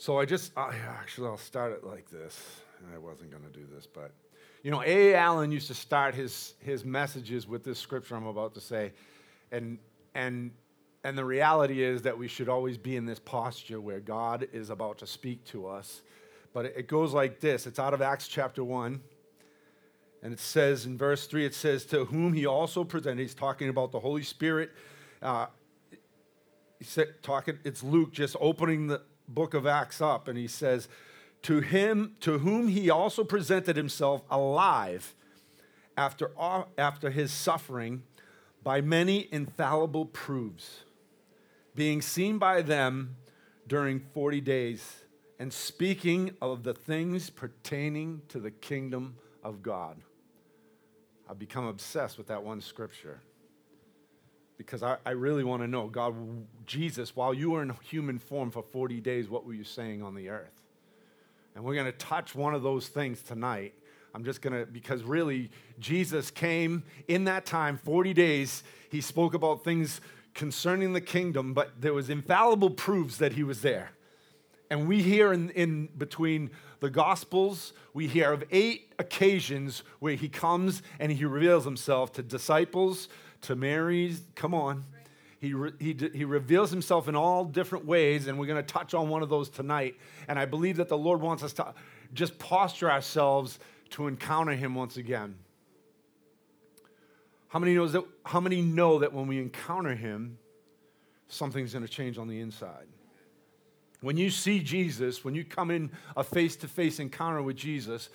So 0.00 0.16
I 0.16 0.26
just, 0.26 0.52
uh, 0.56 0.70
actually, 0.88 1.26
I'll 1.26 1.36
start 1.36 1.72
it 1.72 1.82
like 1.82 2.08
this. 2.08 2.40
I 2.94 2.98
wasn't 2.98 3.32
going 3.32 3.42
to 3.42 3.50
do 3.50 3.66
this, 3.74 3.84
but 3.84 4.12
you 4.62 4.70
know, 4.70 4.80
A. 4.84 5.16
Allen 5.16 5.50
used 5.50 5.66
to 5.66 5.74
start 5.74 6.14
his, 6.14 6.54
his 6.60 6.84
messages 6.84 7.48
with 7.48 7.64
this 7.64 7.80
scripture 7.80 8.14
I'm 8.14 8.26
about 8.26 8.54
to 8.54 8.60
say. 8.60 8.92
And, 9.50 9.76
and, 10.14 10.52
and 11.02 11.18
the 11.18 11.24
reality 11.24 11.82
is 11.82 12.02
that 12.02 12.16
we 12.16 12.28
should 12.28 12.48
always 12.48 12.78
be 12.78 12.94
in 12.94 13.06
this 13.06 13.18
posture 13.18 13.80
where 13.80 13.98
God 13.98 14.46
is 14.52 14.70
about 14.70 14.98
to 14.98 15.06
speak 15.06 15.44
to 15.46 15.66
us. 15.66 16.02
But 16.52 16.66
it 16.66 16.86
goes 16.86 17.12
like 17.12 17.40
this 17.40 17.66
it's 17.66 17.80
out 17.80 17.92
of 17.92 18.00
Acts 18.00 18.28
chapter 18.28 18.62
1. 18.62 19.00
And 20.22 20.32
it 20.32 20.38
says 20.38 20.86
in 20.86 20.96
verse 20.96 21.26
3, 21.26 21.44
it 21.44 21.54
says, 21.56 21.84
To 21.86 22.04
whom 22.04 22.34
he 22.34 22.46
also 22.46 22.84
presented, 22.84 23.20
he's 23.20 23.34
talking 23.34 23.68
about 23.68 23.90
the 23.90 24.00
Holy 24.00 24.22
Spirit. 24.22 24.70
Uh, 25.20 25.46
he 26.78 26.84
said, 26.84 27.20
talking, 27.22 27.58
it's 27.64 27.82
Luke 27.82 28.12
just 28.12 28.36
opening 28.40 28.86
the 28.86 29.02
book 29.28 29.54
of 29.54 29.66
Acts 29.66 30.00
up, 30.00 30.26
and 30.28 30.38
he 30.38 30.48
says, 30.48 30.88
to 31.42 31.60
him 31.60 32.16
to 32.20 32.38
whom 32.38 32.68
he 32.68 32.90
also 32.90 33.22
presented 33.24 33.76
himself 33.76 34.22
alive 34.30 35.14
after, 35.96 36.30
after 36.76 37.10
his 37.10 37.32
suffering 37.32 38.02
by 38.62 38.80
many 38.80 39.28
infallible 39.30 40.06
proofs 40.06 40.84
being 41.74 42.02
seen 42.02 42.38
by 42.38 42.60
them 42.60 43.16
during 43.68 44.00
40 44.00 44.40
days 44.40 45.04
and 45.38 45.52
speaking 45.52 46.32
of 46.42 46.64
the 46.64 46.74
things 46.74 47.30
pertaining 47.30 48.22
to 48.28 48.40
the 48.40 48.50
kingdom 48.50 49.16
of 49.44 49.62
god. 49.62 49.96
I've 51.30 51.38
become 51.38 51.66
obsessed 51.66 52.18
with 52.18 52.26
that 52.28 52.42
one 52.42 52.60
scripture 52.60 53.20
because 54.58 54.82
I, 54.82 54.98
I 55.06 55.12
really 55.12 55.44
want 55.44 55.62
to 55.62 55.68
know 55.68 55.86
god 55.86 56.14
jesus 56.66 57.16
while 57.16 57.32
you 57.32 57.52
were 57.52 57.62
in 57.62 57.72
human 57.82 58.18
form 58.18 58.50
for 58.50 58.62
40 58.62 59.00
days 59.00 59.30
what 59.30 59.46
were 59.46 59.54
you 59.54 59.64
saying 59.64 60.02
on 60.02 60.14
the 60.14 60.28
earth 60.28 60.58
and 61.58 61.66
we're 61.66 61.74
going 61.74 61.86
to 61.86 61.98
touch 61.98 62.36
one 62.36 62.54
of 62.54 62.62
those 62.62 62.86
things 62.86 63.20
tonight. 63.20 63.74
I'm 64.14 64.24
just 64.24 64.42
going 64.42 64.52
to, 64.52 64.64
because 64.64 65.02
really, 65.02 65.50
Jesus 65.80 66.30
came 66.30 66.84
in 67.08 67.24
that 67.24 67.46
time, 67.46 67.78
40 67.78 68.14
days. 68.14 68.62
He 68.90 69.00
spoke 69.00 69.34
about 69.34 69.64
things 69.64 70.00
concerning 70.34 70.92
the 70.92 71.00
kingdom, 71.00 71.54
but 71.54 71.80
there 71.80 71.92
was 71.92 72.10
infallible 72.10 72.70
proofs 72.70 73.16
that 73.16 73.32
he 73.32 73.42
was 73.42 73.62
there. 73.62 73.90
And 74.70 74.86
we 74.86 75.02
hear 75.02 75.32
in, 75.32 75.50
in 75.50 75.88
between 75.98 76.50
the 76.78 76.90
Gospels, 76.90 77.72
we 77.92 78.06
hear 78.06 78.32
of 78.32 78.44
eight 78.52 78.92
occasions 79.00 79.82
where 79.98 80.14
he 80.14 80.28
comes 80.28 80.80
and 81.00 81.10
he 81.10 81.24
reveals 81.24 81.64
himself 81.64 82.12
to 82.12 82.22
disciples, 82.22 83.08
to 83.42 83.56
Mary's, 83.56 84.22
come 84.34 84.54
on, 84.54 84.84
he, 85.40 85.54
re- 85.54 85.72
he, 85.78 85.96
he 86.12 86.24
reveals 86.24 86.70
himself 86.70 87.08
in 87.08 87.14
all 87.14 87.44
different 87.44 87.84
ways, 87.86 88.26
and 88.26 88.38
we're 88.38 88.46
going 88.46 88.62
to 88.62 88.72
touch 88.72 88.92
on 88.94 89.08
one 89.08 89.22
of 89.22 89.28
those 89.28 89.48
tonight. 89.48 89.96
And 90.26 90.38
I 90.38 90.44
believe 90.44 90.76
that 90.76 90.88
the 90.88 90.98
Lord 90.98 91.20
wants 91.20 91.42
us 91.42 91.52
to 91.54 91.74
just 92.12 92.38
posture 92.38 92.90
ourselves 92.90 93.58
to 93.90 94.08
encounter 94.08 94.52
him 94.52 94.74
once 94.74 94.96
again. 94.96 95.36
How 97.48 97.58
many, 97.58 97.74
knows 97.74 97.92
that, 97.92 98.04
how 98.26 98.40
many 98.40 98.60
know 98.60 98.98
that 98.98 99.12
when 99.12 99.26
we 99.26 99.38
encounter 99.38 99.94
him, 99.94 100.38
something's 101.28 101.72
going 101.72 101.86
to 101.86 101.90
change 101.90 102.18
on 102.18 102.28
the 102.28 102.40
inside? 102.40 102.86
When 104.00 104.16
you 104.16 104.30
see 104.30 104.60
Jesus, 104.60 105.24
when 105.24 105.34
you 105.34 105.44
come 105.44 105.70
in 105.70 105.90
a 106.16 106.22
face 106.22 106.56
to 106.56 106.68
face 106.68 107.00
encounter 107.00 107.42
with 107.42 107.56
Jesus, 107.56 108.10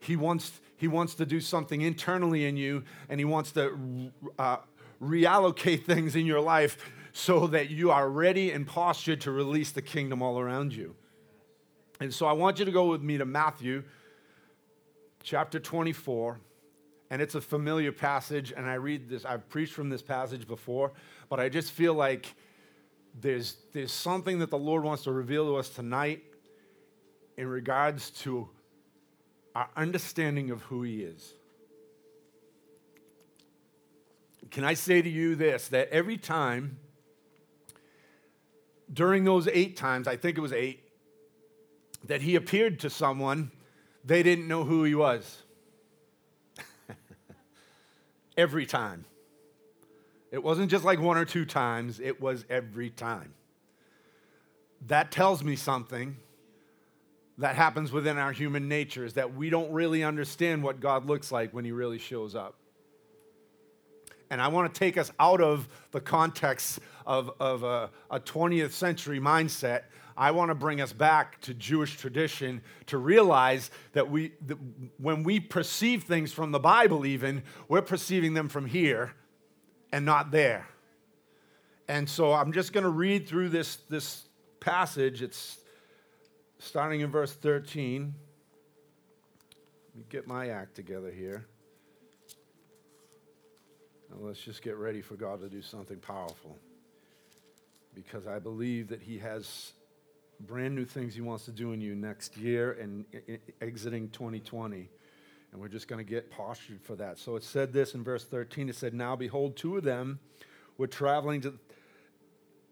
he 0.00 0.16
wants, 0.16 0.60
he 0.76 0.88
wants 0.88 1.14
to 1.14 1.26
do 1.26 1.40
something 1.40 1.82
internally 1.82 2.46
in 2.46 2.56
you, 2.56 2.84
and 3.08 3.18
he 3.20 3.24
wants 3.24 3.52
to 3.52 4.10
uh, 4.38 4.58
reallocate 5.00 5.84
things 5.84 6.16
in 6.16 6.26
your 6.26 6.40
life 6.40 6.78
so 7.12 7.46
that 7.46 7.70
you 7.70 7.90
are 7.90 8.08
ready 8.10 8.50
and 8.52 8.66
postured 8.66 9.22
to 9.22 9.30
release 9.30 9.72
the 9.72 9.82
kingdom 9.82 10.22
all 10.22 10.38
around 10.38 10.74
you. 10.74 10.94
And 11.98 12.12
so 12.12 12.26
I 12.26 12.32
want 12.32 12.58
you 12.58 12.66
to 12.66 12.70
go 12.70 12.90
with 12.90 13.00
me 13.00 13.16
to 13.16 13.24
Matthew 13.24 13.84
chapter 15.22 15.58
24. 15.58 16.38
And 17.10 17.22
it's 17.22 17.34
a 17.36 17.40
familiar 17.40 17.92
passage, 17.92 18.52
and 18.56 18.66
I 18.66 18.74
read 18.74 19.08
this, 19.08 19.24
I've 19.24 19.48
preached 19.48 19.72
from 19.72 19.88
this 19.88 20.02
passage 20.02 20.46
before, 20.46 20.92
but 21.28 21.38
I 21.38 21.48
just 21.48 21.70
feel 21.70 21.94
like 21.94 22.34
there's, 23.20 23.56
there's 23.72 23.92
something 23.92 24.40
that 24.40 24.50
the 24.50 24.58
Lord 24.58 24.82
wants 24.82 25.04
to 25.04 25.12
reveal 25.12 25.46
to 25.46 25.56
us 25.56 25.68
tonight 25.68 26.24
in 27.36 27.46
regards 27.46 28.10
to 28.10 28.48
our 29.56 29.70
understanding 29.74 30.50
of 30.50 30.60
who 30.64 30.82
He 30.82 31.02
is. 31.02 31.32
Can 34.50 34.64
I 34.64 34.74
say 34.74 35.00
to 35.00 35.08
you 35.08 35.34
this 35.34 35.68
that 35.68 35.88
every 35.88 36.18
time 36.18 36.78
during 38.92 39.24
those 39.24 39.48
eight 39.48 39.78
times, 39.78 40.06
I 40.06 40.16
think 40.16 40.36
it 40.36 40.42
was 40.42 40.52
eight, 40.52 40.80
that 42.04 42.20
he 42.20 42.36
appeared 42.36 42.80
to 42.80 42.90
someone, 42.90 43.50
they 44.04 44.22
didn't 44.22 44.46
know 44.46 44.62
who 44.62 44.84
he 44.84 44.94
was. 44.94 45.42
every 48.36 48.66
time. 48.66 49.06
It 50.30 50.42
wasn't 50.42 50.70
just 50.70 50.84
like 50.84 51.00
one 51.00 51.16
or 51.16 51.24
two 51.24 51.46
times, 51.46 51.98
it 51.98 52.20
was 52.20 52.44
every 52.50 52.90
time. 52.90 53.32
That 54.86 55.10
tells 55.10 55.42
me 55.42 55.56
something 55.56 56.18
that 57.38 57.54
happens 57.54 57.92
within 57.92 58.16
our 58.18 58.32
human 58.32 58.68
nature 58.68 59.04
is 59.04 59.14
that 59.14 59.34
we 59.34 59.50
don't 59.50 59.70
really 59.70 60.02
understand 60.02 60.62
what 60.62 60.80
God 60.80 61.06
looks 61.06 61.30
like 61.30 61.52
when 61.52 61.64
he 61.64 61.72
really 61.72 61.98
shows 61.98 62.34
up. 62.34 62.54
And 64.30 64.40
I 64.40 64.48
want 64.48 64.72
to 64.72 64.78
take 64.78 64.96
us 64.96 65.12
out 65.20 65.40
of 65.40 65.68
the 65.92 66.00
context 66.00 66.80
of, 67.06 67.30
of 67.38 67.62
a, 67.62 67.90
a 68.10 68.18
20th 68.18 68.72
century 68.72 69.20
mindset. 69.20 69.82
I 70.16 70.30
want 70.30 70.50
to 70.50 70.54
bring 70.54 70.80
us 70.80 70.92
back 70.92 71.40
to 71.42 71.54
Jewish 71.54 71.96
tradition 71.96 72.62
to 72.86 72.98
realize 72.98 73.70
that 73.92 74.10
we, 74.10 74.32
that 74.46 74.58
when 74.96 75.22
we 75.22 75.38
perceive 75.38 76.04
things 76.04 76.32
from 76.32 76.52
the 76.52 76.58
Bible, 76.58 77.04
even, 77.04 77.42
we're 77.68 77.82
perceiving 77.82 78.34
them 78.34 78.48
from 78.48 78.66
here 78.66 79.12
and 79.92 80.04
not 80.04 80.30
there. 80.30 80.66
And 81.86 82.08
so 82.08 82.32
I'm 82.32 82.52
just 82.52 82.72
going 82.72 82.84
to 82.84 82.90
read 82.90 83.28
through 83.28 83.50
this, 83.50 83.76
this 83.88 84.24
passage. 84.58 85.22
It's 85.22 85.58
starting 86.58 87.00
in 87.00 87.10
verse 87.10 87.32
13. 87.32 88.14
Let 89.88 89.96
me 89.96 90.04
get 90.08 90.26
my 90.26 90.48
act 90.48 90.74
together 90.74 91.10
here. 91.10 91.46
Now 94.10 94.16
let's 94.20 94.40
just 94.40 94.62
get 94.62 94.76
ready 94.76 95.02
for 95.02 95.14
God 95.14 95.40
to 95.40 95.48
do 95.48 95.62
something 95.62 95.98
powerful. 95.98 96.58
Because 97.94 98.26
I 98.26 98.38
believe 98.38 98.88
that 98.88 99.02
He 99.02 99.18
has 99.18 99.72
brand 100.40 100.74
new 100.74 100.84
things 100.84 101.14
He 101.14 101.20
wants 101.20 101.44
to 101.46 101.52
do 101.52 101.72
in 101.72 101.80
you 101.80 101.94
next 101.94 102.36
year 102.36 102.72
and 102.72 103.04
exiting 103.60 104.10
2020. 104.10 104.88
And 105.52 105.60
we're 105.60 105.68
just 105.68 105.88
going 105.88 106.04
to 106.04 106.10
get 106.10 106.30
postured 106.30 106.82
for 106.82 106.96
that. 106.96 107.18
So 107.18 107.36
it 107.36 107.42
said 107.42 107.72
this 107.72 107.94
in 107.94 108.04
verse 108.04 108.24
13 108.24 108.68
it 108.68 108.74
said, 108.74 108.92
Now 108.92 109.16
behold, 109.16 109.56
two 109.56 109.76
of 109.76 109.84
them 109.84 110.18
were 110.76 110.86
traveling, 110.86 111.40
to, 111.42 111.54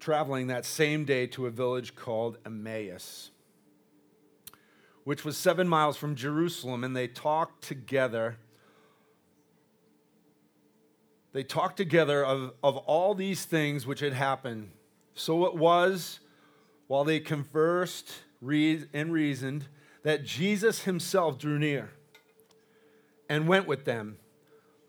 traveling 0.00 0.48
that 0.48 0.66
same 0.66 1.04
day 1.04 1.26
to 1.28 1.46
a 1.46 1.50
village 1.50 1.96
called 1.96 2.36
Emmaus, 2.44 3.30
which 5.04 5.25
was 5.25 5.37
seven 5.37 5.69
miles 5.69 5.97
from 5.97 6.15
Jerusalem, 6.15 6.82
and 6.82 6.97
they 6.97 7.06
talked 7.06 7.62
together 7.62 8.38
they 11.34 11.42
talked 11.42 11.76
together 11.76 12.25
of, 12.25 12.53
of 12.62 12.76
all 12.76 13.12
these 13.12 13.44
things 13.44 13.87
which 13.87 13.98
had 13.98 14.12
happened. 14.12 14.70
So 15.14 15.47
it 15.47 15.54
was, 15.56 16.20
while 16.87 17.03
they 17.03 17.19
conversed 17.19 18.09
and 18.41 19.12
reasoned, 19.12 19.66
that 20.04 20.25
Jesus 20.25 20.84
himself 20.84 21.38
drew 21.38 21.59
near 21.59 21.91
and 23.28 23.48
went 23.48 23.66
with 23.66 23.84
them, 23.84 24.19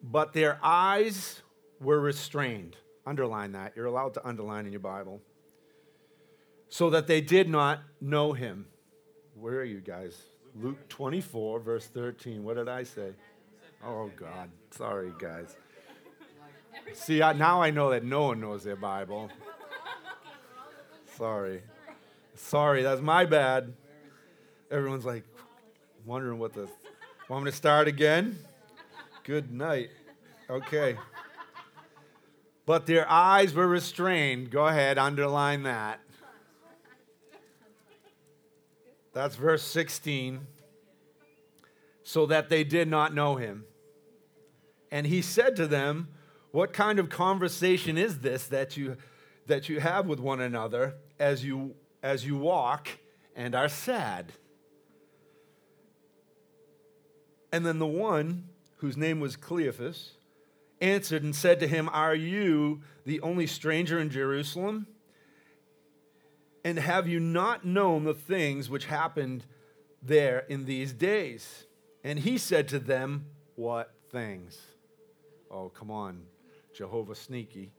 but 0.04 0.34
their 0.34 0.59
eyes 0.62 1.42
were 1.81 2.00
restrained. 2.00 2.78
Underline 3.08 3.54
that. 3.54 3.74
You're 3.75 3.86
allowed 3.88 4.14
to 4.14 4.28
underline 4.28 4.68
in 4.68 4.72
your 4.72 4.81
Bible. 4.81 5.22
So 6.70 6.92
that 6.92 7.08
they 7.08 7.22
did 7.22 7.50
not 7.50 7.80
know 8.00 8.34
him. 8.34 8.68
Where 9.40 9.60
are 9.60 9.66
you 9.66 9.82
guys? 9.82 10.18
Luke 10.62 10.88
24, 10.88 11.60
verse 11.60 11.88
13. 11.88 12.44
What 12.44 12.56
did 12.56 12.70
I 12.70 12.84
say? 12.84 13.12
Oh, 13.86 14.10
God. 14.16 14.50
Sorry, 14.72 15.12
guys. 15.20 15.56
See, 16.94 17.22
I, 17.22 17.34
now 17.34 17.62
I 17.62 17.70
know 17.72 17.90
that 17.90 18.04
no 18.04 18.24
one 18.24 18.40
knows 18.40 18.64
their 18.64 18.76
Bible. 18.76 19.30
Sorry. 21.18 21.62
Sorry, 22.36 22.84
that's 22.84 23.02
my 23.02 23.26
bad. 23.26 23.74
Everyone's 24.72 25.06
like 25.06 25.24
wondering 26.06 26.40
what 26.40 26.54
the. 26.54 26.68
Want 27.30 27.46
me 27.46 27.52
to 27.52 27.58
start 27.58 27.88
again? 27.88 28.38
Good 29.24 29.52
night. 29.52 29.90
Okay. 30.50 30.98
But 32.66 32.86
their 32.86 33.10
eyes 33.10 33.54
were 33.54 33.68
restrained. 33.68 34.52
Go 34.52 34.68
ahead, 34.68 34.98
underline 34.98 35.64
that. 35.64 36.00
That's 39.15 39.38
verse 39.38 39.63
16. 39.63 40.45
So 42.03 42.25
that 42.25 42.50
they 42.50 42.65
did 42.65 42.89
not 42.89 43.15
know 43.15 43.38
him. 43.38 43.63
And 44.91 45.07
he 45.07 45.21
said 45.21 45.56
to 45.56 45.67
them, 45.67 46.09
what 46.51 46.73
kind 46.73 47.00
of 47.00 47.09
conversation 47.09 47.97
is 47.97 48.19
this 48.19 48.47
that 48.47 48.77
you, 48.77 48.97
that 49.47 49.69
you 49.69 49.79
have 49.79 50.06
with 50.06 50.19
one 50.19 50.41
another 50.41 50.95
as 51.17 51.44
you, 51.45 51.75
as 52.03 52.25
you 52.25 52.35
walk 52.35 52.89
and 53.35 53.56
are 53.56 53.69
sad. 53.69 54.33
And 57.53 57.65
then 57.65 57.79
the 57.79 57.88
one 57.88 58.50
whose 58.77 58.97
name 58.97 59.21
was 59.21 59.38
Cleophas 59.38 60.12
answered 60.81 61.23
and 61.23 61.33
said 61.33 61.62
to 61.62 61.67
him, 61.67 61.89
Are 61.94 62.15
you 62.15 62.81
the 63.06 63.21
only 63.21 63.47
stranger 63.47 63.97
in 63.97 64.09
Jerusalem? 64.09 64.88
And 66.65 66.79
have 66.79 67.07
you 67.07 67.19
not 67.19 67.63
known 67.63 68.06
the 68.06 68.15
things 68.15 68.71
which 68.71 68.85
happened 68.85 69.45
there 70.01 70.39
in 70.50 70.65
these 70.65 70.94
days? 70.94 71.67
And 72.03 72.17
he 72.17 72.39
said 72.39 72.67
to 72.69 72.79
them, 72.79 73.27
What 73.53 73.94
things? 74.12 74.59
Oh, 75.51 75.69
come 75.69 75.91
on, 75.91 76.23
Jehovah 76.75 77.13
sneaky. 77.13 77.71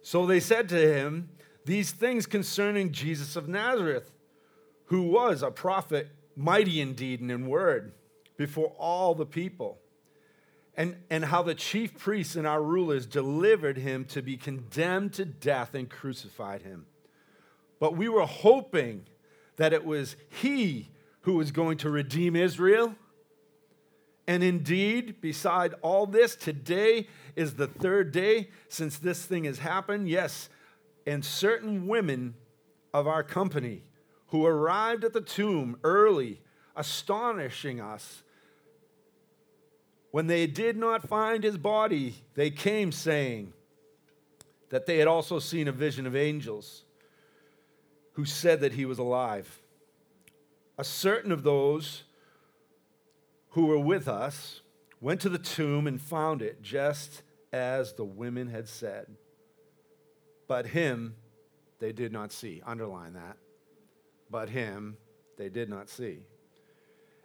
So 0.00 0.26
they 0.26 0.38
said 0.38 0.68
to 0.68 0.76
him, 0.76 1.28
These 1.64 1.90
things 1.90 2.26
concerning 2.26 2.92
Jesus 2.92 3.34
of 3.34 3.48
Nazareth, 3.48 4.12
who 4.84 5.02
was 5.02 5.42
a 5.42 5.50
prophet, 5.50 6.10
mighty 6.36 6.80
in 6.80 6.94
deed 6.94 7.20
and 7.20 7.32
in 7.32 7.48
word, 7.48 7.94
before 8.36 8.72
all 8.78 9.16
the 9.16 9.26
people, 9.26 9.80
and, 10.76 10.98
and 11.10 11.24
how 11.24 11.42
the 11.42 11.56
chief 11.56 11.98
priests 11.98 12.36
and 12.36 12.46
our 12.46 12.62
rulers 12.62 13.06
delivered 13.06 13.78
him 13.78 14.04
to 14.04 14.22
be 14.22 14.36
condemned 14.36 15.14
to 15.14 15.24
death 15.24 15.74
and 15.74 15.90
crucified 15.90 16.62
him. 16.62 16.86
But 17.80 17.96
we 17.96 18.08
were 18.08 18.26
hoping 18.26 19.06
that 19.56 19.72
it 19.72 19.84
was 19.84 20.16
he 20.28 20.90
who 21.22 21.34
was 21.34 21.50
going 21.50 21.78
to 21.78 21.90
redeem 21.90 22.36
Israel. 22.36 22.94
And 24.26 24.42
indeed, 24.42 25.20
beside 25.20 25.74
all 25.82 26.06
this, 26.06 26.34
today 26.34 27.08
is 27.36 27.54
the 27.54 27.66
third 27.66 28.12
day 28.12 28.48
since 28.68 28.98
this 28.98 29.24
thing 29.24 29.44
has 29.44 29.58
happened. 29.58 30.08
Yes, 30.08 30.48
and 31.06 31.24
certain 31.24 31.86
women 31.86 32.34
of 32.92 33.06
our 33.06 33.22
company 33.22 33.82
who 34.28 34.46
arrived 34.46 35.04
at 35.04 35.12
the 35.12 35.20
tomb 35.20 35.78
early, 35.84 36.40
astonishing 36.74 37.80
us. 37.80 38.22
When 40.10 40.26
they 40.26 40.46
did 40.46 40.76
not 40.76 41.08
find 41.08 41.42
his 41.42 41.58
body, 41.58 42.14
they 42.34 42.50
came 42.50 42.92
saying 42.92 43.52
that 44.70 44.86
they 44.86 44.98
had 44.98 45.08
also 45.08 45.38
seen 45.38 45.68
a 45.68 45.72
vision 45.72 46.06
of 46.06 46.16
angels 46.16 46.84
who 48.14 48.24
said 48.24 48.60
that 48.60 48.72
he 48.72 48.84
was 48.84 48.98
alive. 48.98 49.60
A 50.78 50.84
certain 50.84 51.30
of 51.30 51.42
those 51.42 52.04
who 53.50 53.66
were 53.66 53.78
with 53.78 54.08
us 54.08 54.60
went 55.00 55.20
to 55.20 55.28
the 55.28 55.38
tomb 55.38 55.86
and 55.86 56.00
found 56.00 56.42
it 56.42 56.62
just 56.62 57.22
as 57.52 57.92
the 57.92 58.04
women 58.04 58.48
had 58.48 58.68
said. 58.68 59.06
But 60.48 60.66
him 60.66 61.14
they 61.78 61.92
did 61.92 62.12
not 62.12 62.32
see. 62.32 62.62
Underline 62.66 63.14
that. 63.14 63.36
But 64.30 64.48
him 64.48 64.96
they 65.36 65.48
did 65.48 65.68
not 65.68 65.88
see. 65.88 66.26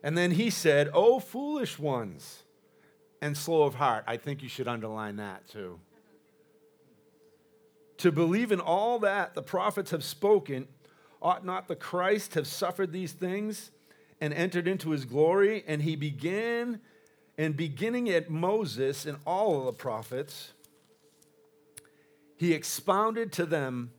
And 0.03 0.17
then 0.17 0.31
he 0.31 0.49
said, 0.49 0.89
O 0.93 1.19
foolish 1.19 1.79
ones 1.79 2.43
and 3.21 3.37
slow 3.37 3.63
of 3.63 3.75
heart. 3.75 4.03
I 4.07 4.17
think 4.17 4.43
you 4.43 4.49
should 4.49 4.67
underline 4.67 5.17
that 5.17 5.47
too. 5.47 5.79
To 7.97 8.11
believe 8.11 8.51
in 8.51 8.61
all 8.61 8.99
that 8.99 9.35
the 9.35 9.41
prophets 9.41 9.91
have 9.91 10.03
spoken, 10.03 10.67
ought 11.21 11.45
not 11.45 11.67
the 11.67 11.75
Christ 11.75 12.33
have 12.35 12.47
suffered 12.47 12.91
these 12.91 13.11
things 13.11 13.71
and 14.21 14.33
entered 14.33 14.67
into 14.67 14.91
his 14.91 15.05
glory? 15.05 15.63
And 15.67 15.81
he 15.81 15.95
began, 15.95 16.79
and 17.37 17.55
beginning 17.55 18.09
at 18.09 18.29
Moses 18.29 19.05
and 19.05 19.17
all 19.25 19.59
of 19.59 19.65
the 19.65 19.73
prophets, 19.73 20.53
he 22.37 22.53
expounded 22.53 23.31
to 23.33 23.45
them 23.45 23.91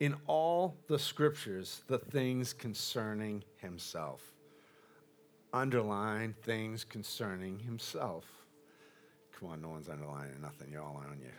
in 0.00 0.14
all 0.26 0.76
the 0.86 0.98
scriptures 0.98 1.82
the 1.86 1.98
things 1.98 2.52
concerning 2.52 3.44
himself. 3.56 4.22
Underline 5.52 6.34
things 6.42 6.84
concerning 6.84 7.58
himself. 7.58 8.24
Come 9.38 9.48
on, 9.48 9.62
no 9.62 9.70
one's 9.70 9.88
underlining 9.88 10.40
nothing. 10.40 10.68
You're 10.70 10.82
all 10.82 11.02
on 11.08 11.18
your 11.20 11.32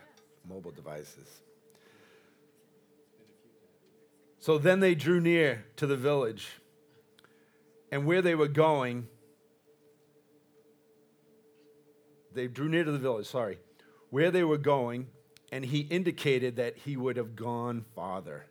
mobile 0.48 0.72
devices. 0.72 1.42
So 4.42 4.58
then 4.58 4.80
they 4.80 4.96
drew 4.96 5.20
near 5.20 5.64
to 5.76 5.86
the 5.86 5.96
village, 5.96 6.48
and 7.92 8.04
where 8.04 8.20
they 8.20 8.34
were 8.34 8.48
going, 8.48 9.06
they 12.34 12.48
drew 12.48 12.68
near 12.68 12.82
to 12.82 12.90
the 12.90 12.98
village, 12.98 13.26
sorry, 13.26 13.60
where 14.10 14.32
they 14.32 14.42
were 14.42 14.58
going, 14.58 15.06
and 15.52 15.64
he 15.64 15.82
indicated 15.82 16.56
that 16.56 16.76
he 16.76 16.96
would 16.96 17.18
have 17.18 17.36
gone 17.36 17.84
farther. 17.94 18.46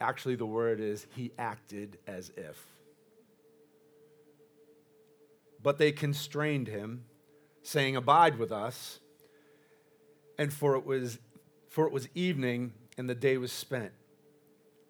Actually, 0.00 0.36
the 0.36 0.46
word 0.46 0.78
is 0.78 1.08
he 1.16 1.32
acted 1.36 1.98
as 2.06 2.30
if. 2.36 2.64
But 5.60 5.78
they 5.78 5.90
constrained 5.90 6.68
him, 6.68 7.06
saying, 7.64 7.96
Abide 7.96 8.38
with 8.38 8.52
us. 8.52 9.00
And 10.38 10.52
for 10.52 10.76
it 10.76 10.86
was, 10.86 11.18
for 11.68 11.84
it 11.84 11.92
was 11.92 12.08
evening, 12.14 12.72
and 12.96 13.08
the 13.08 13.14
day 13.14 13.36
was 13.36 13.52
spent. 13.52 13.92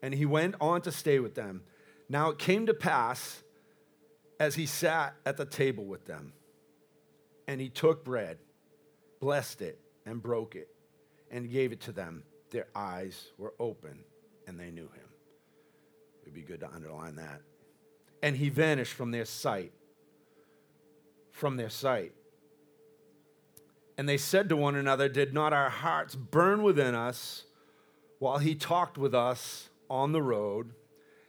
And 0.03 0.15
he 0.15 0.27
went 0.27 0.55
on 0.61 0.83
to 0.83 0.93
stay 0.93 1.19
with 1.19 1.35
them. 1.35 1.63
Now 2.09 2.31
it 2.31 2.39
came 2.39 2.67
to 2.67 2.75
pass 2.75 3.43
as 4.39 4.55
he 4.55 4.67
sat 4.67 5.15
at 5.25 5.37
the 5.37 5.47
table 5.47 5.85
with 5.85 6.05
them, 6.05 6.33
and 7.49 7.61
he 7.61 7.69
took 7.69 8.05
bread, 8.05 8.39
blessed 9.21 9.63
it, 9.63 9.81
and 10.05 10.23
broke 10.23 10.55
it, 10.55 10.69
and 11.31 11.51
gave 11.51 11.73
it 11.73 11.81
to 11.83 11.93
them. 11.93 12.23
Their 12.51 12.67
eyes 12.75 13.31
were 13.39 13.55
open, 13.59 14.05
and 14.47 14.61
they 14.61 14.71
knew 14.71 14.85
him. 14.85 15.09
It 16.21 16.27
would 16.27 16.35
be 16.35 16.43
good 16.43 16.61
to 16.61 16.71
underline 16.73 17.17
that. 17.17 17.41
And 18.23 18.37
he 18.37 18.49
vanished 18.49 18.93
from 18.93 19.11
their 19.11 19.25
sight. 19.25 19.73
From 21.33 21.57
their 21.57 21.71
sight. 21.71 22.13
And 23.99 24.09
they 24.09 24.19
said 24.19 24.49
to 24.51 24.57
one 24.57 24.77
another, 24.77 25.09
Did 25.09 25.33
not 25.33 25.53
our 25.53 25.71
hearts 25.71 26.15
burn 26.15 26.63
within 26.63 26.95
us? 26.95 27.46
While 28.19 28.39
he 28.39 28.55
talked 28.55 28.99
with 28.99 29.15
us 29.15 29.69
on 29.89 30.13
the 30.13 30.23
road 30.23 30.73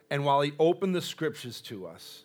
and 0.09 0.23
while 0.25 0.41
he 0.41 0.53
opened 0.59 0.95
the 0.95 1.01
scriptures 1.01 1.61
to 1.61 1.85
us. 1.85 2.23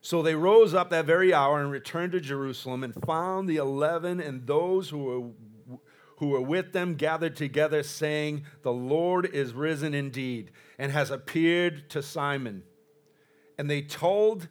So 0.00 0.22
they 0.22 0.34
rose 0.34 0.74
up 0.74 0.90
that 0.90 1.06
very 1.06 1.32
hour 1.32 1.60
and 1.60 1.70
returned 1.70 2.12
to 2.12 2.20
Jerusalem 2.20 2.84
and 2.84 2.94
found 3.06 3.48
the 3.48 3.56
eleven 3.56 4.20
and 4.20 4.46
those 4.46 4.90
who 4.90 4.98
were, 4.98 5.78
who 6.18 6.28
were 6.28 6.42
with 6.42 6.72
them 6.72 6.94
gathered 6.96 7.36
together, 7.36 7.82
saying, 7.82 8.44
The 8.62 8.72
Lord 8.72 9.24
is 9.24 9.54
risen 9.54 9.94
indeed 9.94 10.50
and 10.78 10.92
has 10.92 11.10
appeared 11.10 11.88
to 11.90 12.02
Simon. 12.02 12.64
And 13.56 13.70
they 13.70 13.80
told 13.80 14.48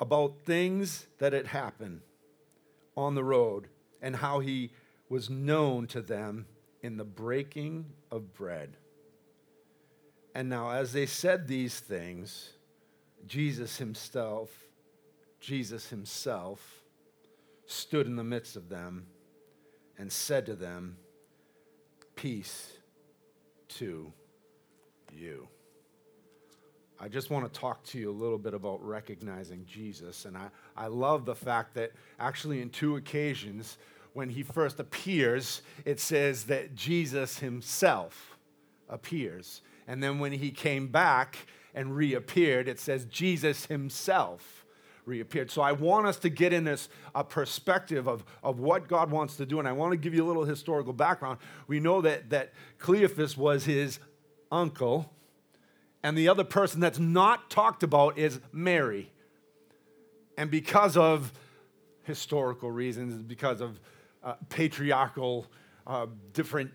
about 0.00 0.40
things 0.46 1.06
that 1.18 1.34
had 1.34 1.48
happened 1.48 2.00
on 2.96 3.14
the 3.14 3.24
road 3.24 3.68
and 4.00 4.16
how 4.16 4.40
he 4.40 4.70
was 5.10 5.28
known 5.28 5.86
to 5.88 6.00
them 6.00 6.46
in 6.82 6.96
the 6.96 7.04
breaking 7.04 7.86
of 8.10 8.34
bread. 8.34 8.76
And 10.34 10.48
now, 10.48 10.70
as 10.70 10.92
they 10.92 11.06
said 11.06 11.48
these 11.48 11.80
things, 11.80 12.50
Jesus 13.26 13.78
himself, 13.78 14.50
Jesus 15.40 15.88
himself, 15.88 16.82
stood 17.66 18.06
in 18.06 18.16
the 18.16 18.24
midst 18.24 18.56
of 18.56 18.68
them 18.68 19.06
and 19.98 20.10
said 20.10 20.46
to 20.46 20.54
them, 20.54 20.96
Peace 22.14 22.72
to 23.68 24.12
you. 25.12 25.48
I 27.00 27.08
just 27.08 27.30
want 27.30 27.52
to 27.52 27.60
talk 27.60 27.84
to 27.84 27.98
you 27.98 28.10
a 28.10 28.12
little 28.12 28.38
bit 28.38 28.54
about 28.54 28.84
recognizing 28.84 29.64
Jesus. 29.66 30.24
And 30.24 30.36
I, 30.36 30.48
I 30.76 30.88
love 30.88 31.24
the 31.24 31.34
fact 31.34 31.74
that 31.74 31.92
actually, 32.18 32.60
in 32.60 32.70
two 32.70 32.96
occasions, 32.96 33.78
when 34.18 34.30
he 34.30 34.42
first 34.42 34.80
appears, 34.80 35.62
it 35.84 36.00
says 36.00 36.46
that 36.46 36.74
Jesus 36.74 37.38
himself 37.38 38.36
appears. 38.88 39.62
And 39.86 40.02
then 40.02 40.18
when 40.18 40.32
he 40.32 40.50
came 40.50 40.88
back 40.88 41.46
and 41.72 41.94
reappeared, 41.94 42.66
it 42.66 42.80
says 42.80 43.04
Jesus 43.04 43.66
himself 43.66 44.64
reappeared. 45.04 45.52
So 45.52 45.62
I 45.62 45.70
want 45.70 46.08
us 46.08 46.16
to 46.18 46.28
get 46.30 46.52
in 46.52 46.64
this 46.64 46.88
a 47.14 47.22
perspective 47.22 48.08
of, 48.08 48.24
of 48.42 48.58
what 48.58 48.88
God 48.88 49.12
wants 49.12 49.36
to 49.36 49.46
do. 49.46 49.60
And 49.60 49.68
I 49.68 49.72
want 49.72 49.92
to 49.92 49.96
give 49.96 50.14
you 50.14 50.24
a 50.24 50.26
little 50.26 50.44
historical 50.44 50.92
background. 50.92 51.38
We 51.68 51.78
know 51.78 52.00
that, 52.00 52.30
that 52.30 52.52
Cleophas 52.80 53.36
was 53.36 53.66
his 53.66 54.00
uncle, 54.50 55.12
and 56.02 56.18
the 56.18 56.28
other 56.28 56.42
person 56.42 56.80
that's 56.80 56.98
not 56.98 57.50
talked 57.50 57.84
about 57.84 58.18
is 58.18 58.40
Mary. 58.50 59.12
And 60.36 60.50
because 60.50 60.96
of 60.96 61.32
historical 62.02 62.72
reasons, 62.72 63.22
because 63.22 63.60
of 63.60 63.78
uh, 64.22 64.34
patriarchal, 64.48 65.46
uh, 65.86 66.06
different 66.32 66.70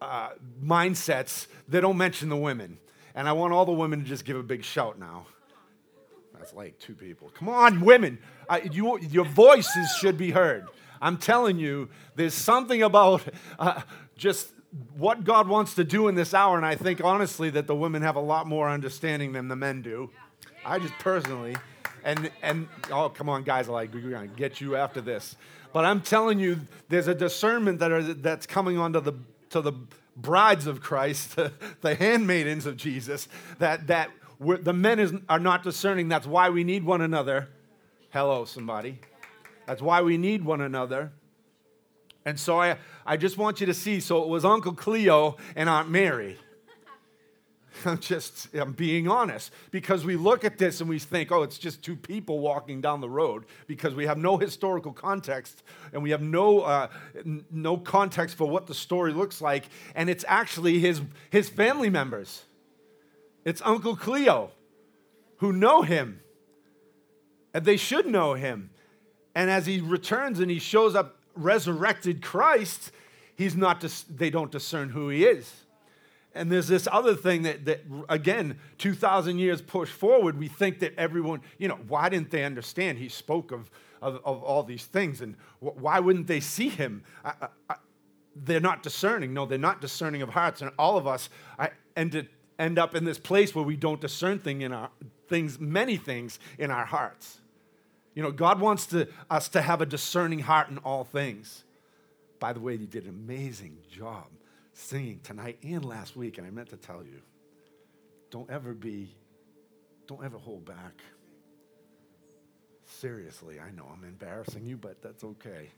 uh, 0.00 0.30
mindsets, 0.62 1.46
they 1.68 1.80
don't 1.80 1.96
mention 1.96 2.28
the 2.28 2.36
women. 2.36 2.78
And 3.14 3.28
I 3.28 3.32
want 3.32 3.52
all 3.52 3.64
the 3.64 3.72
women 3.72 4.00
to 4.00 4.04
just 4.04 4.24
give 4.24 4.36
a 4.36 4.42
big 4.42 4.64
shout 4.64 4.98
now. 4.98 5.26
That's 6.36 6.52
like 6.52 6.78
two 6.78 6.94
people. 6.94 7.30
Come 7.30 7.48
on, 7.48 7.80
women. 7.80 8.18
you, 8.70 8.98
your 8.98 9.24
voices 9.24 9.90
should 9.98 10.18
be 10.18 10.30
heard. 10.30 10.66
I'm 11.00 11.18
telling 11.18 11.58
you, 11.58 11.88
there's 12.16 12.34
something 12.34 12.82
about 12.82 13.22
uh, 13.58 13.82
just 14.16 14.52
what 14.96 15.24
God 15.24 15.48
wants 15.48 15.74
to 15.74 15.84
do 15.84 16.08
in 16.08 16.14
this 16.14 16.34
hour, 16.34 16.56
and 16.56 16.66
I 16.66 16.74
think 16.74 17.02
honestly 17.02 17.50
that 17.50 17.66
the 17.66 17.74
women 17.74 18.02
have 18.02 18.16
a 18.16 18.20
lot 18.20 18.46
more 18.46 18.68
understanding 18.68 19.32
than 19.32 19.48
the 19.48 19.56
men 19.56 19.82
do. 19.82 20.10
I 20.64 20.78
just 20.78 20.94
personally, 20.98 21.56
and 22.04 22.30
and 22.42 22.68
oh 22.90 23.08
come 23.08 23.28
on 23.28 23.42
guys, 23.42 23.68
like 23.68 23.92
we're 23.92 24.10
gonna 24.10 24.26
get 24.26 24.60
you 24.60 24.76
after 24.76 25.00
this. 25.00 25.36
But 25.74 25.84
I'm 25.84 26.02
telling 26.02 26.38
you, 26.38 26.60
there's 26.88 27.08
a 27.08 27.16
discernment 27.16 27.80
that 27.80 27.90
are 27.90 28.00
that's 28.00 28.46
coming 28.46 28.78
onto 28.78 29.00
the 29.00 29.12
to 29.50 29.60
the 29.60 29.72
brides 30.16 30.68
of 30.68 30.80
Christ, 30.80 31.34
the, 31.34 31.52
the 31.80 31.96
handmaidens 31.96 32.64
of 32.64 32.76
Jesus, 32.76 33.26
that 33.58 33.88
that 33.88 34.10
the 34.38 34.72
men 34.72 35.00
is, 35.00 35.12
are 35.28 35.40
not 35.40 35.64
discerning. 35.64 36.08
That's 36.08 36.28
why 36.28 36.48
we 36.50 36.62
need 36.62 36.84
one 36.84 37.00
another. 37.00 37.48
Hello, 38.10 38.44
somebody. 38.44 39.00
That's 39.66 39.82
why 39.82 40.02
we 40.02 40.16
need 40.16 40.44
one 40.44 40.60
another. 40.60 41.10
And 42.24 42.38
so 42.38 42.60
I, 42.60 42.76
I 43.04 43.16
just 43.16 43.36
want 43.36 43.60
you 43.60 43.66
to 43.66 43.74
see. 43.74 43.98
So 43.98 44.22
it 44.22 44.28
was 44.28 44.44
Uncle 44.44 44.74
Cleo 44.74 45.38
and 45.56 45.68
Aunt 45.68 45.90
Mary. 45.90 46.38
I'm 47.86 47.98
just, 47.98 48.54
I'm 48.54 48.72
being 48.72 49.08
honest. 49.08 49.52
Because 49.70 50.04
we 50.04 50.16
look 50.16 50.44
at 50.44 50.58
this 50.58 50.80
and 50.80 50.88
we 50.88 50.98
think, 50.98 51.30
oh, 51.32 51.42
it's 51.42 51.58
just 51.58 51.82
two 51.82 51.96
people 51.96 52.40
walking 52.40 52.80
down 52.80 53.00
the 53.00 53.08
road 53.08 53.44
because 53.66 53.94
we 53.94 54.06
have 54.06 54.18
no 54.18 54.36
historical 54.38 54.92
context 54.92 55.62
and 55.92 56.02
we 56.02 56.10
have 56.10 56.22
no, 56.22 56.60
uh, 56.60 56.88
n- 57.16 57.44
no 57.50 57.76
context 57.76 58.36
for 58.36 58.48
what 58.48 58.66
the 58.66 58.74
story 58.74 59.12
looks 59.12 59.40
like. 59.40 59.64
And 59.94 60.08
it's 60.08 60.24
actually 60.28 60.78
his, 60.78 61.02
his 61.30 61.48
family 61.48 61.90
members. 61.90 62.44
It's 63.44 63.60
Uncle 63.64 63.96
Cleo 63.96 64.50
who 65.38 65.52
know 65.52 65.82
him. 65.82 66.20
And 67.52 67.64
they 67.64 67.76
should 67.76 68.06
know 68.06 68.34
him. 68.34 68.70
And 69.34 69.50
as 69.50 69.66
he 69.66 69.80
returns 69.80 70.40
and 70.40 70.50
he 70.50 70.58
shows 70.58 70.94
up 70.94 71.18
resurrected 71.34 72.22
Christ, 72.22 72.92
he's 73.36 73.56
not 73.56 73.80
dis- 73.80 74.04
they 74.04 74.30
don't 74.30 74.50
discern 74.50 74.90
who 74.90 75.08
he 75.08 75.24
is. 75.24 75.63
And 76.34 76.50
there's 76.50 76.66
this 76.66 76.88
other 76.90 77.14
thing 77.14 77.42
that, 77.42 77.64
that, 77.66 77.82
again, 78.08 78.58
2,000 78.78 79.38
years 79.38 79.62
push 79.62 79.88
forward, 79.88 80.36
we 80.36 80.48
think 80.48 80.80
that 80.80 80.94
everyone, 80.98 81.42
you 81.58 81.68
know, 81.68 81.78
why 81.86 82.08
didn't 82.08 82.30
they 82.30 82.44
understand? 82.44 82.98
He 82.98 83.08
spoke 83.08 83.52
of, 83.52 83.70
of, 84.02 84.20
of 84.24 84.42
all 84.42 84.64
these 84.64 84.84
things, 84.84 85.20
and 85.20 85.36
why 85.60 86.00
wouldn't 86.00 86.26
they 86.26 86.40
see 86.40 86.68
him? 86.68 87.04
I, 87.24 87.48
I, 87.70 87.76
they're 88.34 88.60
not 88.60 88.82
discerning. 88.82 89.32
No, 89.32 89.46
they're 89.46 89.58
not 89.58 89.80
discerning 89.80 90.22
of 90.22 90.30
hearts. 90.30 90.60
And 90.60 90.72
all 90.76 90.96
of 90.96 91.06
us 91.06 91.30
I, 91.56 91.70
end, 91.96 92.26
end 92.58 92.78
up 92.80 92.96
in 92.96 93.04
this 93.04 93.18
place 93.18 93.54
where 93.54 93.64
we 93.64 93.76
don't 93.76 94.00
discern 94.00 94.40
thing 94.40 94.62
in 94.62 94.72
our, 94.72 94.90
things, 95.28 95.60
many 95.60 95.96
things 95.96 96.40
in 96.58 96.72
our 96.72 96.84
hearts. 96.84 97.38
You 98.14 98.24
know, 98.24 98.32
God 98.32 98.60
wants 98.60 98.86
to, 98.86 99.06
us 99.30 99.48
to 99.50 99.62
have 99.62 99.80
a 99.80 99.86
discerning 99.86 100.40
heart 100.40 100.68
in 100.68 100.78
all 100.78 101.04
things. 101.04 101.62
By 102.40 102.52
the 102.52 102.60
way, 102.60 102.76
He 102.76 102.86
did 102.86 103.04
an 103.04 103.10
amazing 103.10 103.78
job 103.88 104.26
singing 104.74 105.20
tonight 105.22 105.58
and 105.62 105.84
last 105.84 106.16
week, 106.16 106.38
and 106.38 106.46
I 106.46 106.50
meant 106.50 106.70
to 106.70 106.76
tell 106.76 107.02
you 107.02 107.20
don't 108.30 108.50
ever 108.50 108.74
be, 108.74 109.14
don't 110.08 110.24
ever 110.24 110.38
hold 110.38 110.64
back. 110.64 111.00
Seriously, 112.84 113.60
I 113.60 113.70
know 113.70 113.86
I'm 113.92 114.04
embarrassing 114.04 114.66
you, 114.66 114.76
but 114.76 115.00
that's 115.02 115.22
okay. 115.24 115.70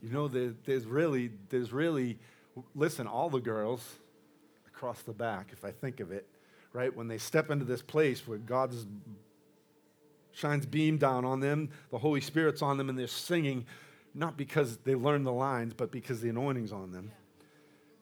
You 0.00 0.10
know, 0.10 0.28
there, 0.28 0.54
there's 0.64 0.86
really, 0.86 1.32
there's 1.48 1.72
really, 1.72 2.18
listen, 2.74 3.06
all 3.06 3.28
the 3.28 3.40
girls 3.40 3.96
across 4.68 5.02
the 5.02 5.12
back, 5.12 5.48
if 5.52 5.64
I 5.64 5.72
think 5.72 6.00
of 6.00 6.12
it, 6.12 6.28
right, 6.72 6.94
when 6.94 7.08
they 7.08 7.18
step 7.18 7.50
into 7.50 7.64
this 7.64 7.82
place 7.82 8.26
where 8.26 8.38
God's 8.38 8.86
shines 10.32 10.66
beam 10.66 10.98
down 10.98 11.24
on 11.24 11.40
them, 11.40 11.70
the 11.90 11.98
Holy 11.98 12.20
Spirit's 12.20 12.62
on 12.62 12.76
them, 12.76 12.88
and 12.88 12.98
they're 12.98 13.06
singing, 13.08 13.66
not 14.14 14.36
because 14.36 14.76
they 14.78 14.94
learned 14.94 15.26
the 15.26 15.32
lines, 15.32 15.74
but 15.74 15.90
because 15.90 16.20
the 16.20 16.28
anointing's 16.28 16.72
on 16.72 16.92
them. 16.92 17.10
Yeah 17.10 17.25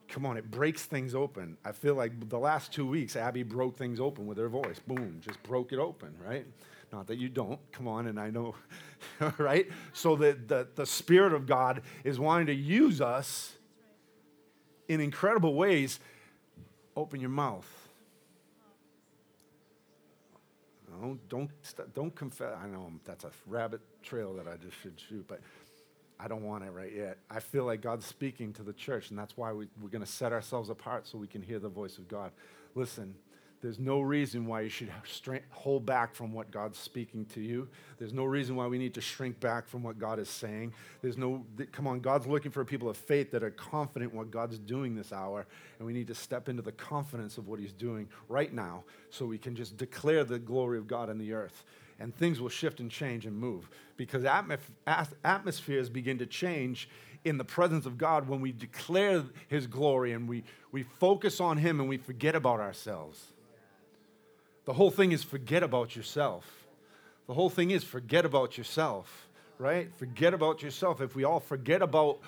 come 0.07 0.25
on, 0.25 0.37
it 0.37 0.49
breaks 0.49 0.83
things 0.83 1.15
open. 1.15 1.57
I 1.65 1.71
feel 1.71 1.95
like 1.95 2.29
the 2.29 2.39
last 2.39 2.71
two 2.71 2.85
weeks, 2.87 3.15
Abby 3.15 3.43
broke 3.43 3.77
things 3.77 3.99
open 3.99 4.25
with 4.25 4.37
her 4.37 4.49
voice. 4.49 4.79
Boom, 4.79 5.19
just 5.21 5.41
broke 5.43 5.71
it 5.71 5.79
open, 5.79 6.15
right? 6.25 6.45
Not 6.91 7.07
that 7.07 7.17
you 7.17 7.29
don't, 7.29 7.59
come 7.71 7.87
on, 7.87 8.07
and 8.07 8.19
I 8.19 8.29
know, 8.29 8.55
right? 9.37 9.67
So 9.93 10.15
that 10.17 10.47
the, 10.47 10.67
the 10.75 10.85
Spirit 10.85 11.33
of 11.33 11.45
God 11.45 11.81
is 12.03 12.19
wanting 12.19 12.47
to 12.47 12.53
use 12.53 13.01
us 13.01 13.53
in 14.87 15.01
incredible 15.01 15.55
ways. 15.55 15.99
Open 16.95 17.19
your 17.19 17.29
mouth. 17.29 17.69
Don't, 21.01 21.29
don't, 21.29 21.49
don't 21.93 22.15
confess. 22.15 22.53
I 22.63 22.67
know 22.67 22.89
that's 23.03 23.25
a 23.25 23.31
rabbit 23.47 23.81
trail 24.01 24.33
that 24.35 24.47
I 24.47 24.55
just 24.55 24.81
should 24.81 24.97
shoot, 24.97 25.25
but 25.27 25.41
I 26.19 26.27
don't 26.27 26.43
want 26.43 26.63
it 26.63 26.71
right 26.71 26.91
yet. 26.95 27.17
I 27.29 27.39
feel 27.39 27.65
like 27.65 27.81
God's 27.81 28.05
speaking 28.05 28.53
to 28.53 28.63
the 28.63 28.73
church, 28.73 29.09
and 29.09 29.19
that's 29.19 29.35
why 29.35 29.51
we, 29.51 29.65
are 29.65 29.89
going 29.89 30.03
to 30.03 30.11
set 30.11 30.31
ourselves 30.31 30.69
apart 30.69 31.07
so 31.07 31.17
we 31.17 31.27
can 31.27 31.41
hear 31.41 31.59
the 31.59 31.69
voice 31.69 31.97
of 31.97 32.07
God. 32.07 32.31
Listen, 32.73 33.15
there's 33.61 33.79
no 33.79 33.99
reason 33.99 34.45
why 34.45 34.61
you 34.61 34.69
should 34.69 34.91
hold 35.49 35.85
back 35.85 36.13
from 36.13 36.31
what 36.31 36.51
God's 36.51 36.77
speaking 36.77 37.25
to 37.33 37.41
you. 37.41 37.67
There's 37.97 38.13
no 38.13 38.23
reason 38.23 38.55
why 38.55 38.67
we 38.67 38.77
need 38.77 38.93
to 38.93 39.01
shrink 39.01 39.39
back 39.39 39.67
from 39.67 39.81
what 39.81 39.97
God 39.97 40.19
is 40.19 40.29
saying. 40.29 40.73
There's 41.01 41.17
no, 41.17 41.45
come 41.71 41.87
on, 41.87 41.99
God's 41.99 42.27
looking 42.27 42.51
for 42.51 42.63
people 42.63 42.89
of 42.89 42.97
faith 42.97 43.31
that 43.31 43.43
are 43.43 43.51
confident 43.51 44.13
what 44.13 44.29
God's 44.29 44.59
doing 44.59 44.95
this 44.95 45.11
hour, 45.11 45.47
and 45.79 45.85
we 45.87 45.93
need 45.93 46.07
to 46.07 46.15
step 46.15 46.47
into 46.47 46.61
the 46.61 46.71
confidence 46.71 47.37
of 47.37 47.47
what 47.47 47.59
He's 47.59 47.73
doing 47.73 48.07
right 48.29 48.53
now 48.53 48.83
so 49.09 49.25
we 49.25 49.37
can 49.37 49.55
just 49.55 49.77
declare 49.77 50.23
the 50.23 50.39
glory 50.39 50.77
of 50.77 50.87
God 50.87 51.09
in 51.09 51.17
the 51.17 51.33
earth 51.33 51.63
and 51.99 52.15
things 52.15 52.41
will 52.41 52.49
shift 52.49 52.79
and 52.79 52.91
change 52.91 53.25
and 53.25 53.37
move 53.37 53.69
because 53.97 54.25
atmospheres 55.23 55.89
begin 55.89 56.17
to 56.17 56.25
change 56.25 56.89
in 57.23 57.37
the 57.37 57.43
presence 57.43 57.85
of 57.85 57.97
God 57.97 58.27
when 58.27 58.41
we 58.41 58.51
declare 58.51 59.23
His 59.47 59.67
glory 59.67 60.11
and 60.13 60.27
we, 60.27 60.43
we 60.71 60.83
focus 60.83 61.39
on 61.39 61.57
Him 61.57 61.79
and 61.79 61.89
we 61.89 61.97
forget 61.97 62.35
about 62.35 62.59
ourselves. 62.59 63.31
The 64.65 64.73
whole 64.73 64.91
thing 64.91 65.11
is 65.11 65.23
forget 65.23 65.63
about 65.63 65.95
yourself. 65.95 66.65
The 67.27 67.33
whole 67.33 67.49
thing 67.49 67.71
is 67.71 67.83
forget 67.83 68.25
about 68.25 68.57
yourself, 68.57 69.27
right? 69.57 69.91
Forget 69.97 70.33
about 70.33 70.61
yourself. 70.61 71.01
If 71.01 71.15
we 71.15 71.23
all 71.23 71.39
forget 71.39 71.81
about 71.81 72.19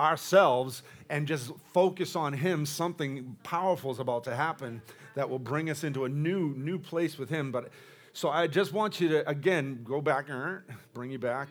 ourselves 0.00 0.82
and 1.10 1.26
just 1.26 1.52
focus 1.74 2.16
on 2.16 2.32
Him, 2.32 2.64
something 2.64 3.36
powerful 3.42 3.90
is 3.90 3.98
about 3.98 4.24
to 4.24 4.34
happen 4.34 4.80
that 5.14 5.28
will 5.28 5.38
bring 5.38 5.68
us 5.68 5.84
into 5.84 6.04
a 6.04 6.08
new, 6.08 6.54
new 6.56 6.78
place 6.78 7.18
with 7.18 7.28
Him. 7.28 7.52
But 7.52 7.70
so 8.12 8.28
I 8.30 8.46
just 8.46 8.72
want 8.72 9.00
you 9.00 9.08
to, 9.08 9.28
again, 9.28 9.80
go 9.84 10.00
back, 10.00 10.28
and 10.28 10.62
bring 10.94 11.10
you 11.10 11.18
back. 11.18 11.48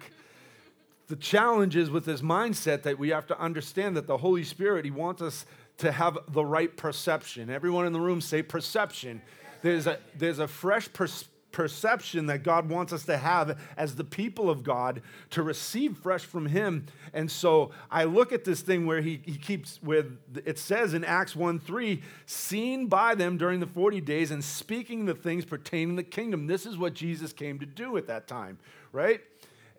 The 1.07 1.15
challenge 1.15 1.75
is 1.75 1.89
with 1.89 2.05
this 2.05 2.21
mindset 2.21 2.83
that 2.83 2.99
we 2.99 3.09
have 3.09 3.27
to 3.27 3.39
understand 3.39 3.95
that 3.95 4.07
the 4.07 4.17
Holy 4.17 4.43
Spirit, 4.43 4.83
He 4.85 4.91
wants 4.91 5.21
us 5.21 5.45
to 5.77 5.91
have 5.91 6.17
the 6.29 6.43
right 6.43 6.75
perception. 6.75 7.49
Everyone 7.49 7.85
in 7.85 7.93
the 7.93 7.99
room 7.99 8.19
say 8.19 8.41
perception. 8.41 9.21
There's 9.61 9.87
a, 9.87 9.99
there's 10.17 10.39
a 10.39 10.47
fresh 10.47 10.91
perspective 10.91 11.33
perception 11.57 12.27
that 12.27 12.43
God 12.43 12.69
wants 12.69 12.93
us 12.93 13.03
to 13.05 13.17
have 13.17 13.59
as 13.77 13.95
the 13.95 14.03
people 14.03 14.47
of 14.47 14.63
God 14.63 15.01
to 15.31 15.41
receive 15.41 15.97
fresh 15.97 16.23
from 16.23 16.45
Him. 16.45 16.85
And 17.15 17.31
so 17.31 17.71
I 17.89 18.03
look 18.03 18.31
at 18.31 18.45
this 18.45 18.61
thing 18.61 18.85
where 18.85 19.01
He, 19.01 19.21
he 19.25 19.39
keeps, 19.39 19.81
with 19.81 20.19
it 20.45 20.59
says 20.59 20.93
in 20.93 21.03
Acts 21.03 21.35
1 21.35 21.57
3, 21.57 22.03
seen 22.27 22.85
by 22.85 23.15
them 23.15 23.39
during 23.39 23.59
the 23.59 23.65
40 23.65 24.01
days 24.01 24.29
and 24.29 24.43
speaking 24.43 25.05
the 25.05 25.15
things 25.15 25.45
pertaining 25.45 25.95
to 25.95 26.03
the 26.03 26.07
kingdom. 26.07 26.45
This 26.45 26.67
is 26.67 26.77
what 26.77 26.93
Jesus 26.93 27.33
came 27.33 27.57
to 27.57 27.65
do 27.65 27.97
at 27.97 28.05
that 28.05 28.27
time, 28.27 28.59
right? 28.91 29.21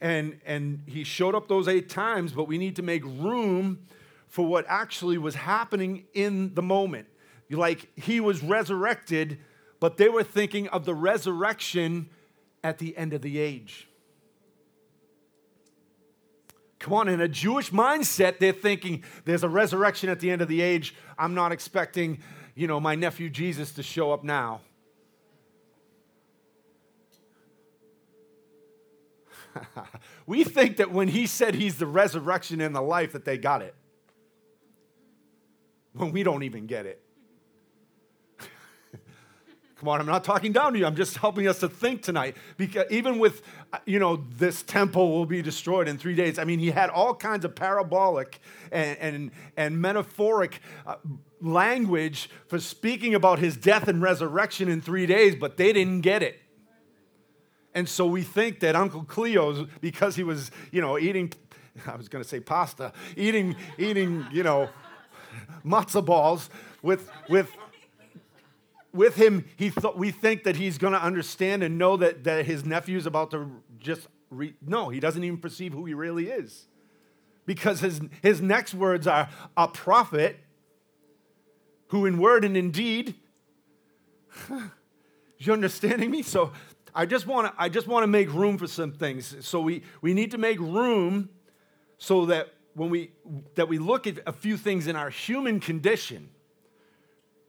And, 0.00 0.40
and 0.44 0.82
He 0.85 1.04
showed 1.04 1.37
up 1.37 1.47
those 1.47 1.68
eight 1.68 1.88
times, 1.88 2.32
but 2.32 2.49
we 2.49 2.58
need 2.58 2.75
to 2.75 2.82
make 2.82 3.04
room 3.04 3.87
for 4.26 4.44
what 4.44 4.64
actually 4.66 5.16
was 5.16 5.37
happening 5.37 6.06
in 6.12 6.54
the 6.54 6.62
moment. 6.62 7.06
Like 7.49 7.88
He 7.97 8.18
was 8.18 8.42
resurrected 8.42 9.38
but 9.80 9.97
they 9.97 10.08
were 10.08 10.23
thinking 10.23 10.68
of 10.68 10.85
the 10.85 10.94
resurrection 10.94 12.08
at 12.64 12.78
the 12.78 12.97
end 12.97 13.12
of 13.12 13.23
the 13.23 13.38
age. 13.38 13.88
Come 16.78 16.92
on, 16.94 17.08
in 17.08 17.20
a 17.20 17.28
Jewish 17.28 17.70
mindset, 17.70 18.38
they're 18.38 18.52
thinking 18.52 19.02
there's 19.25 19.42
a 19.42 19.49
resurrection 19.49 20.08
at 20.11 20.20
the 20.20 20.30
end 20.30 20.42
of 20.42 20.49
the 20.49 20.61
age. 20.61 20.94
I'm 21.18 21.35
not 21.35 21.50
expecting, 21.50 22.20
you 22.54 22.66
know, 22.66 22.78
my 22.78 22.94
nephew 22.94 23.30
Jesus 23.30 23.73
to 23.73 23.82
show 23.82 24.12
up 24.12 24.23
now. 24.23 24.61
we 30.26 30.44
think 30.44 30.76
that 30.76 30.92
when 30.92 31.08
he 31.08 31.26
said 31.26 31.56
he's 31.56 31.78
the 31.78 31.87
resurrection 31.87 32.61
and 32.61 32.75
the 32.75 32.80
life, 32.80 33.12
that 33.12 33.25
they 33.25 33.38
got 33.38 33.62
it. 33.62 33.75
When 35.94 36.12
we 36.12 36.23
don't 36.23 36.44
even 36.44 36.66
get 36.66 36.87
it. 36.87 37.02
Come 39.78 39.88
on, 39.90 40.00
I'm 40.00 40.06
not 40.06 40.25
talking 40.25 40.52
down 40.52 40.73
to 40.73 40.78
you. 40.78 40.87
I'm 40.87 40.97
just 40.97 41.16
helping 41.18 41.47
us 41.47 41.61
to 41.61 41.68
think 41.68 42.02
tonight. 42.02 42.37
Because 42.56 42.87
even 42.90 43.20
with, 43.20 43.42
you 43.87 44.00
know, 44.00 44.25
this 44.37 44.64
temple 44.64 45.12
will 45.12 45.26
be 45.26 45.40
destroyed 45.40 45.87
in 45.87 45.99
three 45.99 46.16
days. 46.16 46.37
I 46.37 46.44
mean, 46.44 46.58
he 46.58 46.73
had 46.73 46.90
all 46.90 47.14
kinds 47.14 47.44
of 47.44 47.54
parabolic 47.54 48.40
and, 48.73 48.99
and, 48.99 49.30
and 49.56 49.80
metaphoric 49.80 50.61
uh, 50.85 50.97
language 51.40 52.28
for 52.49 52.58
speaking 52.58 53.14
about 53.14 53.38
his 53.38 53.56
death 53.56 53.87
and 53.87 54.02
resurrection 54.02 54.68
in 54.68 54.80
three 54.80 55.06
days, 55.06 55.37
but 55.37 55.56
they 55.56 55.73
didn't 55.73 56.00
get 56.00 56.25
it. 56.25 56.40
And 57.73 57.88
so 57.88 58.04
we 58.04 58.23
think 58.23 58.58
that 58.61 58.75
Uncle 58.75 59.04
Cleo's, 59.04 59.68
because 59.80 60.16
he 60.16 60.25
was, 60.25 60.50
you 60.73 60.80
know, 60.80 60.99
eating, 60.99 61.32
I 61.87 61.94
was 61.94 62.08
going 62.08 62.25
to 62.25 62.28
say 62.28 62.40
pasta, 62.40 62.92
eating, 63.16 63.54
eating, 63.78 64.26
you 64.32 64.42
know, 64.42 64.70
matzo 65.64 66.04
balls 66.04 66.50
with, 66.82 67.08
with, 67.28 67.49
with 68.99 69.14
him, 69.14 69.45
he 69.57 69.71
th- 69.71 69.95
we 69.95 70.11
think 70.11 70.43
that 70.43 70.57
he's 70.57 70.76
going 70.76 70.93
to 70.93 71.00
understand 71.00 71.62
and 71.62 71.78
know 71.78 71.97
that, 71.97 72.25
that 72.25 72.45
his 72.45 72.64
nephew's 72.64 73.07
about 73.07 73.31
to 73.31 73.49
just 73.78 74.09
re- 74.28 74.57
no, 74.61 74.88
he 74.88 74.99
doesn't 74.99 75.23
even 75.23 75.38
perceive 75.38 75.73
who 75.73 75.85
he 75.85 75.95
really 75.95 76.28
is. 76.28 76.67
Because 77.47 77.78
his, 77.78 78.00
his 78.23 78.43
next 78.43 78.75
words 78.75 79.07
are 79.07 79.28
a 79.57 79.69
prophet 79.69 80.40
who, 81.87 82.07
in 82.07 82.19
word 82.19 82.45
and 82.45 82.57
in 82.57 82.73
deed, 82.73 83.14
you 85.38 85.52
understanding 85.52 86.11
me? 86.11 86.23
So 86.23 86.52
I 86.93 87.07
just 87.07 87.26
want 87.26 87.47
to 87.47 87.62
I 87.62 87.69
just 87.69 87.87
want 87.87 88.02
to 88.02 88.09
make 88.09 88.33
room 88.33 88.59
for 88.59 88.67
some 88.67 88.90
things. 88.90 89.47
So 89.47 89.61
we, 89.61 89.85
we 90.02 90.12
need 90.12 90.33
to 90.33 90.38
make 90.38 90.59
room 90.59 91.28
so 91.99 92.26
that 92.26 92.52
when 92.75 92.90
we 92.90 93.12
that 93.55 93.69
we 93.69 93.78
look 93.78 94.09
at 94.09 94.19
a 94.26 94.33
few 94.33 94.57
things 94.57 94.88
in 94.88 94.97
our 94.97 95.09
human 95.09 95.61
condition 95.61 96.31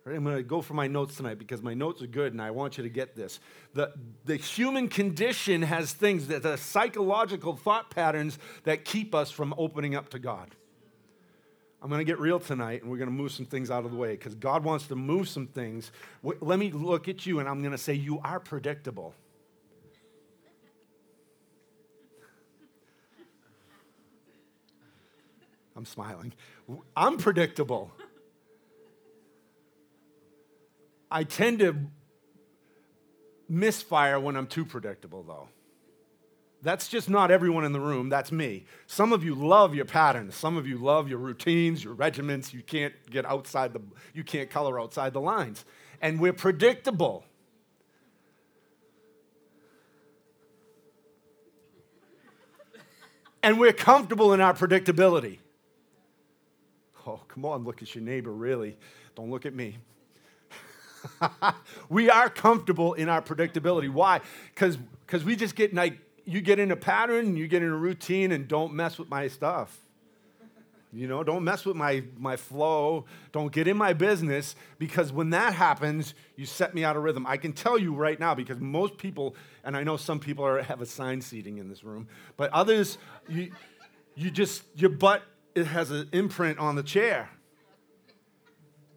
Right, 0.10 0.16
I'm 0.16 0.24
going 0.24 0.38
to 0.38 0.42
go 0.42 0.64
for 0.64 0.74
my 0.74 0.88
notes 0.88 1.18
tonight 1.18 1.38
because 1.38 1.62
my 1.62 1.76
notes 1.76 2.02
are 2.02 2.08
good 2.08 2.34
and 2.34 2.42
I 2.42 2.50
want 2.50 2.80
you 2.80 2.84
to 2.84 2.90
get 2.90 3.16
this. 3.16 3.40
The, 3.76 3.94
the 4.26 4.38
human 4.38 4.88
condition 4.88 5.62
has 5.62 5.94
things 5.94 6.30
that 6.30 6.44
are 6.48 6.58
psychological 6.58 7.56
thought 7.56 7.92
patterns 7.92 8.40
that 8.64 8.86
keep 8.86 9.14
us 9.14 9.30
from 9.30 9.54
opening 9.56 9.94
up 9.94 10.10
to 10.10 10.18
God. 10.18 10.56
I'm 11.80 11.90
going 11.90 12.00
to 12.00 12.06
get 12.06 12.20
real 12.20 12.40
tonight 12.40 12.82
and 12.82 12.90
we're 12.90 12.98
going 12.98 13.12
to 13.12 13.16
move 13.16 13.32
some 13.32 13.46
things 13.46 13.70
out 13.70 13.86
of 13.86 13.92
the 13.92 13.98
way 13.98 14.14
because 14.14 14.34
God 14.34 14.64
wants 14.64 14.88
to 14.88 14.96
move 14.96 15.30
some 15.30 15.46
things. 15.46 15.92
Let 16.24 16.58
me 16.58 16.72
look 16.72 17.08
at 17.08 17.28
you 17.28 17.40
and 17.40 17.48
I'm 17.48 17.62
going 17.62 17.74
to 17.74 17.78
say, 17.78 17.94
You 17.94 18.20
are 18.24 18.40
predictable. 18.40 19.14
I'm 25.76 25.86
smiling. 25.86 26.34
I'm 26.98 27.18
predictable. 27.18 27.92
I 31.12 31.24
tend 31.24 31.60
to 31.60 31.76
misfire 33.48 34.20
when 34.20 34.36
I'm 34.36 34.48
too 34.48 34.66
predictable, 34.66 35.24
though. 35.24 35.50
That's 36.62 36.90
just 36.90 37.10
not 37.10 37.32
everyone 37.32 37.64
in 37.64 37.72
the 37.72 37.80
room. 37.80 38.10
That's 38.10 38.32
me. 38.32 38.66
Some 38.86 39.14
of 39.14 39.24
you 39.24 39.34
love 39.34 39.74
your 39.74 39.86
patterns. 39.86 40.36
Some 40.36 40.58
of 40.58 40.68
you 40.68 40.78
love 40.78 41.08
your 41.08 41.20
routines, 41.20 41.84
your 41.84 41.94
regiments. 41.94 42.54
You 42.54 42.62
can't 42.62 42.94
get 43.10 43.26
outside 43.26 43.72
the, 43.74 43.82
you 44.14 44.24
can't 44.24 44.50
color 44.50 44.80
outside 44.80 45.14
the 45.14 45.22
lines. 45.22 45.64
And 46.02 46.20
we're 46.20 46.34
predictable. 46.34 47.24
and 53.42 53.60
we're 53.60 53.74
comfortable 53.74 54.34
in 54.34 54.42
our 54.42 54.54
predictability. 54.54 55.40
Oh, 57.08 57.22
come 57.28 57.46
on, 57.46 57.64
look 57.64 57.82
at 57.82 57.96
your 57.96 58.04
neighbor, 58.04 58.32
really. 58.32 58.78
Don't 59.16 59.32
look 59.32 59.46
at 59.46 59.54
me. 59.54 59.78
we 61.90 62.10
are 62.10 62.30
comfortable 62.30 62.94
in 62.94 63.10
our 63.10 63.22
predictability. 63.22 63.90
Why? 63.90 64.22
Because 64.54 64.78
we 65.24 65.36
just 65.36 65.56
get 65.56 65.74
like, 65.74 65.98
you 66.26 66.42
get 66.42 66.60
in 66.60 66.72
a 66.72 66.76
pattern, 66.76 67.36
you 67.36 67.48
get 67.48 67.64
in 67.64 67.70
a 67.70 67.76
routine, 67.76 68.32
and 68.32 68.48
don't 68.48 68.74
mess 68.74 68.98
with 68.98 69.10
my 69.10 69.28
stuff. 69.28 69.78
You 70.92 71.08
know, 71.08 71.24
don't 71.24 71.44
mess 71.44 71.66
with 71.66 71.76
my, 71.76 72.04
my 72.18 72.36
flow. 72.36 73.06
Don't 73.32 73.52
get 73.52 73.68
in 73.68 73.78
my 73.78 73.94
business 73.94 74.56
because 74.80 75.12
when 75.12 75.30
that 75.32 75.54
happens, 75.54 76.16
you 76.36 76.48
set 76.48 76.74
me 76.74 76.84
out 76.84 76.96
of 76.96 77.04
rhythm. 77.04 77.28
I 77.28 77.38
can 77.38 77.54
tell 77.54 77.78
you 77.78 77.94
right 77.94 78.20
now 78.20 78.34
because 78.34 78.58
most 78.60 78.98
people, 78.98 79.36
and 79.64 79.78
I 79.78 79.84
know 79.84 79.98
some 79.98 80.20
people 80.20 80.44
are, 80.44 80.64
have 80.64 80.82
assigned 80.82 81.24
seating 81.24 81.60
in 81.60 81.70
this 81.70 81.84
room, 81.84 82.08
but 82.38 82.52
others, 82.54 82.98
you, 83.28 83.52
you 84.16 84.32
just, 84.32 84.64
your 84.76 84.90
butt 84.90 85.22
it 85.56 85.68
has 85.68 85.92
an 85.92 86.10
imprint 86.12 86.58
on 86.58 86.76
the 86.76 86.84
chair. 86.84 87.30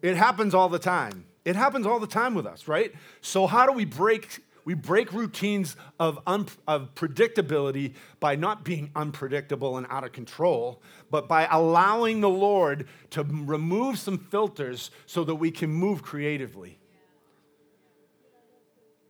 It 0.01 0.15
happens 0.15 0.53
all 0.53 0.69
the 0.69 0.79
time. 0.79 1.25
It 1.45 1.55
happens 1.55 1.85
all 1.85 1.99
the 1.99 2.07
time 2.07 2.35
with 2.35 2.45
us, 2.45 2.67
right? 2.67 2.93
So 3.21 3.47
how 3.47 3.65
do 3.65 3.73
we 3.73 3.85
break 3.85 4.41
we 4.65 4.73
break 4.73 5.11
routines 5.11 5.75
of, 5.99 6.19
un, 6.25 6.47
of 6.67 6.95
predictability 6.95 7.93
by 8.19 8.35
not 8.35 8.63
being 8.63 8.91
unpredictable 8.95 9.77
and 9.77 9.85
out 9.89 10.03
of 10.03 10.13
control, 10.13 10.81
but 11.11 11.27
by 11.27 11.47
allowing 11.51 12.21
the 12.21 12.29
Lord 12.29 12.87
to 13.11 13.23
remove 13.23 13.99
some 13.99 14.17
filters 14.17 14.91
so 15.05 15.23
that 15.25 15.35
we 15.35 15.51
can 15.51 15.69
move 15.69 16.01
creatively. 16.01 16.79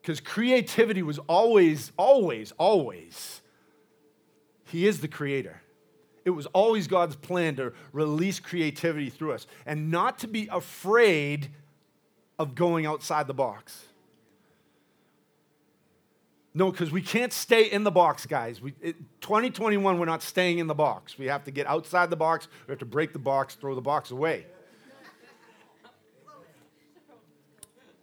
Because 0.02 0.19
creativity 0.19 1.04
was 1.04 1.19
always, 1.28 1.91
always, 1.98 2.52
always, 2.58 3.41
He 4.65 4.88
is 4.88 5.02
the 5.02 5.08
creator. 5.08 5.62
It 6.26 6.32
was 6.32 6.46
always 6.48 6.88
God's 6.88 7.15
plan 7.15 7.58
to 7.58 7.74
release 7.91 8.39
creativity 8.39 9.10
through 9.10 9.34
us 9.34 9.46
and 9.65 9.91
not 9.91 10.19
to 10.19 10.28
be 10.28 10.48
afraid 10.52 11.50
of 12.39 12.56
going 12.56 12.86
outside 12.86 13.28
the 13.28 13.34
box. 13.34 13.86
No, 16.56 16.72
because 16.72 16.91
we 16.91 17.02
can't 17.02 17.34
stay 17.34 17.63
in 17.63 17.84
the 17.84 17.91
box, 17.91 18.28
guys. 18.28 18.62
We, 18.62 18.74
it, 18.80 18.96
2021, 19.22 19.98
we're 19.98 20.06
not 20.06 20.22
staying 20.22 20.60
in 20.60 20.67
the 20.67 20.76
box. 20.76 21.17
We 21.17 21.26
have 21.26 21.43
to 21.46 21.52
get 21.52 21.65
outside 21.65 22.12
the 22.12 22.15
box. 22.15 22.48
We 22.67 22.72
have 22.72 22.80
to 22.80 22.86
break 22.86 23.12
the 23.12 23.19
box, 23.19 23.56
throw 23.56 23.74
the 23.74 23.82
box 23.82 24.12
away. 24.12 24.46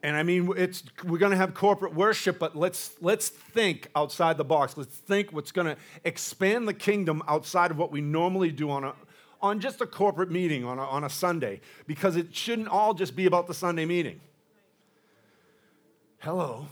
And 0.03 0.17
I 0.17 0.23
mean, 0.23 0.53
it's, 0.57 0.83
we're 1.05 1.19
going 1.19 1.33
to 1.33 1.37
have 1.37 1.53
corporate 1.53 1.95
worship, 1.95 2.39
but 2.39 2.57
let's, 2.57 2.97
let's 3.03 3.29
think 3.29 3.89
outside 3.95 4.39
the 4.39 4.45
box. 4.45 4.77
Let's 4.77 4.97
think 4.97 5.31
what's 5.33 5.53
going 5.53 5.67
to 5.67 5.77
expand 6.05 6.67
the 6.67 6.75
kingdom 6.75 7.23
outside 7.29 7.71
of 7.71 7.77
what 7.77 7.93
we 7.93 8.01
normally 8.01 8.51
do 8.51 8.71
on 8.71 8.85
a, 8.85 8.95
on 9.43 9.61
just 9.61 9.81
a 9.81 9.87
corporate 9.87 10.31
meeting 10.31 10.65
on 10.65 10.79
a, 10.79 10.85
on 10.85 11.05
a 11.05 11.11
Sunday 11.11 11.61
because 11.87 12.17
it 12.17 12.35
shouldn't 12.35 12.69
all 12.69 12.95
just 12.95 13.17
be 13.17 13.27
about 13.27 13.47
the 13.47 13.55
Sunday 13.55 13.85
meeting. 13.85 14.21
Hello. 16.19 16.67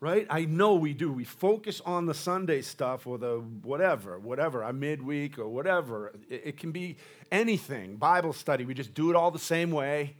Right? 0.00 0.26
I 0.30 0.44
know 0.44 0.74
we 0.74 0.92
do. 0.94 1.12
We 1.12 1.24
focus 1.24 1.80
on 1.84 2.06
the 2.06 2.14
Sunday 2.14 2.62
stuff 2.62 3.06
or 3.06 3.18
the 3.18 3.42
whatever, 3.62 4.18
whatever, 4.18 4.62
a 4.62 4.72
midweek 4.72 5.38
or 5.38 5.48
whatever. 5.48 6.12
It, 6.28 6.42
it 6.44 6.56
can 6.56 6.70
be 6.70 6.96
anything. 7.32 7.96
Bible 7.96 8.32
study, 8.32 8.64
we 8.64 8.74
just 8.74 8.94
do 8.94 9.10
it 9.10 9.16
all 9.16 9.30
the 9.30 9.38
same 9.38 9.70
way. 9.70 10.16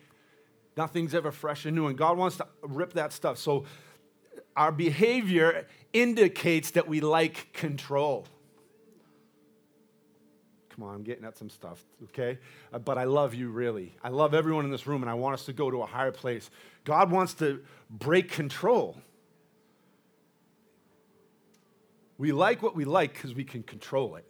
Nothing's 0.77 1.15
ever 1.15 1.31
fresh 1.31 1.65
and 1.67 1.75
new. 1.75 1.87
And 1.87 1.97
God 1.97 2.19
wants 2.19 2.37
to 2.39 2.47
rip 2.63 2.95
that 2.95 3.13
stuff. 3.13 3.39
So 3.39 3.65
our 4.57 4.73
behavior 4.73 5.67
indicates 5.93 6.73
that 6.73 6.89
we 6.89 7.01
like 7.01 7.53
control. 7.53 8.27
Come 10.77 10.89
on, 10.89 10.95
I'm 10.95 11.03
getting 11.03 11.25
at 11.25 11.39
some 11.39 11.49
stuff, 11.49 11.83
okay? 12.05 12.39
Uh, 12.71 12.79
but 12.79 12.99
I 12.99 13.05
love 13.05 13.35
you 13.35 13.49
really. 13.49 13.95
I 14.05 14.11
love 14.11 14.35
everyone 14.35 14.67
in 14.67 14.71
this 14.71 14.87
room, 14.87 15.03
and 15.03 15.11
I 15.11 15.15
want 15.15 15.33
us 15.35 15.47
to 15.47 15.55
go 15.55 15.71
to 15.71 15.83
a 15.83 15.87
higher 15.87 16.13
place. 16.13 16.51
God 16.85 17.11
wants 17.11 17.33
to 17.35 17.63
break 17.89 18.31
control. 18.31 18.97
We 22.19 22.33
like 22.33 22.63
what 22.63 22.77
we 22.77 22.85
like 22.85 23.15
because 23.15 23.35
we 23.35 23.45
can 23.45 23.63
control 23.63 24.17
it. 24.17 24.27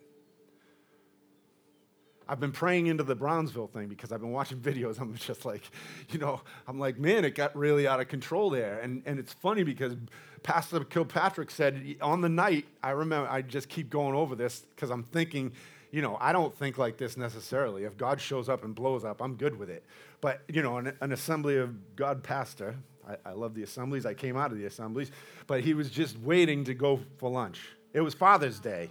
I've 2.28 2.40
been 2.40 2.52
praying 2.52 2.88
into 2.88 3.04
the 3.04 3.14
Brownsville 3.14 3.68
thing 3.68 3.88
because 3.88 4.11
I've 4.11 4.20
been 4.20 4.32
watching 4.32 4.59
videos. 4.61 5.00
I'm 5.00 5.14
just 5.14 5.44
like, 5.44 5.62
you 6.11 6.18
know, 6.18 6.42
I'm 6.68 6.78
like, 6.78 6.98
man, 6.98 7.24
it 7.24 7.35
got 7.35 7.56
really 7.56 7.88
out 7.88 8.00
of 8.00 8.09
control 8.09 8.50
there. 8.50 8.78
And, 8.80 9.02
and 9.06 9.18
it's 9.18 9.32
funny 9.32 9.64
because 9.64 9.96
Pastor 10.42 10.85
Kilpatrick 10.85 11.50
said 11.50 11.96
on 12.00 12.20
the 12.20 12.28
night, 12.28 12.66
I 12.82 12.90
remember, 12.90 13.28
I 13.28 13.42
just 13.42 13.68
keep 13.68 13.90
going 13.90 14.14
over 14.14 14.35
this 14.37 14.64
because 14.74 14.90
I'm 14.90 15.02
thinking, 15.02 15.52
you 15.96 16.02
know, 16.02 16.18
I 16.20 16.30
don't 16.30 16.54
think 16.54 16.76
like 16.76 16.98
this 16.98 17.16
necessarily. 17.16 17.85
If 17.85 17.96
God 17.96 18.20
shows 18.20 18.50
up 18.50 18.64
and 18.64 18.74
blows 18.74 19.02
up, 19.02 19.22
I'm 19.22 19.35
good 19.35 19.59
with 19.59 19.70
it. 19.70 19.82
But, 20.20 20.42
you 20.46 20.62
know, 20.62 20.76
an, 20.76 20.94
an 21.00 21.11
assembly 21.11 21.56
of 21.56 21.96
God 21.96 22.22
pastor, 22.22 22.76
I, 23.09 23.30
I 23.30 23.32
love 23.32 23.54
the 23.54 23.62
assemblies. 23.62 24.04
I 24.04 24.12
came 24.12 24.37
out 24.37 24.52
of 24.52 24.59
the 24.59 24.66
assemblies, 24.66 25.11
but 25.46 25.62
he 25.62 25.72
was 25.72 25.88
just 25.88 26.18
waiting 26.18 26.64
to 26.64 26.74
go 26.74 27.00
for 27.16 27.30
lunch. 27.30 27.62
It 27.94 28.02
was 28.02 28.12
Father's 28.12 28.61
Day. 28.61 28.90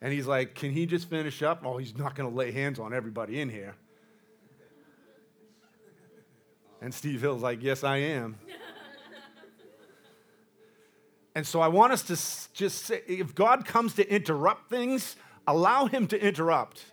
And 0.00 0.12
he's 0.12 0.28
like, 0.28 0.54
Can 0.54 0.70
he 0.70 0.86
just 0.86 1.10
finish 1.10 1.42
up? 1.42 1.62
Oh, 1.64 1.76
he's 1.76 1.98
not 1.98 2.14
going 2.14 2.30
to 2.30 2.36
lay 2.36 2.52
hands 2.52 2.78
on 2.78 2.94
everybody 2.94 3.40
in 3.40 3.48
here. 3.48 3.74
And 6.80 6.94
Steve 6.94 7.20
Hill's 7.20 7.42
like, 7.42 7.64
Yes, 7.64 7.82
I 7.82 7.96
am. 7.96 8.38
and 11.34 11.44
so 11.44 11.60
I 11.60 11.66
want 11.66 11.92
us 11.92 12.04
to 12.04 12.54
just 12.54 12.84
say 12.84 13.02
if 13.08 13.34
God 13.34 13.64
comes 13.64 13.94
to 13.94 14.08
interrupt 14.08 14.70
things, 14.70 15.16
allow 15.46 15.86
him 15.86 16.06
to 16.08 16.20
interrupt. 16.20 16.84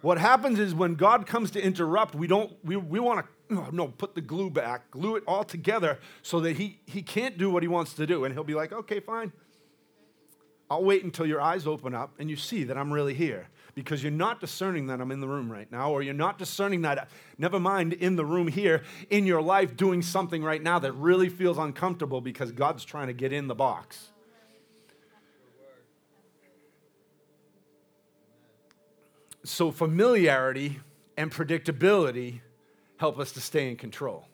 What 0.00 0.18
happens 0.18 0.58
is 0.58 0.74
when 0.74 0.96
God 0.96 1.26
comes 1.26 1.50
to 1.52 1.62
interrupt, 1.62 2.14
we 2.14 2.26
don't, 2.26 2.52
we, 2.62 2.76
we 2.76 3.00
want 3.00 3.26
to, 3.48 3.74
no, 3.74 3.88
put 3.88 4.14
the 4.14 4.20
glue 4.20 4.50
back, 4.50 4.90
glue 4.90 5.16
it 5.16 5.24
all 5.26 5.44
together 5.44 5.98
so 6.22 6.40
that 6.40 6.56
he, 6.56 6.80
he 6.84 7.02
can't 7.02 7.38
do 7.38 7.50
what 7.50 7.62
he 7.62 7.68
wants 7.68 7.94
to 7.94 8.06
do. 8.06 8.24
And 8.24 8.34
he'll 8.34 8.44
be 8.44 8.54
like, 8.54 8.72
okay, 8.72 9.00
fine. 9.00 9.32
I'll 10.70 10.84
wait 10.84 11.04
until 11.04 11.26
your 11.26 11.40
eyes 11.40 11.66
open 11.66 11.94
up 11.94 12.12
and 12.18 12.28
you 12.28 12.36
see 12.36 12.64
that 12.64 12.76
I'm 12.76 12.92
really 12.92 13.14
here 13.14 13.48
because 13.74 14.02
you're 14.02 14.12
not 14.12 14.40
discerning 14.40 14.86
that 14.86 15.00
I'm 15.00 15.10
in 15.10 15.20
the 15.20 15.28
room 15.28 15.50
right 15.50 15.70
now, 15.70 15.90
or 15.90 16.02
you're 16.02 16.14
not 16.14 16.38
discerning 16.38 16.82
that, 16.82 17.08
never 17.38 17.58
mind, 17.58 17.92
in 17.92 18.16
the 18.16 18.24
room 18.24 18.48
here, 18.48 18.82
in 19.10 19.26
your 19.26 19.42
life, 19.42 19.76
doing 19.76 20.00
something 20.00 20.42
right 20.42 20.62
now 20.62 20.78
that 20.78 20.92
really 20.92 21.28
feels 21.28 21.58
uncomfortable 21.58 22.20
because 22.20 22.52
God's 22.52 22.84
trying 22.84 23.08
to 23.08 23.12
get 23.12 23.32
in 23.32 23.48
the 23.48 23.54
box. 23.54 24.10
So, 29.44 29.70
familiarity 29.70 30.80
and 31.18 31.30
predictability 31.30 32.40
help 32.96 33.18
us 33.18 33.32
to 33.32 33.40
stay 33.40 33.68
in 33.68 33.76
control. 33.76 34.26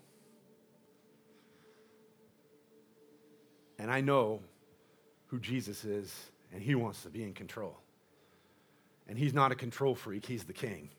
And 3.79 3.90
I 3.90 4.01
know 4.01 4.40
who 5.27 5.40
Jesus 5.40 5.85
is, 5.85 6.14
and 6.53 6.62
he 6.62 6.75
wants 6.75 7.03
to 7.03 7.09
be 7.09 7.25
in 7.25 7.33
control. 7.33 7.77
And 9.09 9.18
he's 9.18 9.35
not 9.35 9.51
a 9.51 9.57
control 9.57 9.96
freak, 9.96 10.27
he's 10.27 10.44
the 10.44 10.53
king. 10.53 10.90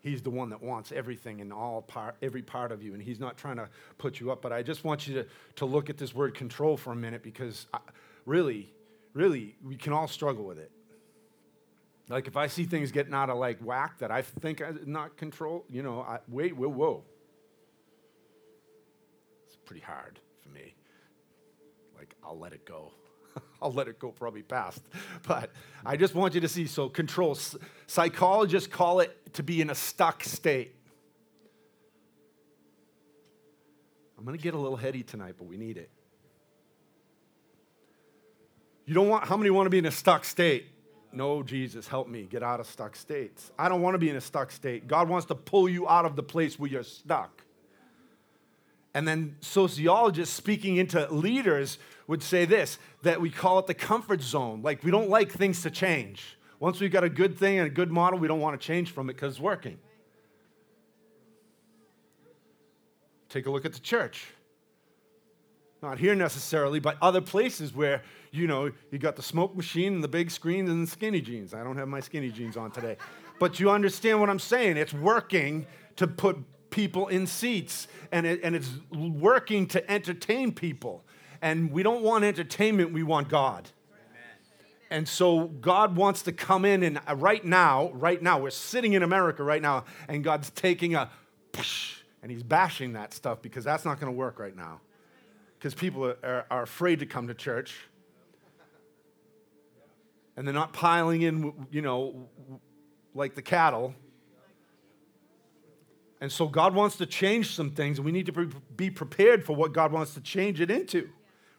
He's 0.00 0.22
the 0.22 0.30
one 0.30 0.50
that 0.50 0.62
wants 0.62 0.92
everything 0.92 1.40
in 1.40 1.50
all 1.50 1.86
every 2.22 2.42
part 2.42 2.72
of 2.72 2.82
you, 2.82 2.94
and 2.94 3.02
he's 3.02 3.18
not 3.18 3.36
trying 3.36 3.56
to 3.56 3.68
put 3.98 4.20
you 4.20 4.30
up. 4.30 4.40
But 4.40 4.52
I 4.52 4.62
just 4.62 4.84
want 4.84 5.08
you 5.08 5.14
to, 5.16 5.26
to 5.56 5.66
look 5.66 5.90
at 5.90 5.98
this 5.98 6.14
word 6.14 6.34
control 6.34 6.76
for 6.76 6.92
a 6.92 6.96
minute 6.96 7.22
because 7.22 7.66
I, 7.74 7.80
really, 8.24 8.72
really, 9.12 9.56
we 9.62 9.76
can 9.76 9.92
all 9.92 10.06
struggle 10.06 10.44
with 10.44 10.58
it. 10.58 10.70
Like 12.08 12.28
if 12.28 12.36
I 12.36 12.46
see 12.46 12.64
things 12.64 12.92
getting 12.92 13.14
out 13.14 13.30
of 13.30 13.38
like 13.38 13.58
whack 13.60 13.98
that 13.98 14.10
I 14.10 14.22
think 14.22 14.62
I'm 14.62 14.80
not 14.86 15.16
control, 15.16 15.64
you 15.68 15.82
know, 15.82 16.02
I, 16.02 16.18
wait, 16.28 16.56
whoa, 16.56 16.68
whoa. 16.68 17.04
It's 19.46 19.56
pretty 19.56 19.82
hard 19.82 20.20
for 20.42 20.50
me. 20.50 20.74
Like 21.96 22.14
I'll 22.22 22.38
let 22.38 22.52
it 22.52 22.64
go. 22.64 22.92
I'll 23.62 23.72
let 23.72 23.88
it 23.88 23.98
go 23.98 24.12
probably 24.12 24.42
past. 24.42 24.82
But 25.26 25.50
I 25.84 25.96
just 25.96 26.14
want 26.14 26.34
you 26.34 26.40
to 26.40 26.48
see 26.48 26.66
so 26.66 26.88
control. 26.88 27.36
Psychologists 27.86 28.68
call 28.68 29.00
it 29.00 29.34
to 29.34 29.42
be 29.42 29.60
in 29.60 29.70
a 29.70 29.74
stuck 29.74 30.22
state. 30.22 30.74
I'm 34.18 34.24
going 34.24 34.36
to 34.36 34.42
get 34.42 34.54
a 34.54 34.58
little 34.58 34.76
heady 34.76 35.02
tonight, 35.02 35.34
but 35.36 35.46
we 35.46 35.56
need 35.56 35.76
it. 35.76 35.90
You 38.86 38.94
don't 38.94 39.08
want, 39.08 39.24
how 39.24 39.36
many 39.36 39.50
want 39.50 39.66
to 39.66 39.70
be 39.70 39.78
in 39.78 39.86
a 39.86 39.90
stuck 39.90 40.24
state? 40.24 40.66
No, 41.16 41.42
Jesus, 41.42 41.88
help 41.88 42.08
me 42.08 42.24
get 42.28 42.42
out 42.42 42.60
of 42.60 42.66
stuck 42.66 42.94
states. 42.94 43.50
I 43.58 43.70
don't 43.70 43.80
want 43.80 43.94
to 43.94 43.98
be 43.98 44.10
in 44.10 44.16
a 44.16 44.20
stuck 44.20 44.50
state. 44.52 44.86
God 44.86 45.08
wants 45.08 45.26
to 45.28 45.34
pull 45.34 45.66
you 45.66 45.88
out 45.88 46.04
of 46.04 46.14
the 46.14 46.22
place 46.22 46.58
where 46.58 46.70
you're 46.70 46.82
stuck. 46.82 47.42
And 48.92 49.08
then 49.08 49.36
sociologists 49.40 50.34
speaking 50.34 50.76
into 50.76 51.10
leaders 51.10 51.78
would 52.06 52.22
say 52.22 52.44
this 52.44 52.78
that 53.00 53.18
we 53.18 53.30
call 53.30 53.58
it 53.58 53.66
the 53.66 53.72
comfort 53.72 54.20
zone. 54.20 54.60
Like 54.60 54.84
we 54.84 54.90
don't 54.90 55.08
like 55.08 55.32
things 55.32 55.62
to 55.62 55.70
change. 55.70 56.36
Once 56.60 56.80
we've 56.80 56.92
got 56.92 57.02
a 57.02 57.08
good 57.08 57.38
thing 57.38 57.58
and 57.58 57.66
a 57.66 57.70
good 57.70 57.90
model, 57.90 58.18
we 58.18 58.28
don't 58.28 58.40
want 58.40 58.60
to 58.60 58.66
change 58.66 58.90
from 58.90 59.08
it 59.08 59.14
because 59.14 59.34
it's 59.34 59.40
working. 59.40 59.78
Take 63.30 63.46
a 63.46 63.50
look 63.50 63.64
at 63.64 63.72
the 63.72 63.80
church. 63.80 64.26
Not 65.82 65.98
here 65.98 66.14
necessarily, 66.14 66.80
but 66.80 66.96
other 67.00 67.20
places 67.20 67.74
where, 67.74 68.02
you 68.36 68.46
know, 68.46 68.70
you 68.90 68.98
got 68.98 69.16
the 69.16 69.22
smoke 69.22 69.56
machine 69.56 69.94
and 69.94 70.04
the 70.04 70.08
big 70.08 70.30
screens 70.30 70.70
and 70.70 70.86
the 70.86 70.90
skinny 70.90 71.20
jeans. 71.20 71.54
I 71.54 71.62
don't 71.64 71.76
have 71.76 71.88
my 71.88 72.00
skinny 72.00 72.30
jeans 72.30 72.56
on 72.56 72.70
today. 72.70 72.96
But 73.38 73.60
you 73.60 73.70
understand 73.70 74.20
what 74.20 74.30
I'm 74.30 74.38
saying. 74.38 74.76
It's 74.76 74.94
working 74.94 75.66
to 75.96 76.06
put 76.06 76.38
people 76.70 77.08
in 77.08 77.26
seats, 77.26 77.88
and, 78.12 78.26
it, 78.26 78.40
and 78.42 78.54
it's 78.54 78.70
working 78.92 79.66
to 79.68 79.90
entertain 79.90 80.52
people. 80.52 81.04
And 81.40 81.70
we 81.70 81.82
don't 81.82 82.02
want 82.02 82.24
entertainment, 82.24 82.92
we 82.92 83.02
want 83.02 83.28
God. 83.28 83.70
And 84.90 85.08
so 85.08 85.46
God 85.46 85.96
wants 85.96 86.22
to 86.22 86.32
come 86.32 86.64
in, 86.64 86.82
and 86.82 87.00
uh, 87.08 87.16
right 87.16 87.44
now, 87.44 87.90
right 87.92 88.22
now, 88.22 88.38
we're 88.38 88.50
sitting 88.50 88.92
in 88.92 89.02
America 89.02 89.42
right 89.42 89.60
now, 89.60 89.84
and 90.08 90.22
God's 90.22 90.50
taking 90.50 90.94
a 90.94 91.10
and 92.22 92.30
he's 92.30 92.42
bashing 92.42 92.94
that 92.94 93.14
stuff 93.14 93.40
because 93.40 93.64
that's 93.64 93.84
not 93.84 94.00
going 94.00 94.12
to 94.12 94.16
work 94.16 94.38
right 94.38 94.56
now 94.56 94.80
because 95.58 95.74
people 95.74 96.04
are, 96.04 96.16
are, 96.24 96.46
are, 96.50 96.62
afraid 96.62 96.98
to 96.98 97.06
come 97.06 97.28
to 97.28 97.34
church. 97.34 97.86
And 100.36 100.46
they're 100.46 100.54
not 100.54 100.72
piling 100.72 101.22
in, 101.22 101.66
you 101.70 101.82
know, 101.82 102.28
like 103.14 103.34
the 103.34 103.42
cattle. 103.42 103.94
And 106.20 106.30
so 106.30 106.46
God 106.46 106.74
wants 106.74 106.96
to 106.96 107.06
change 107.06 107.54
some 107.54 107.70
things, 107.70 107.98
and 107.98 108.04
we 108.04 108.12
need 108.12 108.26
to 108.26 108.46
be 108.76 108.90
prepared 108.90 109.44
for 109.44 109.54
what 109.54 109.72
God 109.72 109.92
wants 109.92 110.14
to 110.14 110.20
change 110.20 110.60
it 110.60 110.70
into, 110.70 111.08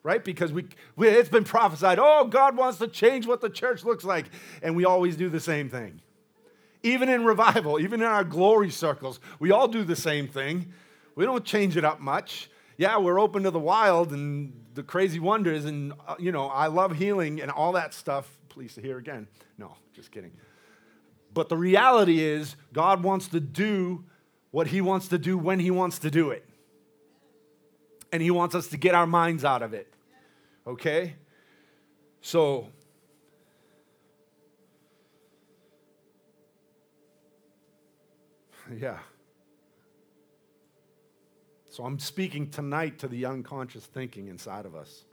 right? 0.03 0.23
Because 0.23 0.51
we, 0.51 0.67
we, 0.95 1.07
it's 1.07 1.29
been 1.29 1.43
prophesied, 1.43 1.99
oh, 1.99 2.25
God 2.25 2.57
wants 2.57 2.79
to 2.79 2.87
change 2.87 3.27
what 3.27 3.41
the 3.41 3.49
church 3.49 3.83
looks 3.83 4.03
like, 4.03 4.25
and 4.63 4.75
we 4.75 4.85
always 4.85 5.15
do 5.15 5.29
the 5.29 5.39
same 5.39 5.69
thing. 5.69 6.01
Even 6.83 7.09
in 7.09 7.23
revival, 7.23 7.79
even 7.79 8.01
in 8.01 8.07
our 8.07 8.23
glory 8.23 8.69
circles, 8.69 9.19
we 9.39 9.51
all 9.51 9.67
do 9.67 9.83
the 9.83 9.95
same 9.95 10.27
thing. 10.27 10.73
We 11.15 11.25
don't 11.25 11.45
change 11.45 11.77
it 11.77 11.85
up 11.85 11.99
much 11.99 12.49
yeah, 12.77 12.99
we're 12.99 13.19
open 13.19 13.43
to 13.43 13.51
the 13.51 13.59
wild 13.59 14.13
and 14.13 14.53
the 14.75 14.83
crazy 14.83 15.19
wonders, 15.19 15.65
and, 15.65 15.93
uh, 16.07 16.15
you 16.19 16.31
know, 16.31 16.47
I 16.47 16.67
love 16.67 16.95
healing 16.95 17.41
and 17.41 17.49
all 17.49 17.71
that 17.73 17.93
stuff. 17.93 18.36
Please 18.57 18.75
here 18.81 18.97
again. 18.97 19.27
No, 19.59 19.75
just 19.93 20.11
kidding. 20.11 20.31
But 21.31 21.47
the 21.47 21.55
reality 21.55 22.23
is, 22.23 22.55
God 22.73 23.03
wants 23.03 23.27
to 23.27 23.39
do 23.39 24.03
what 24.49 24.65
He 24.65 24.81
wants 24.81 25.09
to 25.09 25.19
do 25.19 25.37
when 25.37 25.59
He 25.59 25.69
wants 25.69 25.99
to 25.99 26.09
do 26.09 26.31
it. 26.31 26.43
And 28.11 28.19
He 28.19 28.31
wants 28.31 28.55
us 28.55 28.65
to 28.69 28.77
get 28.77 28.95
our 28.95 29.05
minds 29.05 29.45
out 29.45 29.61
of 29.61 29.75
it. 29.75 29.93
Okay? 30.65 31.13
So, 32.21 32.69
yeah. 38.75 38.97
So 41.69 41.85
I'm 41.85 41.99
speaking 41.99 42.49
tonight 42.49 42.97
to 42.97 43.07
the 43.07 43.27
unconscious 43.27 43.85
thinking 43.85 44.29
inside 44.29 44.65
of 44.65 44.73
us. 44.73 45.03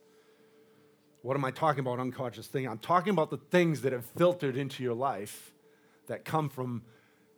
What 1.25 1.39
am 1.39 1.45
I 1.47 1.53
talking 1.53 1.81
about, 1.81 2.01
unconscious 2.01 2.47
thing? 2.49 2.69
I'm 2.69 2.77
talking 2.77 3.11
about 3.11 3.31
the 3.31 3.39
things 3.39 3.81
that 3.81 3.95
have 3.95 4.05
filtered 4.05 4.59
into 4.59 4.83
your 4.83 4.93
life 4.93 5.55
that 6.07 6.23
come 6.23 6.51
from 6.51 6.83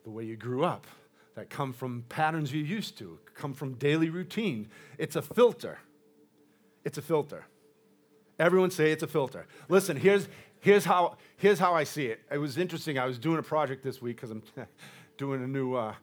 the 0.03 0.09
way 0.09 0.25
you 0.25 0.35
grew 0.35 0.65
up, 0.65 0.85
that 1.35 1.49
come 1.49 1.71
from 1.71 2.03
patterns 2.09 2.51
you 2.51 2.61
used 2.61 2.97
to, 2.97 3.17
come 3.33 3.53
from 3.53 3.75
daily 3.75 4.09
routine. 4.09 4.67
It's 4.97 5.15
a 5.15 5.21
filter. 5.21 5.79
It's 6.83 6.97
a 6.97 7.01
filter. 7.01 7.45
Everyone 8.37 8.71
say 8.71 8.91
it's 8.91 9.03
a 9.03 9.07
filter. 9.07 9.47
Listen, 9.69 9.95
here's, 9.95 10.27
here's, 10.59 10.83
how, 10.83 11.15
here's 11.37 11.57
how 11.57 11.73
I 11.73 11.85
see 11.85 12.07
it. 12.07 12.19
It 12.29 12.39
was 12.39 12.57
interesting. 12.57 12.99
I 12.99 13.05
was 13.05 13.17
doing 13.17 13.39
a 13.39 13.43
project 13.43 13.85
this 13.85 14.01
week 14.01 14.17
because 14.17 14.31
I'm 14.31 14.43
doing 15.17 15.41
a 15.41 15.47
new 15.47 15.75
uh, 15.75 15.93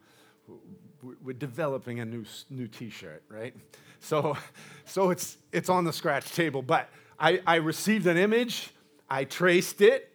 we're 1.23 1.35
developing 1.35 2.01
a 2.01 2.07
new, 2.07 2.25
new 2.49 2.67
t-shirt, 2.67 3.25
right? 3.29 3.55
So, 4.01 4.39
so 4.87 5.11
it's, 5.11 5.37
it's 5.53 5.69
on 5.69 5.85
the 5.85 5.93
scratch 5.93 6.33
table. 6.33 6.63
But 6.63 6.89
I, 7.19 7.41
I 7.47 7.57
received 7.57 8.07
an 8.07 8.17
image, 8.17 8.71
I 9.09 9.25
traced 9.25 9.81
it, 9.81 10.11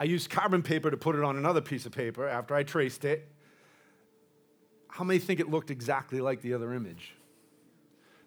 I 0.00 0.04
used 0.04 0.30
carbon 0.30 0.62
paper 0.62 0.90
to 0.90 0.96
put 0.96 1.16
it 1.16 1.24
on 1.24 1.36
another 1.36 1.60
piece 1.60 1.84
of 1.84 1.92
paper 1.92 2.28
after 2.28 2.54
I 2.54 2.62
traced 2.62 3.04
it. 3.04 3.28
How 4.88 5.04
many 5.04 5.18
think 5.18 5.40
it 5.40 5.50
looked 5.50 5.70
exactly 5.70 6.20
like 6.20 6.40
the 6.40 6.54
other 6.54 6.72
image? 6.72 7.14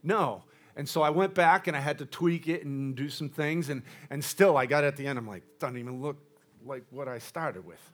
No. 0.04 0.44
And 0.76 0.88
so 0.88 1.02
I 1.02 1.10
went 1.10 1.34
back 1.34 1.68
and 1.68 1.76
I 1.76 1.80
had 1.80 1.98
to 2.00 2.06
tweak 2.06 2.48
it 2.48 2.66
and 2.66 2.96
do 2.96 3.10
some 3.10 3.30
things, 3.30 3.70
and, 3.70 3.84
and 4.10 4.24
still 4.24 4.58
I 4.58 4.66
got 4.66 4.84
at 4.84 4.96
the 4.96 5.06
end, 5.08 5.18
I'm 5.18 5.28
like, 5.28 5.44
doesn't 5.60 5.78
even 5.78 6.02
look 6.02 6.18
like 6.66 6.84
what 6.90 7.08
I 7.08 7.20
started 7.20 7.66
with. 7.66 7.92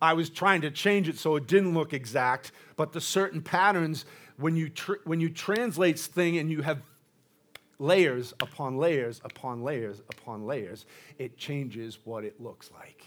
I 0.00 0.12
was 0.12 0.28
trying 0.28 0.60
to 0.62 0.70
change 0.70 1.08
it 1.08 1.18
so 1.18 1.36
it 1.36 1.46
didn't 1.46 1.72
look 1.72 1.94
exact, 1.94 2.52
but 2.76 2.92
the 2.92 3.00
certain 3.00 3.40
patterns, 3.40 4.04
when 4.36 4.56
you, 4.56 4.68
tr- 4.68 5.00
when 5.04 5.20
you 5.20 5.30
translate 5.30 5.98
thing 5.98 6.36
and 6.36 6.50
you 6.50 6.60
have 6.62 6.82
layers 7.80 8.32
upon 8.40 8.76
layers 8.76 9.20
upon 9.24 9.62
layers 9.62 10.00
upon 10.10 10.46
layers, 10.46 10.86
it 11.18 11.36
changes 11.36 11.98
what 12.04 12.24
it 12.24 12.40
looks 12.40 12.70
like. 12.72 13.02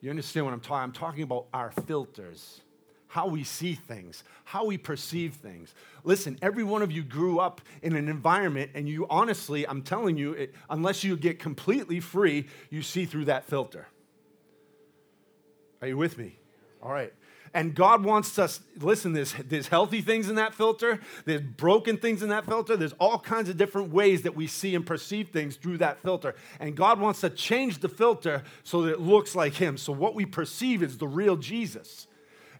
You 0.00 0.10
understand 0.10 0.44
what 0.44 0.52
I'm 0.52 0.60
talking? 0.60 0.82
I'm 0.82 0.92
talking 0.92 1.22
about 1.22 1.46
our 1.54 1.70
filters, 1.86 2.60
how 3.06 3.28
we 3.28 3.44
see 3.44 3.74
things, 3.74 4.24
how 4.44 4.66
we 4.66 4.76
perceive 4.76 5.34
things. 5.34 5.74
Listen, 6.04 6.36
every 6.42 6.64
one 6.64 6.82
of 6.82 6.92
you 6.92 7.02
grew 7.02 7.38
up 7.38 7.60
in 7.80 7.96
an 7.96 8.08
environment, 8.08 8.72
and 8.74 8.88
you 8.88 9.06
honestly, 9.08 9.66
I'm 9.66 9.82
telling 9.82 10.18
you, 10.18 10.32
it, 10.32 10.54
unless 10.68 11.02
you 11.02 11.16
get 11.16 11.38
completely 11.38 12.00
free, 12.00 12.46
you 12.68 12.82
see 12.82 13.06
through 13.06 13.26
that 13.26 13.44
filter. 13.44 13.86
Are 15.80 15.88
you 15.88 15.96
with 15.96 16.18
me? 16.18 16.36
All 16.82 16.90
right. 16.90 17.12
And 17.56 17.74
God 17.74 18.04
wants 18.04 18.38
us, 18.38 18.60
listen, 18.78 19.14
there's, 19.14 19.32
there's 19.32 19.68
healthy 19.68 20.02
things 20.02 20.28
in 20.28 20.34
that 20.34 20.54
filter, 20.54 21.00
there's 21.24 21.40
broken 21.40 21.96
things 21.96 22.22
in 22.22 22.28
that 22.28 22.44
filter, 22.44 22.76
there's 22.76 22.92
all 23.00 23.18
kinds 23.18 23.48
of 23.48 23.56
different 23.56 23.94
ways 23.94 24.20
that 24.22 24.36
we 24.36 24.46
see 24.46 24.74
and 24.74 24.84
perceive 24.84 25.30
things 25.30 25.56
through 25.56 25.78
that 25.78 25.98
filter. 26.02 26.34
And 26.60 26.76
God 26.76 27.00
wants 27.00 27.22
to 27.22 27.30
change 27.30 27.78
the 27.78 27.88
filter 27.88 28.42
so 28.62 28.82
that 28.82 28.92
it 28.92 29.00
looks 29.00 29.34
like 29.34 29.54
Him. 29.54 29.78
So 29.78 29.90
what 29.90 30.14
we 30.14 30.26
perceive 30.26 30.82
is 30.82 30.98
the 30.98 31.08
real 31.08 31.34
Jesus. 31.34 32.06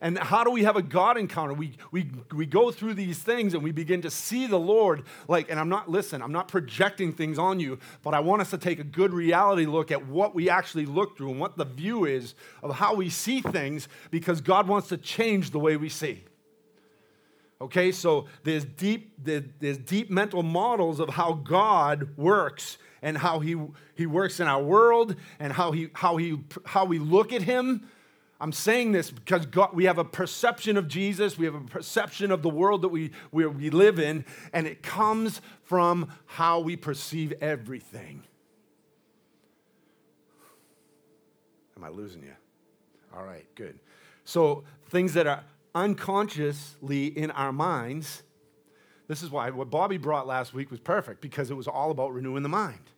And 0.00 0.18
how 0.18 0.44
do 0.44 0.50
we 0.50 0.64
have 0.64 0.76
a 0.76 0.82
God 0.82 1.16
encounter? 1.16 1.54
We, 1.54 1.72
we, 1.90 2.10
we 2.34 2.46
go 2.46 2.70
through 2.70 2.94
these 2.94 3.18
things 3.18 3.54
and 3.54 3.62
we 3.62 3.72
begin 3.72 4.02
to 4.02 4.10
see 4.10 4.46
the 4.46 4.58
Lord. 4.58 5.04
Like, 5.28 5.50
and 5.50 5.58
I'm 5.58 5.68
not, 5.68 5.90
listen, 5.90 6.22
I'm 6.22 6.32
not 6.32 6.48
projecting 6.48 7.12
things 7.12 7.38
on 7.38 7.60
you, 7.60 7.78
but 8.02 8.14
I 8.14 8.20
want 8.20 8.42
us 8.42 8.50
to 8.50 8.58
take 8.58 8.78
a 8.78 8.84
good 8.84 9.12
reality 9.12 9.66
look 9.66 9.90
at 9.90 10.06
what 10.06 10.34
we 10.34 10.50
actually 10.50 10.86
look 10.86 11.16
through 11.16 11.30
and 11.30 11.40
what 11.40 11.56
the 11.56 11.64
view 11.64 12.04
is 12.04 12.34
of 12.62 12.74
how 12.74 12.94
we 12.94 13.08
see 13.08 13.40
things 13.40 13.88
because 14.10 14.40
God 14.40 14.68
wants 14.68 14.88
to 14.88 14.96
change 14.96 15.50
the 15.50 15.58
way 15.58 15.76
we 15.76 15.88
see. 15.88 16.24
Okay, 17.58 17.90
so 17.90 18.26
there's 18.44 18.66
deep, 18.66 19.14
there's 19.24 19.78
deep 19.78 20.10
mental 20.10 20.42
models 20.42 21.00
of 21.00 21.08
how 21.08 21.32
God 21.32 22.10
works 22.18 22.76
and 23.00 23.16
how 23.16 23.40
he, 23.40 23.56
he 23.94 24.04
works 24.04 24.40
in 24.40 24.46
our 24.46 24.62
world 24.62 25.16
and 25.40 25.52
how, 25.52 25.72
he, 25.72 25.88
how, 25.94 26.18
he, 26.18 26.38
how 26.66 26.84
we 26.84 26.98
look 26.98 27.32
at 27.32 27.40
him 27.40 27.88
I'm 28.40 28.52
saying 28.52 28.92
this 28.92 29.10
because 29.10 29.46
God, 29.46 29.70
we 29.72 29.84
have 29.84 29.98
a 29.98 30.04
perception 30.04 30.76
of 30.76 30.88
Jesus, 30.88 31.38
we 31.38 31.46
have 31.46 31.54
a 31.54 31.60
perception 31.60 32.30
of 32.30 32.42
the 32.42 32.50
world 32.50 32.82
that 32.82 32.88
we, 32.88 33.12
we, 33.32 33.46
we 33.46 33.70
live 33.70 33.98
in, 33.98 34.24
and 34.52 34.66
it 34.66 34.82
comes 34.82 35.40
from 35.62 36.12
how 36.26 36.60
we 36.60 36.76
perceive 36.76 37.32
everything. 37.40 38.24
Am 41.76 41.84
I 41.84 41.88
losing 41.88 42.22
you? 42.22 42.34
All 43.14 43.24
right, 43.24 43.46
good. 43.54 43.78
So, 44.24 44.64
things 44.88 45.14
that 45.14 45.26
are 45.26 45.44
unconsciously 45.74 47.06
in 47.06 47.30
our 47.30 47.52
minds, 47.52 48.22
this 49.08 49.22
is 49.22 49.30
why 49.30 49.50
what 49.50 49.70
Bobby 49.70 49.96
brought 49.96 50.26
last 50.26 50.52
week 50.52 50.70
was 50.70 50.80
perfect 50.80 51.20
because 51.20 51.50
it 51.50 51.54
was 51.54 51.68
all 51.68 51.90
about 51.90 52.12
renewing 52.12 52.42
the 52.42 52.48
mind, 52.48 52.90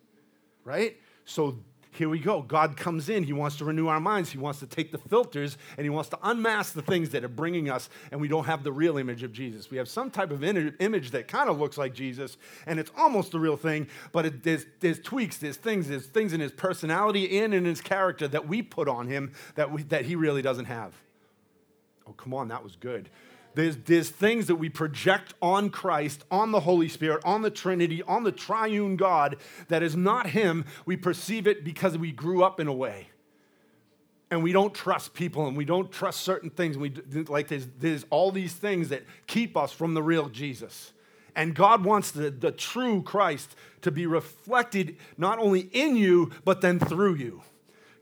right? 0.64 0.96
So, 1.24 1.58
here 1.90 2.08
we 2.08 2.18
go. 2.18 2.42
God 2.42 2.76
comes 2.76 3.08
in. 3.08 3.24
He 3.24 3.32
wants 3.32 3.56
to 3.56 3.64
renew 3.64 3.88
our 3.88 4.00
minds. 4.00 4.30
He 4.30 4.38
wants 4.38 4.60
to 4.60 4.66
take 4.66 4.92
the 4.92 4.98
filters 4.98 5.56
and 5.76 5.84
he 5.84 5.90
wants 5.90 6.10
to 6.10 6.18
unmask 6.22 6.74
the 6.74 6.82
things 6.82 7.10
that 7.10 7.24
are 7.24 7.28
bringing 7.28 7.70
us, 7.70 7.88
and 8.10 8.20
we 8.20 8.28
don't 8.28 8.44
have 8.44 8.62
the 8.62 8.72
real 8.72 8.98
image 8.98 9.22
of 9.22 9.32
Jesus. 9.32 9.70
We 9.70 9.78
have 9.78 9.88
some 9.88 10.10
type 10.10 10.30
of 10.30 10.44
image 10.44 11.10
that 11.10 11.28
kind 11.28 11.48
of 11.48 11.58
looks 11.58 11.78
like 11.78 11.94
Jesus, 11.94 12.36
and 12.66 12.78
it's 12.78 12.90
almost 12.96 13.32
the 13.32 13.40
real 13.40 13.56
thing, 13.56 13.88
but 14.12 14.26
it, 14.26 14.42
there's, 14.42 14.66
there's 14.80 15.00
tweaks, 15.00 15.38
there's 15.38 15.56
things, 15.56 15.88
there's 15.88 16.06
things 16.06 16.32
in 16.32 16.40
his 16.40 16.52
personality 16.52 17.38
and 17.40 17.54
in 17.54 17.64
his 17.64 17.80
character 17.80 18.28
that 18.28 18.46
we 18.46 18.62
put 18.62 18.88
on 18.88 19.06
him 19.06 19.32
that, 19.54 19.70
we, 19.70 19.82
that 19.84 20.04
he 20.04 20.14
really 20.14 20.42
doesn't 20.42 20.66
have. 20.66 20.92
Oh, 22.06 22.12
come 22.12 22.34
on, 22.34 22.48
that 22.48 22.62
was 22.62 22.76
good. 22.76 23.08
There's, 23.58 23.76
there's 23.76 24.08
things 24.08 24.46
that 24.46 24.54
we 24.54 24.68
project 24.68 25.34
on 25.42 25.70
Christ, 25.70 26.22
on 26.30 26.52
the 26.52 26.60
Holy 26.60 26.86
Spirit, 26.88 27.24
on 27.24 27.42
the 27.42 27.50
Trinity, 27.50 28.04
on 28.04 28.22
the 28.22 28.30
triune 28.30 28.94
God 28.94 29.36
that 29.66 29.82
is 29.82 29.96
not 29.96 30.28
Him. 30.28 30.64
We 30.86 30.96
perceive 30.96 31.48
it 31.48 31.64
because 31.64 31.98
we 31.98 32.12
grew 32.12 32.44
up 32.44 32.60
in 32.60 32.68
a 32.68 32.72
way. 32.72 33.08
And 34.30 34.44
we 34.44 34.52
don't 34.52 34.72
trust 34.72 35.12
people 35.12 35.48
and 35.48 35.56
we 35.56 35.64
don't 35.64 35.90
trust 35.90 36.20
certain 36.20 36.50
things. 36.50 36.78
We, 36.78 36.92
like 37.26 37.48
there's, 37.48 37.66
there's 37.80 38.06
all 38.10 38.30
these 38.30 38.52
things 38.52 38.90
that 38.90 39.02
keep 39.26 39.56
us 39.56 39.72
from 39.72 39.94
the 39.94 40.04
real 40.04 40.28
Jesus. 40.28 40.92
And 41.34 41.52
God 41.52 41.82
wants 41.84 42.12
the, 42.12 42.30
the 42.30 42.52
true 42.52 43.02
Christ 43.02 43.56
to 43.82 43.90
be 43.90 44.06
reflected 44.06 44.98
not 45.16 45.40
only 45.40 45.62
in 45.72 45.96
you, 45.96 46.30
but 46.44 46.60
then 46.60 46.78
through 46.78 47.16
you. 47.16 47.42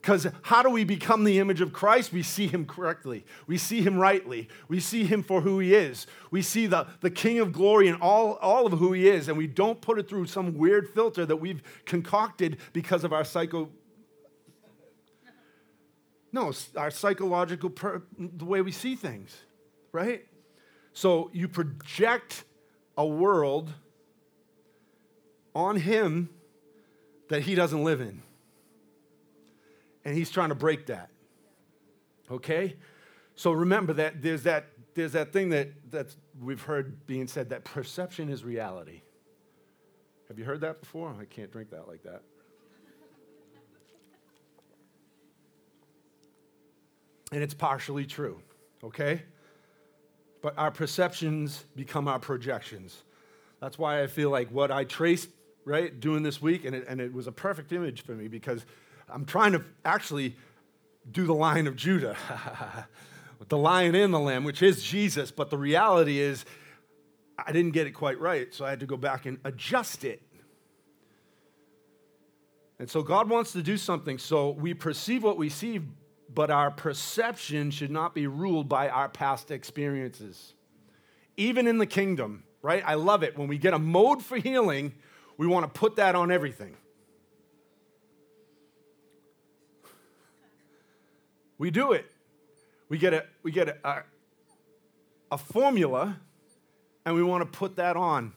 Because 0.07 0.29
how 0.43 0.63
do 0.63 0.71
we 0.71 0.85
become 0.85 1.25
the 1.25 1.41
image 1.41 1.61
of 1.61 1.73
Christ? 1.73 2.13
We 2.13 2.23
see 2.23 2.47
him 2.47 2.65
correctly. 2.65 3.25
We 3.49 3.59
see 3.59 3.83
him 3.83 3.99
rightly. 3.99 4.49
We 4.69 4.79
see 4.79 5.03
him 5.03 5.25
for 5.25 5.41
who 5.41 5.59
he 5.59 5.75
is. 5.75 6.07
We 6.31 6.43
see 6.43 6.69
the, 6.69 6.87
the 7.01 7.11
King 7.11 7.41
of 7.41 7.51
glory 7.51 7.89
and 7.89 8.01
all, 8.01 8.35
all 8.35 8.67
of 8.67 8.75
who 8.75 8.93
he 8.93 9.09
is, 9.09 9.27
and 9.27 9.37
we 9.37 9.49
don't 9.49 9.81
put 9.81 9.99
it 9.99 10.09
through 10.09 10.27
some 10.27 10.57
weird 10.57 10.91
filter 10.91 11.27
that 11.27 11.39
we've 11.39 11.61
concocted 11.87 12.59
because 12.73 13.03
of 13.03 13.13
our 13.13 13.25
psycho. 13.25 13.69
No, 16.31 16.53
our 16.77 16.93
psychological, 16.93 17.71
per, 17.71 18.01
the 18.17 18.45
way 18.45 18.61
we 18.61 18.71
see 18.71 18.95
things, 18.95 19.37
right? 19.91 20.25
So 20.93 21.31
you 21.33 21.49
project 21.49 22.45
a 22.97 23.05
world 23.05 23.73
on 25.53 25.75
him 25.75 26.29
that 27.29 27.43
he 27.43 27.57
doesn't 27.57 27.83
live 27.83 28.01
in 28.01 28.23
and 30.07 30.17
he's 30.17 30.31
trying 30.31 30.51
to 30.51 30.55
break 30.55 30.87
that. 30.87 31.11
Okay? 32.31 32.77
So 33.35 33.51
remember 33.51 33.93
that 33.95 34.23
there's 34.23 34.45
that 34.45 34.69
there's 34.95 35.13
that 35.13 35.33
thing 35.33 35.51
that 35.51 35.91
that's 35.91 36.17
we've 36.41 36.63
heard 36.63 37.07
being 37.07 37.27
said 37.27 37.51
that 37.51 37.65
perception 37.65 38.31
is 38.31 38.45
reality. 38.45 39.03
Have 40.29 40.39
you 40.39 40.45
heard 40.45 40.61
that 40.61 40.81
before? 40.81 41.15
I 41.21 41.25
can't 41.25 41.51
drink 41.51 41.71
that 41.71 41.89
like 41.89 42.05
that. 42.05 42.23
And 47.33 47.43
it's 47.43 47.55
partially 47.55 48.07
true, 48.07 48.41
okay? 48.85 49.25
But 50.41 50.57
our 50.57 50.71
perceptions 50.71 51.65
become 51.75 52.07
our 52.07 52.21
projections. 52.21 53.03
That's 53.61 53.77
why 53.77 54.03
I 54.03 54.07
feel 54.07 54.31
like 54.31 54.51
what 54.51 54.71
I 54.71 54.85
traced, 54.85 55.31
right, 55.65 55.99
doing 55.99 56.23
this 56.23 56.41
week, 56.41 56.65
and 56.65 56.77
it, 56.77 56.87
and 56.89 57.01
it 57.01 57.13
was 57.13 57.27
a 57.27 57.33
perfect 57.33 57.73
image 57.73 58.03
for 58.03 58.13
me 58.13 58.29
because 58.29 58.65
I'm 59.09 59.25
trying 59.25 59.53
to 59.53 59.63
actually 59.85 60.37
do 61.11 61.27
the 61.27 61.35
lion 61.35 61.67
of 61.67 61.77
Judah, 61.77 62.17
the 63.49 63.59
lion 63.59 63.95
and 63.95 64.13
the 64.13 64.19
lamb, 64.19 64.45
which 64.45 64.63
is 64.63 64.83
Jesus. 64.83 65.31
But 65.31 65.51
the 65.51 65.59
reality 65.59 66.19
is, 66.19 66.45
I 67.39 67.53
didn't 67.53 67.73
get 67.73 67.87
it 67.87 67.93
quite 67.93 68.19
right, 68.21 68.53
so 68.53 68.65
I 68.65 68.71
had 68.71 68.81
to 68.81 68.87
go 68.87 68.97
back 68.97 69.27
and 69.27 69.39
adjust 69.45 70.05
it. 70.05 70.23
And 72.79 72.91
so 72.91 73.03
God 73.03 73.31
wants 73.31 73.53
to 73.53 73.63
do 73.63 73.77
something. 73.77 74.19
So 74.19 74.51
we 74.51 74.75
perceive 74.75 75.23
what 75.23 75.39
we 75.39 75.49
see, 75.49 75.81
but 76.33 76.51
our 76.51 76.71
perception 76.71 77.71
should 77.71 77.91
not 77.91 78.15
be 78.15 78.27
ruled 78.27 78.69
by 78.69 78.89
our 78.89 79.09
past 79.09 79.51
experiences. 79.51 80.55
Even 81.37 81.67
in 81.67 81.79
the 81.79 81.87
kingdom, 81.87 82.45
right? 82.63 82.83
I 82.85 82.95
love 82.95 83.23
it. 83.23 83.39
When 83.39 83.49
we 83.49 83.59
get 83.59 83.75
a 83.75 83.79
mode 83.79 84.23
for 84.23 84.37
healing, 84.37 84.95
we 85.37 85.47
want 85.47 85.73
to 85.73 85.79
put 85.79 85.97
that 85.97 86.15
on 86.15 86.31
everything. 86.31 86.77
We 91.59 91.71
do 91.71 91.93
it. 91.93 92.11
We 92.89 92.99
get 92.99 93.15
a, 93.15 93.25
we 93.43 93.51
get 93.51 93.69
a, 93.69 93.77
a, 93.89 94.03
a 95.33 95.39
formula 95.39 96.17
and 97.05 97.15
we 97.15 97.23
want 97.23 97.43
to 97.43 97.59
put 97.59 97.77
that 97.77 97.97
on 97.97 98.33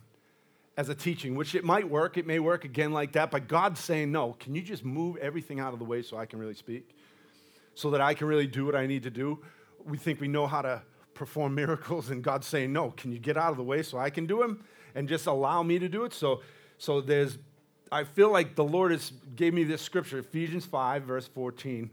as 0.77 0.87
a 0.87 0.95
teaching, 0.95 1.35
which 1.35 1.55
it 1.55 1.65
might 1.65 1.89
work. 1.89 2.17
It 2.17 2.25
may 2.25 2.39
work 2.39 2.63
again 2.63 2.93
like 2.93 3.11
that, 3.11 3.31
but 3.31 3.49
God's 3.49 3.81
saying, 3.81 4.13
no, 4.13 4.37
can 4.39 4.55
you 4.55 4.61
just 4.61 4.85
move 4.85 5.17
everything 5.17 5.59
out 5.59 5.73
of 5.73 5.79
the 5.79 5.85
way 5.85 6.01
so 6.01 6.17
I 6.17 6.25
can 6.25 6.39
really 6.39 6.53
speak? 6.53 6.95
So 7.75 7.89
that 7.91 7.99
I 7.99 8.13
can 8.13 8.27
really 8.27 8.47
do 8.47 8.65
what 8.65 8.75
I 8.75 8.87
need 8.87 9.03
to 9.03 9.09
do? 9.09 9.39
We 9.83 9.97
think 9.97 10.21
we 10.21 10.29
know 10.29 10.47
how 10.47 10.61
to 10.61 10.81
perform 11.13 11.55
miracles, 11.55 12.11
and 12.11 12.23
God's 12.23 12.47
saying, 12.47 12.71
no, 12.71 12.91
can 12.91 13.11
you 13.11 13.19
get 13.19 13.35
out 13.35 13.51
of 13.51 13.57
the 13.57 13.63
way 13.63 13.83
so 13.83 13.97
I 13.97 14.09
can 14.09 14.25
do 14.25 14.39
them 14.39 14.63
and 14.95 15.09
just 15.09 15.25
allow 15.25 15.63
me 15.63 15.79
to 15.79 15.89
do 15.89 16.05
it? 16.05 16.13
So, 16.13 16.41
so 16.77 17.01
there's, 17.01 17.37
I 17.91 18.05
feel 18.05 18.31
like 18.31 18.55
the 18.55 18.63
Lord 18.63 18.91
has 18.91 19.11
gave 19.35 19.53
me 19.53 19.65
this 19.65 19.81
scripture, 19.81 20.19
Ephesians 20.19 20.65
5, 20.65 21.03
verse 21.03 21.27
14. 21.27 21.89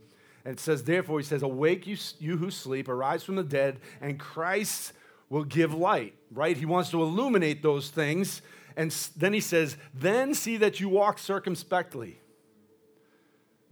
And 0.47 0.55
it 0.55 0.61
says, 0.61 0.85
therefore, 0.85 1.19
he 1.19 1.25
says, 1.25 1.43
Awake, 1.43 1.89
you, 1.89 1.97
you 2.21 2.37
who 2.37 2.53
sleep, 2.53 2.89
arise 2.89 3.25
from 3.25 3.35
the 3.35 3.43
dead, 3.43 3.81
and 4.01 4.17
Christ 4.17 4.93
will 5.29 5.43
give 5.43 5.75
light, 5.75 6.15
right? 6.31 6.57
He 6.57 6.65
wants 6.65 6.89
to 6.91 7.03
illuminate 7.03 7.65
those 7.65 7.91
things. 7.91 8.43
And 8.77 8.93
then 9.17 9.33
he 9.33 9.41
says, 9.41 9.77
Then 9.93 10.35
see 10.35 10.57
that 10.59 10.79
you 10.79 10.89
walk 10.89 11.19
circumspectly. 11.19 12.21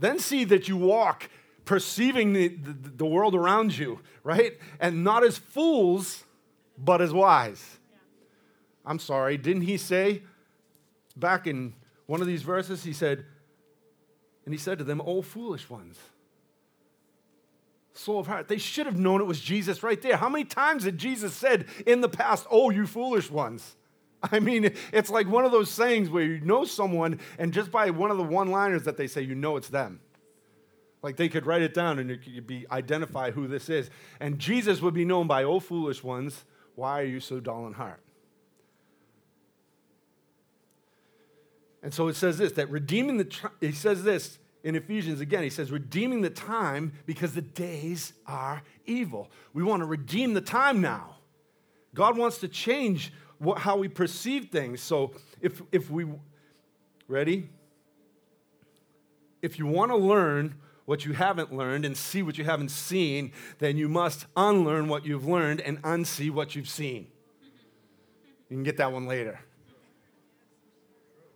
Then 0.00 0.18
see 0.18 0.42
that 0.46 0.66
you 0.66 0.76
walk 0.76 1.30
perceiving 1.64 2.32
the, 2.32 2.48
the, 2.48 2.72
the 2.72 3.06
world 3.06 3.36
around 3.36 3.78
you, 3.78 4.00
right? 4.24 4.58
And 4.80 5.04
not 5.04 5.22
as 5.22 5.38
fools, 5.38 6.24
but 6.76 7.00
as 7.00 7.12
wise. 7.12 7.64
Yeah. 7.92 7.98
I'm 8.84 8.98
sorry, 8.98 9.36
didn't 9.36 9.62
he 9.62 9.76
say 9.76 10.22
back 11.14 11.46
in 11.46 11.74
one 12.06 12.20
of 12.20 12.26
these 12.26 12.42
verses, 12.42 12.82
he 12.82 12.92
said, 12.92 13.24
and 14.44 14.52
he 14.52 14.58
said 14.58 14.78
to 14.78 14.84
them, 14.84 15.00
Oh, 15.06 15.22
foolish 15.22 15.70
ones 15.70 16.00
slow 17.94 18.18
of 18.18 18.26
heart. 18.26 18.48
They 18.48 18.58
should 18.58 18.86
have 18.86 18.98
known 18.98 19.20
it 19.20 19.26
was 19.26 19.40
Jesus 19.40 19.82
right 19.82 20.00
there. 20.00 20.16
How 20.16 20.28
many 20.28 20.44
times 20.44 20.84
had 20.84 20.98
Jesus 20.98 21.32
said 21.32 21.66
in 21.86 22.00
the 22.00 22.08
past, 22.08 22.46
Oh, 22.50 22.70
you 22.70 22.86
foolish 22.86 23.30
ones? 23.30 23.76
I 24.32 24.40
mean, 24.40 24.74
it's 24.92 25.10
like 25.10 25.28
one 25.28 25.44
of 25.44 25.52
those 25.52 25.70
sayings 25.70 26.10
where 26.10 26.24
you 26.24 26.40
know 26.40 26.64
someone, 26.64 27.20
and 27.38 27.52
just 27.52 27.70
by 27.70 27.90
one 27.90 28.10
of 28.10 28.16
the 28.16 28.24
one 28.24 28.50
liners 28.50 28.84
that 28.84 28.96
they 28.96 29.06
say, 29.06 29.22
you 29.22 29.34
know 29.34 29.56
it's 29.56 29.68
them. 29.68 30.00
Like 31.02 31.16
they 31.16 31.28
could 31.28 31.46
write 31.46 31.62
it 31.62 31.74
down 31.74 31.98
and 31.98 32.10
it 32.10 32.24
could 32.24 32.46
be 32.46 32.66
identify 32.70 33.30
who 33.30 33.46
this 33.46 33.68
is. 33.68 33.90
And 34.20 34.38
Jesus 34.38 34.80
would 34.80 34.94
be 34.94 35.04
known 35.04 35.26
by, 35.26 35.44
Oh, 35.44 35.60
foolish 35.60 36.02
ones, 36.02 36.44
why 36.74 37.00
are 37.00 37.04
you 37.06 37.20
so 37.20 37.40
dull 37.40 37.66
in 37.66 37.74
heart? 37.74 38.00
And 41.82 41.92
so 41.92 42.08
it 42.08 42.16
says 42.16 42.38
this 42.38 42.52
that 42.52 42.70
redeeming 42.70 43.18
the, 43.18 43.50
he 43.60 43.72
says 43.72 44.02
this, 44.02 44.38
in 44.64 44.74
Ephesians 44.74 45.20
again, 45.20 45.42
he 45.42 45.50
says, 45.50 45.70
redeeming 45.70 46.22
the 46.22 46.30
time 46.30 46.94
because 47.04 47.34
the 47.34 47.42
days 47.42 48.14
are 48.26 48.62
evil. 48.86 49.30
We 49.52 49.62
want 49.62 49.82
to 49.82 49.86
redeem 49.86 50.32
the 50.32 50.40
time 50.40 50.80
now. 50.80 51.16
God 51.94 52.16
wants 52.16 52.38
to 52.38 52.48
change 52.48 53.12
what, 53.38 53.58
how 53.58 53.76
we 53.76 53.88
perceive 53.88 54.46
things. 54.46 54.80
So 54.80 55.12
if, 55.42 55.60
if 55.70 55.90
we, 55.90 56.06
ready? 57.06 57.50
If 59.42 59.58
you 59.58 59.66
want 59.66 59.90
to 59.90 59.96
learn 59.96 60.54
what 60.86 61.04
you 61.04 61.12
haven't 61.12 61.54
learned 61.54 61.84
and 61.84 61.94
see 61.94 62.22
what 62.22 62.38
you 62.38 62.44
haven't 62.44 62.70
seen, 62.70 63.32
then 63.58 63.76
you 63.76 63.88
must 63.88 64.24
unlearn 64.34 64.88
what 64.88 65.04
you've 65.04 65.28
learned 65.28 65.60
and 65.60 65.80
unsee 65.82 66.30
what 66.30 66.56
you've 66.56 66.68
seen. 66.70 67.06
You 68.48 68.56
can 68.56 68.64
get 68.64 68.78
that 68.78 68.90
one 68.92 69.06
later. 69.06 69.40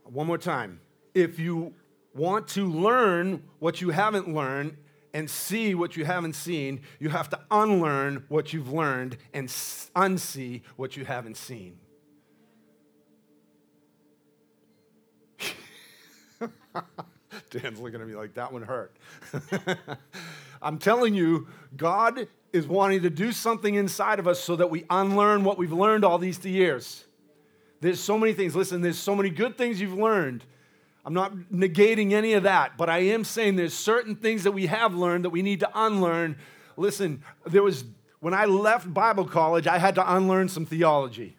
One 0.04 0.26
more 0.26 0.38
time. 0.38 0.80
If 1.14 1.38
you 1.38 1.74
want 2.18 2.48
to 2.48 2.66
learn 2.66 3.42
what 3.60 3.80
you 3.80 3.90
haven't 3.90 4.28
learned 4.28 4.76
and 5.14 5.30
see 5.30 5.74
what 5.74 5.96
you 5.96 6.04
haven't 6.04 6.34
seen, 6.34 6.82
you 6.98 7.08
have 7.08 7.30
to 7.30 7.40
unlearn 7.50 8.24
what 8.28 8.52
you've 8.52 8.70
learned 8.72 9.16
and 9.32 9.48
unsee 9.48 10.62
what 10.76 10.96
you 10.96 11.04
haven't 11.04 11.36
seen. 11.36 11.78
Dan's 17.50 17.80
looking 17.80 18.00
at 18.00 18.06
me 18.06 18.14
like 18.14 18.34
that 18.34 18.52
one 18.52 18.62
hurt. 18.62 18.96
I'm 20.62 20.78
telling 20.78 21.14
you, 21.14 21.46
God 21.76 22.28
is 22.52 22.66
wanting 22.66 23.02
to 23.02 23.10
do 23.10 23.32
something 23.32 23.74
inside 23.74 24.18
of 24.18 24.26
us 24.26 24.40
so 24.40 24.56
that 24.56 24.70
we 24.70 24.84
unlearn 24.90 25.44
what 25.44 25.58
we've 25.58 25.72
learned 25.72 26.04
all 26.04 26.18
these 26.18 26.44
years. 26.44 27.04
There's 27.80 28.00
so 28.00 28.18
many 28.18 28.32
things. 28.32 28.56
Listen, 28.56 28.80
there's 28.80 28.98
so 28.98 29.14
many 29.14 29.30
good 29.30 29.56
things 29.56 29.80
you've 29.80 29.94
learned. 29.94 30.44
I'm 31.08 31.14
not 31.14 31.32
negating 31.50 32.12
any 32.12 32.34
of 32.34 32.42
that, 32.42 32.76
but 32.76 32.90
I 32.90 32.98
am 32.98 33.24
saying 33.24 33.56
there's 33.56 33.72
certain 33.72 34.14
things 34.14 34.44
that 34.44 34.52
we 34.52 34.66
have 34.66 34.94
learned 34.94 35.24
that 35.24 35.30
we 35.30 35.40
need 35.40 35.60
to 35.60 35.70
unlearn. 35.74 36.36
Listen, 36.76 37.22
there 37.46 37.62
was 37.62 37.84
when 38.20 38.34
I 38.34 38.44
left 38.44 38.92
Bible 38.92 39.24
college, 39.24 39.66
I 39.66 39.78
had 39.78 39.94
to 39.94 40.16
unlearn 40.16 40.50
some 40.50 40.66
theology. 40.66 41.34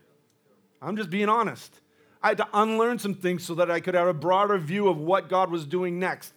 I'm 0.81 0.97
just 0.97 1.11
being 1.11 1.29
honest. 1.29 1.81
I 2.23 2.29
had 2.29 2.37
to 2.37 2.47
unlearn 2.51 2.97
some 2.97 3.13
things 3.13 3.43
so 3.43 3.53
that 3.53 3.69
I 3.69 3.79
could 3.79 3.93
have 3.93 4.07
a 4.07 4.13
broader 4.13 4.57
view 4.57 4.87
of 4.87 4.97
what 4.97 5.29
God 5.29 5.51
was 5.51 5.67
doing 5.67 5.99
next, 5.99 6.33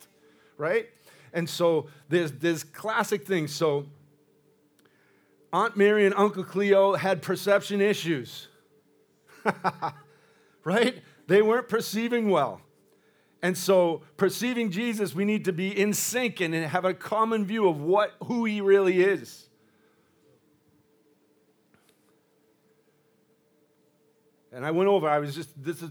right? 0.58 0.90
And 1.32 1.48
so 1.48 1.86
there's, 2.10 2.32
there's 2.32 2.64
classic 2.64 3.26
things. 3.26 3.54
So 3.54 3.86
Aunt 5.54 5.74
Mary 5.74 6.04
and 6.04 6.14
Uncle 6.16 6.44
Cleo 6.44 6.96
had 6.96 7.22
perception 7.22 7.80
issues, 7.80 8.48
right? 10.64 11.02
They 11.28 11.40
weren't 11.40 11.68
perceiving 11.68 12.28
well. 12.28 12.60
And 13.42 13.58
so, 13.58 14.02
perceiving 14.16 14.70
Jesus, 14.70 15.14
we 15.14 15.24
need 15.24 15.44
to 15.46 15.52
be 15.52 15.76
in 15.76 15.92
sync 15.92 16.40
and 16.40 16.54
have 16.54 16.84
a 16.84 16.94
common 16.94 17.44
view 17.44 17.68
of 17.68 17.80
what, 17.80 18.12
who 18.24 18.44
he 18.44 18.60
really 18.60 19.02
is. 19.02 19.48
And 24.52 24.64
I 24.64 24.70
went 24.70 24.88
over, 24.88 25.08
I 25.08 25.18
was 25.18 25.34
just, 25.34 25.50
this 25.60 25.82
is, 25.82 25.90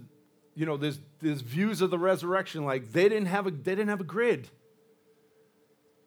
you 0.55 0.65
know, 0.65 0.77
there's, 0.77 0.99
there's 1.19 1.41
views 1.41 1.81
of 1.81 1.89
the 1.89 1.99
resurrection, 1.99 2.63
like 2.63 2.93
they 2.93 3.09
didn't 3.09 3.25
have 3.25 3.47
a, 3.47 3.51
they 3.51 3.75
didn't 3.75 3.89
have 3.89 4.01
a 4.01 4.05
grid. 4.05 4.47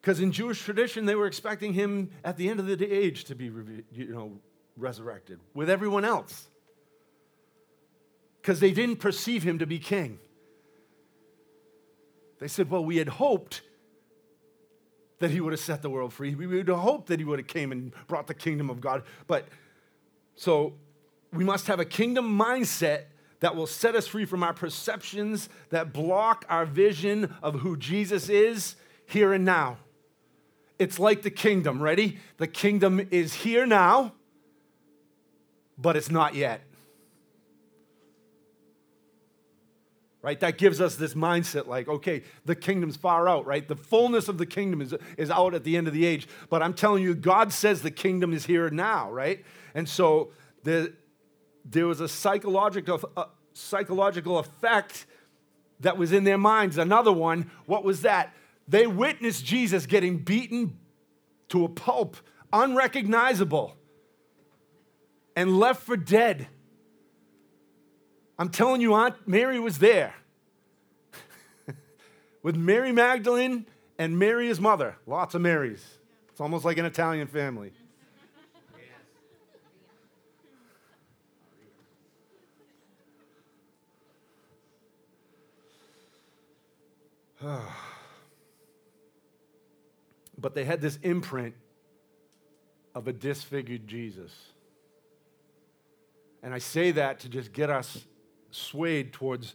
Because 0.00 0.20
in 0.20 0.32
Jewish 0.32 0.62
tradition, 0.62 1.06
they 1.06 1.14
were 1.14 1.26
expecting 1.26 1.72
him 1.72 2.10
at 2.24 2.36
the 2.36 2.48
end 2.48 2.60
of 2.60 2.66
the 2.66 2.90
age 2.90 3.24
to 3.24 3.34
be, 3.34 3.50
you 3.92 4.14
know, 4.14 4.32
resurrected 4.76 5.40
with 5.52 5.68
everyone 5.68 6.04
else. 6.04 6.48
Because 8.40 8.60
they 8.60 8.70
didn't 8.70 8.96
perceive 8.96 9.42
him 9.42 9.58
to 9.58 9.66
be 9.66 9.78
king. 9.78 10.18
They 12.44 12.48
said, 12.48 12.68
well, 12.68 12.84
we 12.84 12.98
had 12.98 13.08
hoped 13.08 13.62
that 15.18 15.30
he 15.30 15.40
would 15.40 15.54
have 15.54 15.60
set 15.60 15.80
the 15.80 15.88
world 15.88 16.12
free. 16.12 16.34
We 16.34 16.46
would 16.46 16.68
have 16.68 16.76
hoped 16.76 17.06
that 17.06 17.18
he 17.18 17.24
would 17.24 17.38
have 17.38 17.48
came 17.48 17.72
and 17.72 17.90
brought 18.06 18.26
the 18.26 18.34
kingdom 18.34 18.68
of 18.68 18.82
God. 18.82 19.02
But 19.26 19.48
so 20.36 20.74
we 21.32 21.42
must 21.42 21.68
have 21.68 21.80
a 21.80 21.86
kingdom 21.86 22.38
mindset 22.38 23.04
that 23.40 23.56
will 23.56 23.66
set 23.66 23.94
us 23.94 24.06
free 24.06 24.26
from 24.26 24.42
our 24.42 24.52
perceptions 24.52 25.48
that 25.70 25.94
block 25.94 26.44
our 26.50 26.66
vision 26.66 27.34
of 27.42 27.60
who 27.60 27.78
Jesus 27.78 28.28
is 28.28 28.76
here 29.06 29.32
and 29.32 29.46
now. 29.46 29.78
It's 30.78 30.98
like 30.98 31.22
the 31.22 31.30
kingdom, 31.30 31.82
ready? 31.82 32.18
The 32.36 32.46
kingdom 32.46 33.08
is 33.10 33.32
here 33.32 33.64
now, 33.64 34.12
but 35.78 35.96
it's 35.96 36.10
not 36.10 36.34
yet. 36.34 36.60
Right? 40.24 40.40
That 40.40 40.56
gives 40.56 40.80
us 40.80 40.96
this 40.96 41.12
mindset 41.12 41.66
like, 41.66 41.86
okay, 41.86 42.22
the 42.46 42.54
kingdom's 42.54 42.96
far 42.96 43.28
out, 43.28 43.44
right? 43.44 43.68
The 43.68 43.76
fullness 43.76 44.26
of 44.26 44.38
the 44.38 44.46
kingdom 44.46 44.80
is, 44.80 44.94
is 45.18 45.30
out 45.30 45.52
at 45.52 45.64
the 45.64 45.76
end 45.76 45.86
of 45.86 45.92
the 45.92 46.06
age. 46.06 46.26
But 46.48 46.62
I'm 46.62 46.72
telling 46.72 47.02
you, 47.02 47.14
God 47.14 47.52
says 47.52 47.82
the 47.82 47.90
kingdom 47.90 48.32
is 48.32 48.46
here 48.46 48.70
now, 48.70 49.10
right? 49.10 49.44
And 49.74 49.86
so 49.86 50.30
the, 50.62 50.94
there 51.66 51.86
was 51.86 52.00
a 52.00 52.08
psychological, 52.08 53.02
uh, 53.18 53.26
psychological 53.52 54.38
effect 54.38 55.04
that 55.80 55.98
was 55.98 56.10
in 56.10 56.24
their 56.24 56.38
minds. 56.38 56.78
Another 56.78 57.12
one, 57.12 57.50
what 57.66 57.84
was 57.84 58.00
that? 58.00 58.34
They 58.66 58.86
witnessed 58.86 59.44
Jesus 59.44 59.84
getting 59.84 60.16
beaten 60.16 60.78
to 61.50 61.66
a 61.66 61.68
pulp, 61.68 62.16
unrecognizable, 62.50 63.76
and 65.36 65.58
left 65.58 65.82
for 65.82 65.98
dead. 65.98 66.48
I'm 68.38 68.48
telling 68.48 68.80
you, 68.80 68.94
Aunt 68.94 69.14
Mary 69.26 69.60
was 69.60 69.78
there 69.78 70.14
with 72.42 72.56
Mary 72.56 72.90
Magdalene 72.92 73.66
and 73.98 74.18
Mary, 74.18 74.48
his 74.48 74.60
mother. 74.60 74.96
Lots 75.06 75.34
of 75.34 75.42
Marys. 75.42 75.84
It's 76.30 76.40
almost 76.40 76.64
like 76.64 76.78
an 76.78 76.84
Italian 76.84 77.28
family. 77.28 77.72
but 90.38 90.54
they 90.54 90.64
had 90.64 90.80
this 90.80 90.98
imprint 91.02 91.54
of 92.94 93.06
a 93.06 93.12
disfigured 93.12 93.86
Jesus. 93.86 94.32
And 96.42 96.54
I 96.54 96.58
say 96.58 96.90
that 96.92 97.20
to 97.20 97.28
just 97.28 97.52
get 97.52 97.70
us 97.70 98.04
swayed 98.54 99.12
towards 99.12 99.54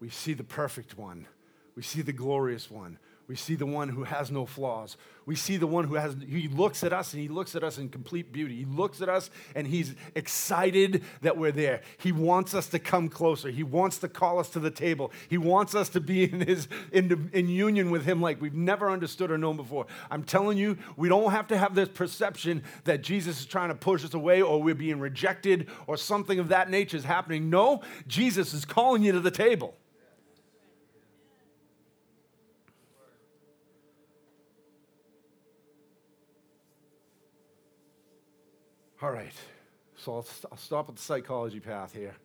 we 0.00 0.10
see 0.10 0.34
the 0.34 0.44
perfect 0.44 0.98
one, 0.98 1.26
we 1.74 1.82
see 1.82 2.02
the 2.02 2.12
glorious 2.12 2.70
one, 2.70 2.98
we 3.28 3.34
see 3.34 3.56
the 3.56 3.66
one 3.66 3.88
who 3.88 4.04
has 4.04 4.30
no 4.30 4.46
flaws. 4.46 4.96
We 5.24 5.34
see 5.34 5.56
the 5.56 5.66
one 5.66 5.84
who 5.84 5.96
has, 5.96 6.14
he 6.28 6.46
looks 6.46 6.84
at 6.84 6.92
us 6.92 7.12
and 7.12 7.20
he 7.20 7.28
looks 7.28 7.56
at 7.56 7.64
us 7.64 7.78
in 7.78 7.88
complete 7.88 8.32
beauty. 8.32 8.58
He 8.58 8.64
looks 8.64 9.02
at 9.02 9.08
us 9.08 9.28
and 9.56 9.66
he's 9.66 9.96
excited 10.14 11.02
that 11.22 11.36
we're 11.36 11.50
there. 11.50 11.80
He 11.98 12.12
wants 12.12 12.54
us 12.54 12.68
to 12.68 12.78
come 12.78 13.08
closer. 13.08 13.50
He 13.50 13.64
wants 13.64 13.98
to 13.98 14.08
call 14.08 14.38
us 14.38 14.48
to 14.50 14.60
the 14.60 14.70
table. 14.70 15.10
He 15.28 15.38
wants 15.38 15.74
us 15.74 15.88
to 15.90 16.00
be 16.00 16.22
in 16.32 16.42
his, 16.42 16.68
in, 16.92 17.28
in 17.32 17.48
union 17.48 17.90
with 17.90 18.04
him 18.04 18.22
like 18.22 18.40
we've 18.40 18.54
never 18.54 18.88
understood 18.88 19.32
or 19.32 19.38
known 19.38 19.56
before. 19.56 19.86
I'm 20.08 20.22
telling 20.22 20.56
you, 20.56 20.78
we 20.96 21.08
don't 21.08 21.32
have 21.32 21.48
to 21.48 21.58
have 21.58 21.74
this 21.74 21.88
perception 21.88 22.62
that 22.84 23.02
Jesus 23.02 23.40
is 23.40 23.46
trying 23.46 23.70
to 23.70 23.74
push 23.74 24.04
us 24.04 24.14
away 24.14 24.40
or 24.40 24.62
we're 24.62 24.76
being 24.76 25.00
rejected 25.00 25.66
or 25.88 25.96
something 25.96 26.38
of 26.38 26.48
that 26.48 26.70
nature 26.70 26.96
is 26.96 27.04
happening. 27.04 27.50
No, 27.50 27.82
Jesus 28.06 28.54
is 28.54 28.64
calling 28.64 29.02
you 29.02 29.10
to 29.10 29.20
the 29.20 29.32
table. 29.32 29.74
All 39.06 39.12
right, 39.12 39.32
so 39.94 40.16
I'll, 40.16 40.26
I'll 40.50 40.58
stop 40.58 40.88
at 40.88 40.96
the 40.96 41.00
psychology 41.00 41.60
path 41.60 41.94
here. 41.94 42.16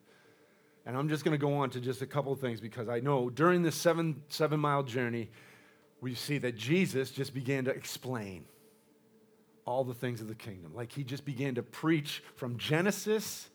And 0.84 0.96
I'm 0.96 1.08
just 1.08 1.24
going 1.24 1.30
to 1.30 1.38
go 1.38 1.54
on 1.54 1.70
to 1.70 1.80
just 1.80 2.02
a 2.02 2.06
couple 2.06 2.32
of 2.32 2.40
things 2.40 2.60
because 2.60 2.88
I 2.88 2.98
know 2.98 3.30
during 3.30 3.62
this 3.62 3.76
seven, 3.76 4.20
seven 4.26 4.58
mile 4.58 4.82
journey, 4.82 5.30
we 6.00 6.16
see 6.16 6.38
that 6.38 6.56
Jesus 6.56 7.12
just 7.12 7.34
began 7.34 7.66
to 7.66 7.70
explain 7.70 8.46
all 9.64 9.84
the 9.84 9.94
things 9.94 10.20
of 10.20 10.26
the 10.26 10.34
kingdom. 10.34 10.74
Like 10.74 10.90
he 10.90 11.04
just 11.04 11.24
began 11.24 11.54
to 11.54 11.62
preach 11.62 12.20
from 12.34 12.58
Genesis, 12.58 13.48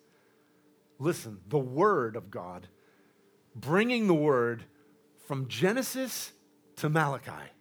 listen, 0.98 1.42
the 1.50 1.60
word 1.60 2.16
of 2.16 2.32
God, 2.32 2.70
bringing 3.54 4.08
the 4.08 4.14
word 4.14 4.64
from 5.28 5.50
Genesis 5.50 6.32
to 6.78 6.88
Malachi. 6.88 7.52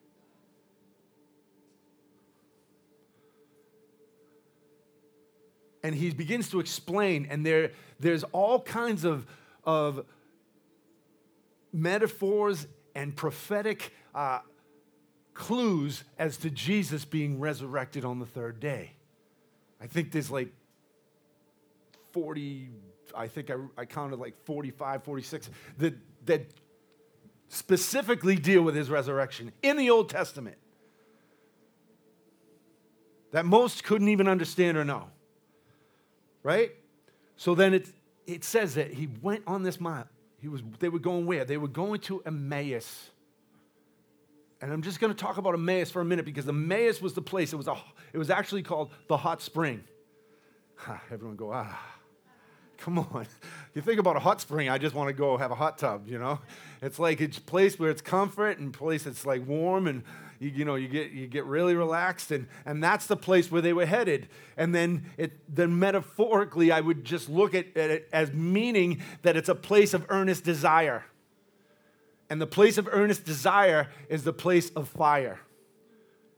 And 5.87 5.95
he 5.95 6.11
begins 6.11 6.51
to 6.51 6.59
explain, 6.59 7.29
and 7.31 7.47
there, 7.47 7.71
there's 8.01 8.25
all 8.33 8.61
kinds 8.61 9.05
of, 9.05 9.25
of 9.63 10.05
metaphors 11.73 12.67
and 12.97 13.15
prophetic 13.15 13.93
uh, 14.13 14.41
clues 15.33 16.03
as 16.19 16.39
to 16.39 16.51
Jesus 16.51 17.05
being 17.05 17.39
resurrected 17.39 18.05
on 18.05 18.19
the 18.19 18.27
third 18.27 18.59
day. 18.59 18.95
I 19.81 19.87
think 19.87 20.11
there's 20.11 20.29
like 20.29 20.53
40, 22.11 22.69
I 23.17 23.29
think 23.29 23.53
I, 23.53 23.55
I 23.79 23.85
counted 23.85 24.19
like 24.19 24.35
45, 24.45 25.05
46 25.05 25.51
that, 25.79 25.95
that 26.25 26.47
specifically 27.49 28.35
deal 28.35 28.63
with 28.63 28.75
his 28.75 28.91
resurrection 28.91 29.53
in 29.63 29.77
the 29.77 29.91
Old 29.91 30.09
Testament 30.09 30.57
that 33.31 33.47
most 33.47 33.85
couldn't 33.85 34.09
even 34.09 34.27
understand 34.27 34.77
or 34.77 34.85
know 34.85 35.11
right? 36.47 36.71
So 37.37 37.57
then 37.57 37.75
it, 37.75 37.89
it 38.25 38.45
says 38.45 38.77
that 38.77 38.95
he 38.95 39.09
went 39.21 39.43
on 39.49 39.65
this 39.65 39.81
mile. 39.81 40.07
He 40.41 40.47
was, 40.47 40.63
they 40.79 40.89
were 40.89 41.01
going 41.01 41.27
where? 41.27 41.45
They 41.45 41.57
were 41.57 41.67
going 41.67 42.01
to 42.03 42.23
Emmaus. 42.25 43.11
And 44.61 44.73
I'm 44.73 44.81
just 44.81 45.01
going 45.01 45.13
to 45.13 45.19
talk 45.19 45.39
about 45.39 45.55
Emmaus 45.55 45.91
for 45.91 46.01
a 46.01 46.05
minute 46.05 46.25
because 46.25 46.49
Emmaus 46.49 47.03
was 47.03 47.15
the 47.15 47.21
place. 47.21 47.53
It 47.53 47.57
was, 47.57 47.67
a, 47.67 47.77
it 48.13 48.19
was 48.19 48.31
actually 48.31 48.63
called 48.63 48.91
the 49.09 49.17
hot 49.17 49.43
spring. 49.43 49.83
everyone 51.11 51.35
go, 51.35 51.53
ah. 51.53 51.77
Come 52.79 53.01
on. 53.01 53.27
You 53.75 53.83
think 53.83 54.01
about 54.01 54.17
a 54.17 54.21
hot 54.21 54.41
spring, 54.41 54.71
I 54.71 54.79
just 54.79 54.95
want 54.95 55.09
to 55.09 55.13
go 55.13 55.37
have 55.37 55.51
a 55.51 55.55
hot 55.55 55.77
tub, 55.77 56.09
you 56.09 56.19
know? 56.19 56.39
It's 56.81 56.99
like 56.99 57.21
a 57.21 57.29
place 57.29 57.79
where 57.79 57.91
it's 57.91 58.01
comfort 58.01 58.59
and 58.59 58.73
place 58.73 59.03
that's 59.03 59.27
like 59.27 59.47
warm 59.47 59.87
and 59.87 60.03
you, 60.39 60.51
you, 60.51 60.65
know, 60.65 60.75
you 60.75 60.89
get, 60.89 61.13
you 61.13 61.27
get 61.27 61.45
really 61.45 61.75
relaxed, 61.75 62.31
and, 62.31 62.47
and 62.65 62.83
that's 62.83 63.07
the 63.07 63.17
place 63.17 63.51
where 63.51 63.63
they 63.63 63.73
were 63.73 63.87
headed. 63.87 64.29
And 64.57 64.75
then, 64.75 65.11
it, 65.17 65.33
then 65.55 65.79
metaphorically, 65.79 66.71
I 66.73 66.81
would 66.81 67.05
just 67.05 67.29
look 67.29 67.55
at, 67.55 67.77
at 67.77 67.91
it 67.91 68.09
as 68.13 68.33
meaning 68.33 69.03
that 69.23 69.37
it's 69.37 69.49
a 69.49 69.55
place 69.55 69.95
of 69.95 70.07
earnest 70.09 70.45
desire. 70.45 71.05
And 72.29 72.41
the 72.41 72.47
place 72.47 72.79
of 72.79 72.89
earnest 72.91 73.25
desire 73.25 73.89
is 74.09 74.25
the 74.25 74.33
place 74.33 74.71
of 74.71 74.89
fire. 74.89 75.41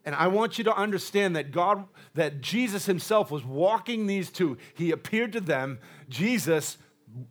And 0.05 0.15
I 0.15 0.29
want 0.29 0.59
you 0.59 0.65
to 0.65 0.75
understand 0.75 1.37
that 1.37 1.51
God, 1.51 1.85
that 2.15 2.41
Jesus 2.41 2.87
himself 2.87 3.31
was 3.31 3.45
walking 3.45 4.07
these 4.07 4.31
two. 4.31 4.57
He 4.75 4.91
appeared 4.91 5.33
to 5.35 5.41
them. 5.41 5.81
Jesus 6.09 6.79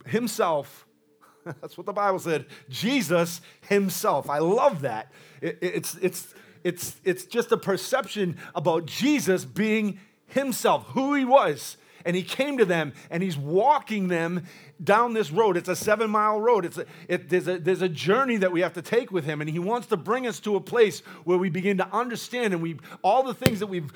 himself, 0.06 0.86
that's 1.44 1.76
what 1.76 1.86
the 1.86 1.92
Bible 1.92 2.18
said, 2.18 2.46
Jesus 2.68 3.40
himself. 3.68 4.28
I 4.28 4.38
love 4.38 4.82
that. 4.82 5.12
It, 5.40 5.58
it's, 5.60 5.96
it's, 5.96 6.34
it's, 6.64 7.00
it's 7.04 7.24
just 7.24 7.52
a 7.52 7.56
perception 7.56 8.36
about 8.54 8.86
Jesus 8.86 9.44
being 9.44 10.00
himself, 10.26 10.86
who 10.88 11.14
he 11.14 11.24
was. 11.24 11.76
And 12.04 12.16
he 12.16 12.22
came 12.22 12.58
to 12.58 12.64
them 12.64 12.92
and 13.10 13.22
he's 13.22 13.36
walking 13.36 14.08
them 14.08 14.44
down 14.82 15.12
this 15.12 15.30
road. 15.30 15.56
It's 15.56 15.68
a 15.68 15.76
seven 15.76 16.10
mile 16.10 16.40
road. 16.40 16.64
It's 16.64 16.78
a, 16.78 16.86
it, 17.08 17.28
there's, 17.28 17.48
a, 17.48 17.58
there's 17.58 17.82
a 17.82 17.88
journey 17.88 18.36
that 18.36 18.52
we 18.52 18.60
have 18.60 18.74
to 18.74 18.82
take 18.82 19.10
with 19.10 19.24
him. 19.24 19.40
And 19.40 19.50
he 19.50 19.58
wants 19.58 19.88
to 19.88 19.96
bring 19.96 20.26
us 20.26 20.40
to 20.40 20.56
a 20.56 20.60
place 20.60 21.00
where 21.24 21.36
we 21.36 21.50
begin 21.50 21.78
to 21.78 21.88
understand 21.92 22.54
and 22.54 22.62
we, 22.62 22.78
all 23.02 23.22
the 23.22 23.34
things 23.34 23.58
that 23.60 23.66
we've 23.66 23.92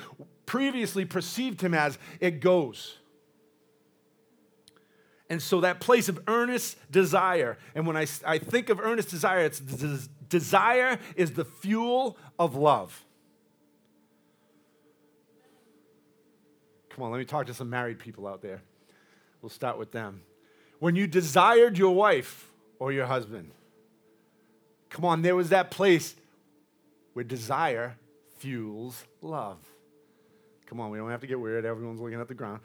previously 0.47 1.05
perceived 1.05 1.61
him 1.61 1.75
as, 1.75 1.97
it 2.21 2.41
goes. 2.41 2.99
And 5.31 5.41
so 5.41 5.63
that 5.63 5.81
place 5.81 6.11
of 6.11 6.21
earnest 6.29 6.77
desire, 6.91 7.57
and 7.75 7.87
when 7.87 7.97
I, 7.97 8.07
I 8.27 8.37
think 8.37 8.69
of 8.69 8.79
earnest 8.79 9.09
desire, 9.09 9.41
it's 9.41 9.61
desire 10.33 10.99
is 11.15 11.33
the 11.33 11.45
fuel 11.45 12.17
of 12.39 12.57
love. 12.57 13.05
Come 16.89 17.05
on, 17.05 17.13
let 17.13 17.19
me 17.19 17.25
talk 17.25 17.47
to 17.47 17.55
some 17.55 17.71
married 17.71 17.99
people 17.99 18.27
out 18.27 18.43
there. 18.43 18.63
We'll 19.41 19.51
start 19.51 19.79
with 19.79 19.93
them 19.93 20.23
when 20.79 20.97
you 20.97 21.07
desired 21.07 21.79
your 21.79 21.95
wife 21.95 22.51
or 22.79 22.91
your 22.93 23.07
husband. 23.07 23.51
Come 24.89 25.05
on, 25.05 25.23
there 25.23 25.37
was 25.37 25.51
that 25.51 25.71
place 25.71 26.15
where 27.13 27.25
desire 27.25 27.97
fuels 28.39 29.05
love. 29.21 29.59
Come 30.67 30.81
on, 30.81 30.91
we 30.91 30.99
don't 30.99 31.11
have 31.11 31.21
to 31.21 31.27
get 31.27 31.39
weird. 31.39 31.65
Everyone's 31.65 32.01
looking 32.01 32.21
at 32.21 32.29
the 32.29 32.35
ground. 32.35 32.61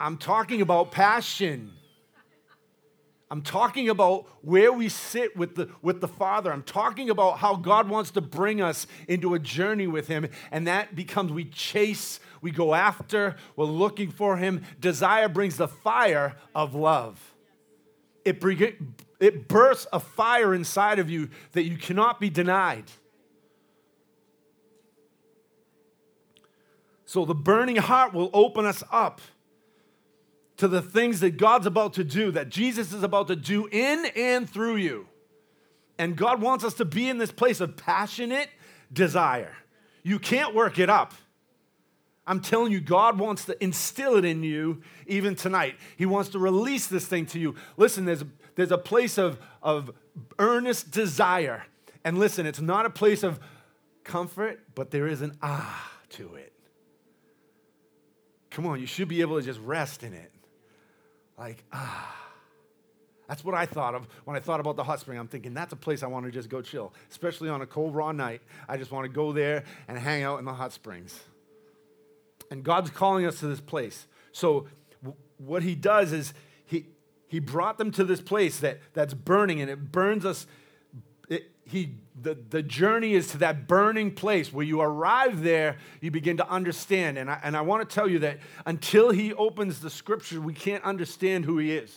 I'm 0.00 0.18
talking 0.18 0.60
about 0.60 0.90
passion. 0.90 1.72
I'm 3.30 3.42
talking 3.42 3.88
about 3.88 4.26
where 4.42 4.72
we 4.72 4.88
sit 4.88 5.36
with 5.36 5.54
the, 5.56 5.70
with 5.82 6.00
the 6.00 6.08
Father. 6.08 6.52
I'm 6.52 6.62
talking 6.62 7.08
about 7.08 7.38
how 7.38 7.56
God 7.56 7.88
wants 7.88 8.10
to 8.12 8.20
bring 8.20 8.60
us 8.60 8.86
into 9.08 9.34
a 9.34 9.38
journey 9.38 9.86
with 9.86 10.08
Him. 10.08 10.28
And 10.50 10.66
that 10.66 10.94
becomes 10.94 11.32
we 11.32 11.46
chase, 11.46 12.20
we 12.42 12.50
go 12.50 12.74
after, 12.74 13.36
we're 13.56 13.64
looking 13.64 14.10
for 14.10 14.36
Him. 14.36 14.62
Desire 14.78 15.28
brings 15.28 15.56
the 15.56 15.68
fire 15.68 16.36
of 16.54 16.74
love. 16.74 17.34
It, 18.24 18.42
it 19.20 19.48
bursts 19.48 19.86
a 19.92 20.00
fire 20.00 20.54
inside 20.54 20.98
of 20.98 21.08
you 21.10 21.30
that 21.52 21.64
you 21.64 21.76
cannot 21.76 22.20
be 22.20 22.30
denied. 22.30 22.84
So 27.06 27.24
the 27.24 27.34
burning 27.34 27.76
heart 27.76 28.12
will 28.12 28.30
open 28.32 28.66
us 28.66 28.82
up 28.90 29.20
to 30.56 30.68
the 30.68 30.82
things 30.82 31.20
that 31.20 31.36
God's 31.36 31.66
about 31.66 31.94
to 31.94 32.04
do, 32.04 32.30
that 32.32 32.48
Jesus 32.48 32.92
is 32.92 33.02
about 33.02 33.28
to 33.28 33.36
do 33.36 33.66
in 33.66 34.06
and 34.16 34.48
through 34.48 34.76
you. 34.76 35.06
And 35.98 36.16
God 36.16 36.40
wants 36.40 36.64
us 36.64 36.74
to 36.74 36.84
be 36.84 37.08
in 37.08 37.18
this 37.18 37.32
place 37.32 37.60
of 37.60 37.76
passionate 37.76 38.48
desire. 38.92 39.56
You 40.02 40.18
can't 40.18 40.54
work 40.54 40.78
it 40.78 40.90
up. 40.90 41.14
I'm 42.26 42.40
telling 42.40 42.72
you, 42.72 42.80
God 42.80 43.18
wants 43.18 43.44
to 43.46 43.62
instill 43.62 44.16
it 44.16 44.24
in 44.24 44.42
you 44.42 44.82
even 45.06 45.34
tonight. 45.34 45.76
He 45.96 46.06
wants 46.06 46.30
to 46.30 46.38
release 46.38 46.86
this 46.86 47.06
thing 47.06 47.26
to 47.26 47.38
you. 47.38 47.54
Listen, 47.76 48.04
there's, 48.06 48.24
there's 48.54 48.72
a 48.72 48.78
place 48.78 49.18
of, 49.18 49.38
of 49.62 49.90
earnest 50.38 50.90
desire. 50.90 51.64
And 52.02 52.18
listen, 52.18 52.46
it's 52.46 52.60
not 52.60 52.86
a 52.86 52.90
place 52.90 53.22
of 53.22 53.40
comfort, 54.04 54.60
but 54.74 54.90
there 54.90 55.06
is 55.06 55.20
an 55.20 55.36
ah 55.42 55.92
to 56.10 56.34
it. 56.34 56.52
Come 58.50 58.66
on, 58.66 58.80
you 58.80 58.86
should 58.86 59.08
be 59.08 59.20
able 59.20 59.38
to 59.38 59.44
just 59.44 59.60
rest 59.60 60.02
in 60.02 60.12
it. 60.12 60.30
Like, 61.38 61.64
ah. 61.72 62.20
That's 63.28 63.42
what 63.42 63.54
I 63.54 63.64
thought 63.64 63.94
of 63.94 64.06
when 64.24 64.36
I 64.36 64.40
thought 64.40 64.60
about 64.60 64.76
the 64.76 64.84
hot 64.84 65.00
spring. 65.00 65.18
I'm 65.18 65.28
thinking 65.28 65.54
that's 65.54 65.72
a 65.72 65.76
place 65.76 66.02
I 66.02 66.06
want 66.08 66.26
to 66.26 66.30
just 66.30 66.48
go 66.48 66.60
chill, 66.60 66.92
especially 67.10 67.48
on 67.48 67.62
a 67.62 67.66
cold, 67.66 67.94
raw 67.94 68.12
night. 68.12 68.42
I 68.68 68.76
just 68.76 68.90
want 68.90 69.06
to 69.06 69.08
go 69.08 69.32
there 69.32 69.64
and 69.88 69.98
hang 69.98 70.22
out 70.22 70.38
in 70.38 70.44
the 70.44 70.52
hot 70.52 70.72
springs. 70.72 71.18
And 72.50 72.62
God's 72.62 72.90
calling 72.90 73.24
us 73.24 73.40
to 73.40 73.46
this 73.46 73.60
place. 73.60 74.06
So, 74.32 74.66
w- 75.02 75.16
what 75.38 75.62
He 75.62 75.74
does 75.74 76.12
is 76.12 76.34
He, 76.66 76.86
he 77.26 77.38
brought 77.38 77.78
them 77.78 77.90
to 77.92 78.04
this 78.04 78.20
place 78.20 78.60
that, 78.60 78.80
that's 78.92 79.14
burning, 79.14 79.60
and 79.60 79.70
it 79.70 79.90
burns 79.90 80.26
us. 80.26 80.46
He 81.64 81.96
the, 82.20 82.36
the 82.50 82.62
journey 82.62 83.14
is 83.14 83.28
to 83.28 83.38
that 83.38 83.66
burning 83.66 84.12
place 84.12 84.52
where 84.52 84.64
you 84.64 84.80
arrive 84.80 85.42
there, 85.42 85.76
you 86.00 86.10
begin 86.10 86.36
to 86.36 86.48
understand. 86.48 87.18
And 87.18 87.30
I, 87.30 87.40
and 87.42 87.56
I 87.56 87.60
want 87.62 87.88
to 87.88 87.94
tell 87.94 88.08
you 88.08 88.20
that 88.20 88.38
until 88.66 89.10
He 89.10 89.34
opens 89.34 89.80
the 89.80 89.90
scripture, 89.90 90.40
we 90.40 90.54
can't 90.54 90.84
understand 90.84 91.44
who 91.44 91.58
He 91.58 91.72
is. 91.72 91.96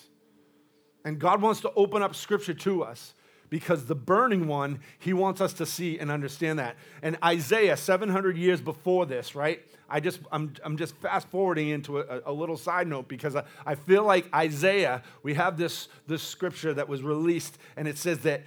And 1.05 1.19
God 1.19 1.41
wants 1.41 1.61
to 1.61 1.71
open 1.75 2.01
up 2.01 2.15
scripture 2.15 2.55
to 2.55 2.83
us 2.83 3.13
because 3.49 3.85
the 3.85 3.95
burning 3.95 4.47
one, 4.47 4.79
He 4.99 5.13
wants 5.13 5.39
us 5.39 5.53
to 5.53 5.65
see 5.65 5.99
and 5.99 6.11
understand 6.11 6.59
that. 6.59 6.75
And 7.01 7.17
Isaiah, 7.23 7.77
700 7.77 8.37
years 8.37 8.59
before 8.59 9.05
this, 9.05 9.35
right? 9.35 9.61
I 9.89 9.99
just, 9.99 10.19
I'm, 10.31 10.53
I'm 10.65 10.77
just 10.77 10.95
fast 10.97 11.29
forwarding 11.29 11.69
into 11.69 11.99
a, 11.99 12.21
a 12.25 12.33
little 12.33 12.57
side 12.57 12.87
note 12.87 13.07
because 13.07 13.35
I, 13.35 13.43
I 13.65 13.75
feel 13.75 14.03
like 14.03 14.27
Isaiah, 14.33 15.03
we 15.23 15.35
have 15.35 15.57
this, 15.57 15.87
this 16.07 16.23
scripture 16.23 16.73
that 16.73 16.89
was 16.89 17.03
released, 17.03 17.57
and 17.77 17.87
it 17.87 17.97
says 17.97 18.19
that 18.19 18.43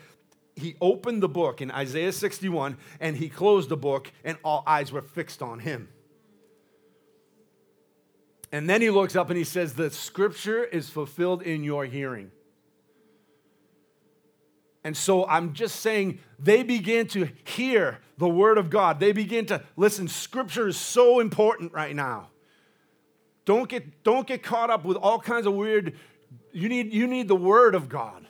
he 0.61 0.77
opened 0.81 1.23
the 1.23 1.29
book 1.29 1.61
in 1.61 1.71
Isaiah 1.71 2.13
61 2.13 2.77
and 3.01 3.17
he 3.17 3.29
closed 3.29 3.69
the 3.69 3.77
book, 3.77 4.13
and 4.25 4.39
all 4.45 4.63
eyes 4.67 4.93
were 4.93 5.03
fixed 5.03 5.43
on 5.43 5.59
him. 5.59 5.89
And 8.53 8.69
then 8.69 8.81
he 8.81 8.91
looks 8.91 9.15
up 9.15 9.31
and 9.31 9.39
he 9.39 9.45
says, 9.45 9.75
The 9.75 9.91
scripture 9.91 10.65
is 10.65 10.91
fulfilled 10.91 11.43
in 11.43 11.63
your 11.63 11.85
hearing. 11.85 12.33
And 14.83 14.97
so 14.97 15.27
I'm 15.27 15.53
just 15.53 15.81
saying, 15.81 16.21
they 16.39 16.63
begin 16.63 17.07
to 17.09 17.29
hear 17.45 17.99
the 18.17 18.29
word 18.29 18.57
of 18.57 18.71
God. 18.71 18.99
They 18.99 19.13
begin 19.13 19.47
to 19.47 19.63
listen. 19.77 20.09
Scripture 20.09 20.69
is 20.69 20.77
so 20.77 21.21
important 21.21 21.73
right 21.73 21.95
now. 21.95 22.29
Don't 23.45 23.69
get, 23.69 24.03
don't 24.05 24.27
get 24.27 24.43
caught 24.43 24.71
up 24.71 24.85
with 24.85 24.97
all 24.97 25.19
kinds 25.19 25.47
of 25.47 25.55
weird. 25.55 25.97
You 26.53 26.69
need, 26.69 26.93
you 26.93 27.07
need 27.07 27.29
the 27.29 27.37
word 27.37 27.75
of 27.75 27.89
God. 27.89 28.27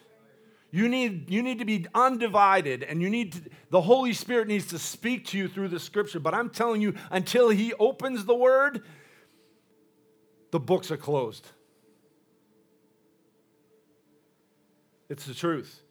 You 0.71 0.89
need, 0.89 1.31
you 1.31 1.43
need 1.43 1.59
to 1.59 1.65
be 1.65 1.87
undivided, 1.95 2.85
and 2.85 3.03
you 3.03 3.11
need 3.11 3.33
to, 3.33 3.41
the 3.71 3.81
Holy 3.81 4.13
Spirit 4.13 4.47
needs 4.47 4.67
to 4.67 4.79
speak 4.79 5.27
to 5.27 5.39
you 5.39 5.49
through 5.49 5.69
the 5.69 5.81
scripture. 5.81 6.21
But 6.21 6.35
I'm 6.35 6.49
telling 6.51 6.81
you, 6.81 6.95
until 7.11 7.49
He 7.49 7.75
opens 7.75 8.25
the 8.25 8.37
word, 8.37 8.83
the 10.51 10.61
books 10.61 10.91
are 10.91 10.97
closed. 10.97 11.49
It's 15.09 15.27
the 15.27 15.35
truth. 15.35 15.83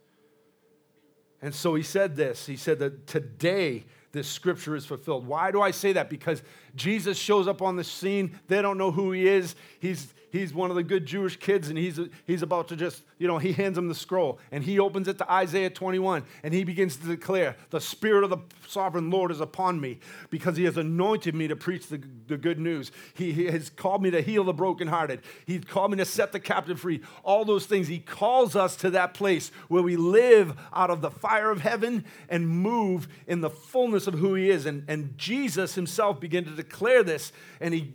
And 1.41 1.53
so 1.53 1.75
he 1.75 1.83
said 1.83 2.15
this. 2.15 2.45
He 2.45 2.55
said 2.55 2.79
that 2.79 3.07
today 3.07 3.85
this 4.11 4.27
scripture 4.27 4.75
is 4.75 4.85
fulfilled. 4.85 5.27
Why 5.27 5.51
do 5.51 5.61
I 5.61 5.71
say 5.71 5.93
that? 5.93 6.09
Because 6.09 6.41
Jesus 6.75 7.17
shows 7.17 7.47
up 7.47 7.61
on 7.61 7.75
the 7.75 7.83
scene. 7.83 8.39
They 8.47 8.61
don't 8.61 8.77
know 8.77 8.91
who 8.91 9.11
he 9.11 9.27
is. 9.27 9.55
He's, 9.79 10.13
he's 10.31 10.53
one 10.53 10.69
of 10.69 10.75
the 10.75 10.83
good 10.83 11.05
Jewish 11.05 11.37
kids, 11.37 11.69
and 11.69 11.77
he's, 11.77 11.99
he's 12.25 12.41
about 12.41 12.67
to 12.69 12.75
just, 12.75 13.03
you 13.17 13.27
know, 13.27 13.37
he 13.37 13.53
hands 13.53 13.77
him 13.77 13.87
the 13.87 13.95
scroll, 13.95 14.39
and 14.51 14.63
he 14.63 14.79
opens 14.79 15.07
it 15.07 15.17
to 15.17 15.31
Isaiah 15.31 15.69
21, 15.69 16.23
and 16.43 16.53
he 16.53 16.63
begins 16.63 16.95
to 16.97 17.07
declare, 17.07 17.55
The 17.69 17.81
Spirit 17.81 18.23
of 18.23 18.29
the 18.29 18.39
sovereign 18.67 19.09
Lord 19.09 19.31
is 19.31 19.41
upon 19.41 19.79
me, 19.81 19.99
because 20.29 20.57
he 20.57 20.65
has 20.65 20.77
anointed 20.77 21.35
me 21.35 21.47
to 21.47 21.55
preach 21.55 21.87
the, 21.87 22.01
the 22.27 22.37
good 22.37 22.59
news. 22.59 22.91
He, 23.13 23.31
he 23.31 23.45
has 23.45 23.69
called 23.69 24.01
me 24.01 24.11
to 24.11 24.21
heal 24.21 24.43
the 24.43 24.53
brokenhearted. 24.53 25.21
He's 25.45 25.65
called 25.65 25.91
me 25.91 25.97
to 25.97 26.05
set 26.05 26.31
the 26.31 26.39
captive 26.39 26.79
free. 26.79 27.01
All 27.23 27.45
those 27.45 27.65
things. 27.65 27.87
He 27.87 27.99
calls 27.99 28.55
us 28.55 28.75
to 28.77 28.89
that 28.91 29.13
place 29.13 29.51
where 29.67 29.83
we 29.83 29.95
live 29.95 30.55
out 30.73 30.89
of 30.89 31.01
the 31.01 31.11
fire 31.11 31.51
of 31.51 31.61
heaven 31.61 32.05
and 32.29 32.47
move 32.47 33.07
in 33.27 33.41
the 33.41 33.49
fullness 33.49 34.07
of 34.07 34.15
who 34.15 34.35
he 34.35 34.49
is. 34.49 34.65
And, 34.65 34.85
and 34.87 35.17
Jesus 35.17 35.75
himself 35.75 36.19
began 36.19 36.45
to 36.45 36.51
declare 36.51 37.03
this, 37.03 37.31
and 37.59 37.73
he 37.73 37.93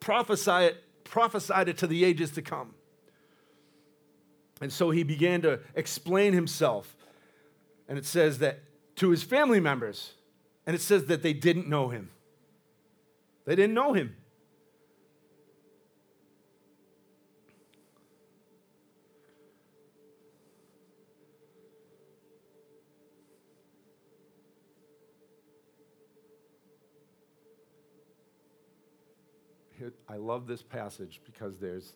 prophesied 0.00 0.72
it 0.72 0.84
prophesied 1.12 1.68
it 1.68 1.76
to 1.76 1.86
the 1.86 2.04
ages 2.04 2.30
to 2.30 2.40
come. 2.40 2.74
And 4.62 4.72
so 4.72 4.90
he 4.90 5.02
began 5.02 5.42
to 5.42 5.60
explain 5.74 6.32
himself. 6.32 6.96
And 7.86 7.98
it 7.98 8.06
says 8.06 8.38
that 8.38 8.60
to 8.96 9.10
his 9.10 9.22
family 9.22 9.60
members, 9.60 10.14
and 10.66 10.74
it 10.74 10.80
says 10.80 11.04
that 11.06 11.22
they 11.22 11.34
didn't 11.34 11.68
know 11.68 11.90
him. 11.90 12.08
They 13.44 13.54
didn't 13.54 13.74
know 13.74 13.92
him. 13.92 14.16
I 30.08 30.16
love 30.16 30.46
this 30.46 30.62
passage 30.62 31.20
because 31.24 31.58
there's 31.58 31.94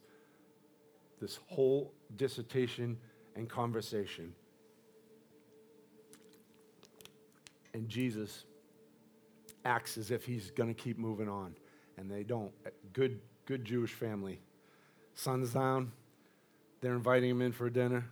this 1.20 1.38
whole 1.46 1.92
dissertation 2.16 2.98
and 3.34 3.48
conversation. 3.48 4.34
And 7.74 7.88
Jesus 7.88 8.44
acts 9.64 9.98
as 9.98 10.10
if 10.10 10.24
he's 10.24 10.50
going 10.50 10.72
to 10.72 10.80
keep 10.80 10.98
moving 10.98 11.28
on. 11.28 11.54
And 11.98 12.10
they 12.10 12.22
don't. 12.22 12.52
Good, 12.92 13.20
good 13.46 13.64
Jewish 13.64 13.92
family. 13.92 14.40
Sun's 15.14 15.52
down. 15.52 15.92
They're 16.80 16.94
inviting 16.94 17.30
him 17.30 17.42
in 17.42 17.52
for 17.52 17.68
dinner. 17.70 18.06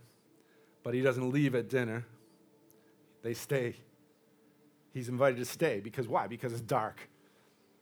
But 0.83 0.93
he 0.93 1.01
doesn't 1.01 1.31
leave 1.31 1.55
at 1.55 1.69
dinner. 1.69 2.05
They 3.23 3.33
stay. 3.33 3.75
He's 4.93 5.09
invited 5.09 5.37
to 5.37 5.45
stay. 5.45 5.79
Because 5.79 6.07
why? 6.07 6.27
Because 6.27 6.53
it's 6.53 6.61
dark. 6.61 7.09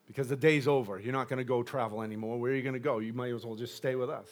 Because 0.08 0.28
the 0.28 0.36
day's 0.36 0.68
over. 0.68 0.99
You're 0.99 1.14
not 1.14 1.30
going 1.30 1.38
to 1.38 1.45
go 1.45 1.64
travel 1.64 2.01
anymore. 2.01 2.39
Where 2.39 2.51
are 2.51 2.56
you 2.56 2.62
going 2.62 2.74
to 2.74 2.80
go? 2.80 2.99
You 2.99 3.14
might 3.14 3.34
as 3.34 3.45
well 3.45 3.56
just 3.56 3.76
stay 3.76 3.95
with 3.95 4.10
us. 4.10 4.28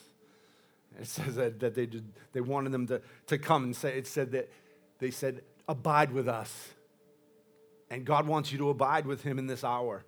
It 0.99 1.07
says 1.07 1.35
that, 1.35 1.59
that 1.61 1.75
they, 1.75 1.85
did, 1.85 2.03
they 2.33 2.41
wanted 2.41 2.71
them 2.71 2.87
to, 2.87 3.01
to 3.27 3.37
come 3.37 3.63
and 3.63 3.75
say, 3.75 3.97
it 3.97 4.07
said 4.07 4.31
that 4.33 4.51
they 4.99 5.11
said, 5.11 5.41
abide 5.67 6.11
with 6.11 6.27
us. 6.27 6.69
And 7.89 8.05
God 8.05 8.27
wants 8.27 8.51
you 8.51 8.57
to 8.59 8.69
abide 8.69 9.05
with 9.05 9.23
him 9.23 9.39
in 9.39 9.47
this 9.47 9.63
hour. 9.63 10.03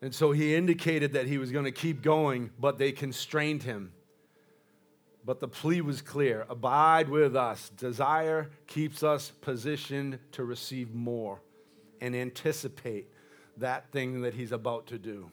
And 0.00 0.14
so 0.14 0.32
he 0.32 0.54
indicated 0.54 1.12
that 1.12 1.26
he 1.26 1.38
was 1.38 1.52
going 1.52 1.64
to 1.64 1.72
keep 1.72 2.02
going, 2.02 2.50
but 2.58 2.78
they 2.78 2.92
constrained 2.92 3.62
him. 3.62 3.92
But 5.24 5.38
the 5.38 5.46
plea 5.46 5.80
was 5.80 6.02
clear 6.02 6.44
abide 6.48 7.08
with 7.08 7.36
us. 7.36 7.68
Desire 7.76 8.50
keeps 8.66 9.02
us 9.02 9.30
positioned 9.40 10.18
to 10.32 10.44
receive 10.44 10.92
more 10.92 11.40
and 12.02 12.16
anticipate 12.16 13.08
that 13.58 13.90
thing 13.92 14.22
that 14.22 14.34
he's 14.34 14.50
about 14.50 14.88
to 14.88 14.98
do. 14.98 15.30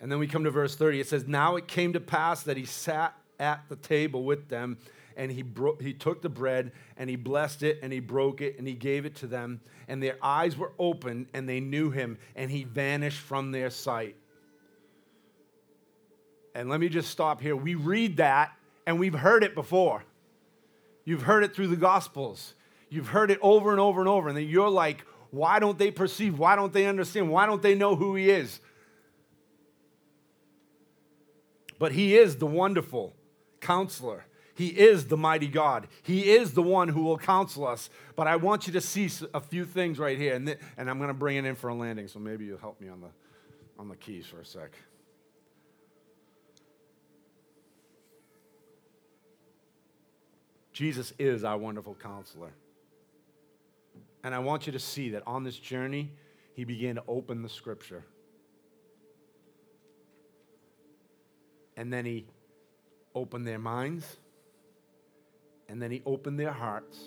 And 0.00 0.10
then 0.10 0.18
we 0.18 0.26
come 0.26 0.44
to 0.44 0.50
verse 0.50 0.74
30. 0.74 1.00
It 1.00 1.08
says, 1.08 1.26
Now 1.26 1.56
it 1.56 1.68
came 1.68 1.92
to 1.92 2.00
pass 2.00 2.42
that 2.44 2.56
he 2.56 2.64
sat 2.64 3.14
at 3.38 3.68
the 3.68 3.76
table 3.76 4.24
with 4.24 4.48
them, 4.48 4.78
and 5.16 5.30
he, 5.30 5.42
bro- 5.42 5.76
he 5.78 5.92
took 5.92 6.22
the 6.22 6.28
bread, 6.30 6.72
and 6.96 7.10
he 7.10 7.16
blessed 7.16 7.62
it, 7.62 7.80
and 7.82 7.92
he 7.92 8.00
broke 8.00 8.40
it, 8.40 8.58
and 8.58 8.66
he 8.66 8.74
gave 8.74 9.04
it 9.04 9.16
to 9.16 9.26
them. 9.26 9.60
And 9.86 10.02
their 10.02 10.16
eyes 10.22 10.56
were 10.56 10.72
opened, 10.78 11.26
and 11.34 11.46
they 11.46 11.60
knew 11.60 11.90
him, 11.90 12.16
and 12.34 12.50
he 12.50 12.64
vanished 12.64 13.20
from 13.20 13.52
their 13.52 13.68
sight. 13.68 14.16
And 16.54 16.70
let 16.70 16.80
me 16.80 16.88
just 16.88 17.10
stop 17.10 17.42
here. 17.42 17.54
We 17.54 17.74
read 17.74 18.16
that, 18.16 18.52
and 18.86 18.98
we've 18.98 19.14
heard 19.14 19.44
it 19.44 19.54
before. 19.54 20.02
You've 21.04 21.22
heard 21.22 21.44
it 21.44 21.54
through 21.54 21.68
the 21.68 21.76
Gospels. 21.76 22.54
You've 22.88 23.08
heard 23.08 23.30
it 23.30 23.38
over 23.42 23.70
and 23.70 23.80
over 23.80 24.00
and 24.00 24.08
over, 24.08 24.28
and 24.28 24.36
then 24.36 24.48
you're 24.48 24.70
like, 24.70 25.04
why 25.30 25.58
don't 25.58 25.78
they 25.78 25.90
perceive? 25.90 26.38
Why 26.38 26.54
don't 26.54 26.72
they 26.72 26.86
understand? 26.86 27.28
Why 27.28 27.46
don't 27.46 27.60
they 27.60 27.74
know 27.74 27.96
who 27.96 28.14
he 28.14 28.30
is? 28.30 28.60
But 31.78 31.92
He 31.92 32.16
is 32.16 32.36
the 32.36 32.46
wonderful 32.46 33.14
counselor. 33.60 34.24
He 34.54 34.68
is 34.68 35.08
the 35.08 35.16
mighty 35.16 35.48
God. 35.48 35.88
He 36.04 36.30
is 36.30 36.54
the 36.54 36.62
one 36.62 36.88
who 36.88 37.02
will 37.02 37.18
counsel 37.18 37.66
us. 37.66 37.90
But 38.14 38.28
I 38.28 38.36
want 38.36 38.68
you 38.68 38.72
to 38.74 38.80
see 38.80 39.10
a 39.34 39.40
few 39.40 39.64
things 39.64 39.98
right 39.98 40.16
here, 40.16 40.34
and, 40.34 40.46
th- 40.46 40.58
and 40.76 40.88
I'm 40.88 40.98
going 40.98 41.08
to 41.08 41.14
bring 41.14 41.36
it 41.36 41.44
in 41.44 41.56
for 41.56 41.68
a 41.68 41.74
landing, 41.74 42.06
so 42.06 42.20
maybe 42.20 42.44
you'll 42.44 42.58
help 42.58 42.80
me 42.80 42.88
on 42.88 43.00
the, 43.00 43.08
on 43.78 43.88
the 43.88 43.96
keys 43.96 44.26
for 44.26 44.40
a 44.40 44.44
sec. 44.44 44.70
Jesus 50.74 51.12
is 51.20 51.44
our 51.44 51.56
wonderful 51.56 51.94
counselor. 51.94 52.52
And 54.24 54.34
I 54.34 54.40
want 54.40 54.66
you 54.66 54.72
to 54.72 54.78
see 54.80 55.10
that 55.10 55.22
on 55.24 55.44
this 55.44 55.56
journey, 55.56 56.10
he 56.54 56.64
began 56.64 56.96
to 56.96 57.02
open 57.06 57.42
the 57.42 57.48
scripture. 57.48 58.04
And 61.76 61.92
then 61.92 62.04
he 62.04 62.26
opened 63.14 63.46
their 63.46 63.58
minds. 63.58 64.16
And 65.68 65.80
then 65.80 65.92
he 65.92 66.02
opened 66.04 66.40
their 66.40 66.52
hearts. 66.52 66.98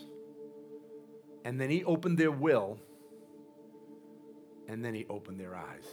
And 1.44 1.60
then 1.60 1.70
he 1.70 1.84
opened 1.84 2.18
their 2.18 2.32
will. 2.32 2.80
And 4.70 4.84
then 4.84 4.94
he 4.94 5.06
opened 5.10 5.42
their 5.42 5.56
eyes. 5.56 5.88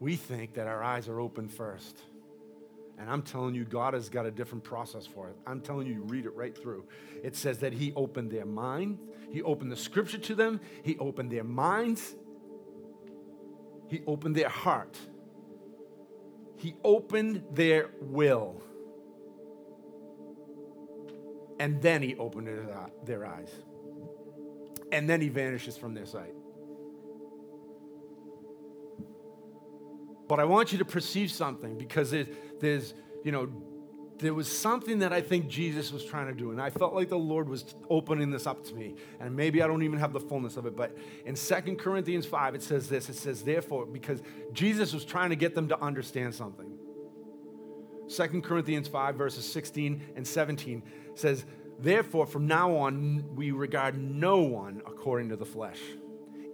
We 0.00 0.16
think 0.16 0.54
that 0.54 0.66
our 0.66 0.82
eyes 0.82 1.08
are 1.08 1.20
open 1.20 1.48
first. 1.48 1.98
And 2.98 3.10
I'm 3.10 3.22
telling 3.22 3.54
you, 3.54 3.64
God 3.64 3.94
has 3.94 4.08
got 4.08 4.24
a 4.24 4.30
different 4.30 4.62
process 4.62 5.06
for 5.06 5.28
it. 5.28 5.36
I'm 5.46 5.60
telling 5.60 5.86
you, 5.86 6.02
read 6.06 6.26
it 6.26 6.34
right 6.34 6.56
through. 6.56 6.84
It 7.22 7.34
says 7.34 7.58
that 7.58 7.72
He 7.72 7.92
opened 7.94 8.30
their 8.30 8.46
mind, 8.46 8.98
He 9.30 9.42
opened 9.42 9.72
the 9.72 9.76
scripture 9.76 10.18
to 10.18 10.34
them, 10.34 10.60
He 10.82 10.96
opened 10.98 11.30
their 11.30 11.44
minds, 11.44 12.14
He 13.88 14.02
opened 14.06 14.36
their 14.36 14.48
heart, 14.48 14.96
he 16.64 16.74
opened 16.82 17.44
their 17.52 17.90
will. 18.00 18.62
And 21.60 21.82
then 21.82 22.00
he 22.00 22.16
opened 22.16 22.48
their 23.04 23.26
eyes. 23.26 23.50
And 24.90 25.08
then 25.08 25.20
he 25.20 25.28
vanishes 25.28 25.76
from 25.76 25.92
their 25.92 26.06
sight. 26.06 26.34
But 30.28 30.40
I 30.40 30.44
want 30.44 30.72
you 30.72 30.78
to 30.78 30.84
perceive 30.84 31.30
something 31.30 31.76
because 31.76 32.10
there's, 32.10 32.28
there's 32.60 32.94
you 33.22 33.32
know, 33.32 33.48
there 34.18 34.34
was 34.34 34.50
something 34.50 35.00
that 35.00 35.12
I 35.12 35.20
think 35.20 35.48
Jesus 35.48 35.92
was 35.92 36.04
trying 36.04 36.28
to 36.28 36.34
do. 36.34 36.50
And 36.50 36.60
I 36.60 36.70
felt 36.70 36.94
like 36.94 37.08
the 37.08 37.18
Lord 37.18 37.48
was 37.48 37.74
opening 37.90 38.30
this 38.30 38.46
up 38.46 38.64
to 38.66 38.74
me. 38.74 38.94
And 39.20 39.34
maybe 39.34 39.62
I 39.62 39.66
don't 39.66 39.82
even 39.82 39.98
have 39.98 40.12
the 40.12 40.20
fullness 40.20 40.56
of 40.56 40.66
it. 40.66 40.76
But 40.76 40.96
in 41.26 41.34
Second 41.34 41.78
Corinthians 41.78 42.24
5, 42.24 42.54
it 42.54 42.62
says 42.62 42.88
this 42.88 43.08
it 43.08 43.16
says, 43.16 43.42
therefore, 43.42 43.86
because 43.86 44.22
Jesus 44.52 44.94
was 44.94 45.04
trying 45.04 45.30
to 45.30 45.36
get 45.36 45.54
them 45.54 45.68
to 45.68 45.80
understand 45.80 46.34
something. 46.34 46.78
Second 48.06 48.44
Corinthians 48.44 48.86
5, 48.86 49.16
verses 49.16 49.50
16 49.50 50.00
and 50.16 50.26
17 50.26 50.82
says, 51.14 51.44
Therefore, 51.78 52.26
from 52.26 52.46
now 52.46 52.76
on, 52.76 53.34
we 53.34 53.50
regard 53.50 53.98
no 53.98 54.42
one 54.42 54.80
according 54.86 55.30
to 55.30 55.36
the 55.36 55.44
flesh. 55.44 55.80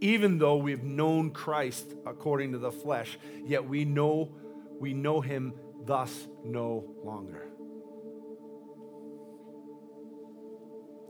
Even 0.01 0.39
though 0.39 0.57
we've 0.57 0.83
known 0.83 1.31
Christ 1.31 1.95
according 2.07 2.53
to 2.53 2.59
the 2.59 2.73
flesh, 2.73 3.19
yet 3.45 3.69
we 3.69 3.85
know 3.85 4.31
we 4.81 4.95
know 4.95 5.21
him 5.21 5.53
thus 5.85 6.27
no 6.43 6.85
longer. 7.05 7.47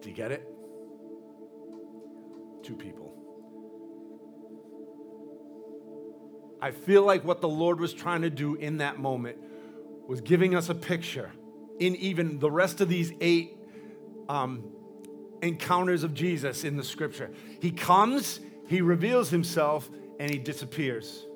Do 0.01 0.09
you 0.09 0.14
get 0.14 0.32
it? 0.32 0.43
Two 2.64 2.74
people. 2.74 3.14
I 6.61 6.72
feel 6.72 7.05
like 7.05 7.24
what 7.24 7.41
the 7.41 7.49
Lord 7.49 7.80
was 7.80 7.93
trying 7.93 8.22
to 8.22 8.30
do 8.30 8.55
in 8.55 8.78
that 8.78 8.99
moment 8.99 9.38
was 10.07 10.20
giving 10.20 10.55
us 10.55 10.68
a 10.68 10.74
picture 10.74 11.30
in 11.78 11.97
even 11.97 12.38
the 12.38 12.51
rest 12.51 12.80
of 12.80 12.88
these 12.88 13.12
eight 13.20 13.57
um, 14.28 14.64
encounters 15.43 16.03
of 16.03 16.12
Jesus 16.12 16.64
in 16.64 16.76
the 16.76 16.84
scripture. 16.84 17.30
He 17.61 17.70
comes, 17.70 18.41
he 18.71 18.83
reveals 18.83 19.31
himself, 19.31 19.91
and 20.21 20.31
he 20.31 20.39
disappears. 20.39 21.27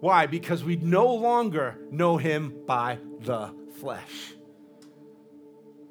Why? 0.00 0.24
Because 0.24 0.64
we 0.64 0.76
no 0.76 1.14
longer 1.14 1.76
know 1.90 2.16
him 2.16 2.62
by 2.66 2.98
the 3.20 3.54
flesh. 3.78 4.32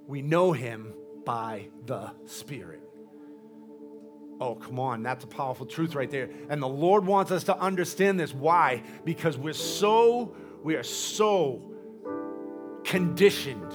We 0.07 0.23
know 0.23 0.53
him 0.53 0.95
by 1.23 1.67
the 1.85 2.11
Spirit. 2.25 2.81
Oh, 4.41 4.55
come 4.55 4.79
on. 4.79 5.03
That's 5.03 5.23
a 5.23 5.27
powerful 5.27 5.67
truth 5.67 5.93
right 5.93 6.09
there. 6.09 6.31
And 6.49 6.63
the 6.63 6.67
Lord 6.67 7.05
wants 7.05 7.29
us 7.29 7.43
to 7.43 7.55
understand 7.55 8.19
this. 8.19 8.33
Why? 8.33 8.81
Because 9.03 9.37
we're 9.37 9.53
so, 9.53 10.35
we 10.63 10.75
are 10.77 10.83
so 10.83 11.61
conditioned. 12.83 13.71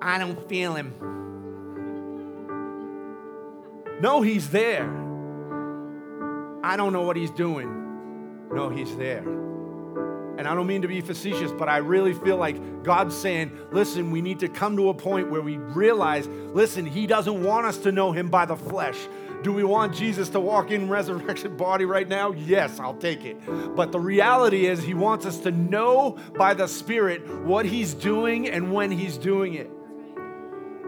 I 0.00 0.16
don't 0.16 0.48
feel 0.48 0.76
him. 0.76 1.23
No, 4.04 4.20
he's 4.20 4.50
there. 4.50 4.84
I 6.62 6.76
don't 6.76 6.92
know 6.92 7.04
what 7.04 7.16
he's 7.16 7.30
doing. 7.30 8.50
No, 8.52 8.68
he's 8.68 8.94
there. 8.98 9.26
And 10.36 10.46
I 10.46 10.54
don't 10.54 10.66
mean 10.66 10.82
to 10.82 10.88
be 10.88 11.00
facetious, 11.00 11.50
but 11.52 11.70
I 11.70 11.78
really 11.78 12.12
feel 12.12 12.36
like 12.36 12.82
God's 12.82 13.16
saying, 13.16 13.58
listen, 13.72 14.10
we 14.10 14.20
need 14.20 14.40
to 14.40 14.48
come 14.50 14.76
to 14.76 14.90
a 14.90 14.94
point 14.94 15.30
where 15.30 15.40
we 15.40 15.56
realize, 15.56 16.26
listen, 16.28 16.84
He 16.84 17.06
doesn't 17.06 17.42
want 17.42 17.64
us 17.64 17.78
to 17.78 17.92
know 17.92 18.12
Him 18.12 18.28
by 18.28 18.44
the 18.44 18.56
flesh. 18.56 18.98
Do 19.42 19.54
we 19.54 19.64
want 19.64 19.94
Jesus 19.94 20.28
to 20.30 20.40
walk 20.40 20.70
in 20.70 20.90
resurrection 20.90 21.56
body 21.56 21.86
right 21.86 22.06
now? 22.06 22.32
Yes, 22.32 22.78
I'll 22.78 22.98
take 22.98 23.24
it. 23.24 23.38
But 23.74 23.90
the 23.90 24.00
reality 24.00 24.66
is, 24.66 24.82
He 24.82 24.92
wants 24.92 25.24
us 25.24 25.38
to 25.38 25.50
know 25.50 26.18
by 26.36 26.52
the 26.52 26.66
Spirit 26.66 27.26
what 27.44 27.64
He's 27.64 27.94
doing 27.94 28.50
and 28.50 28.70
when 28.70 28.90
He's 28.90 29.16
doing 29.16 29.54
it. 29.54 29.70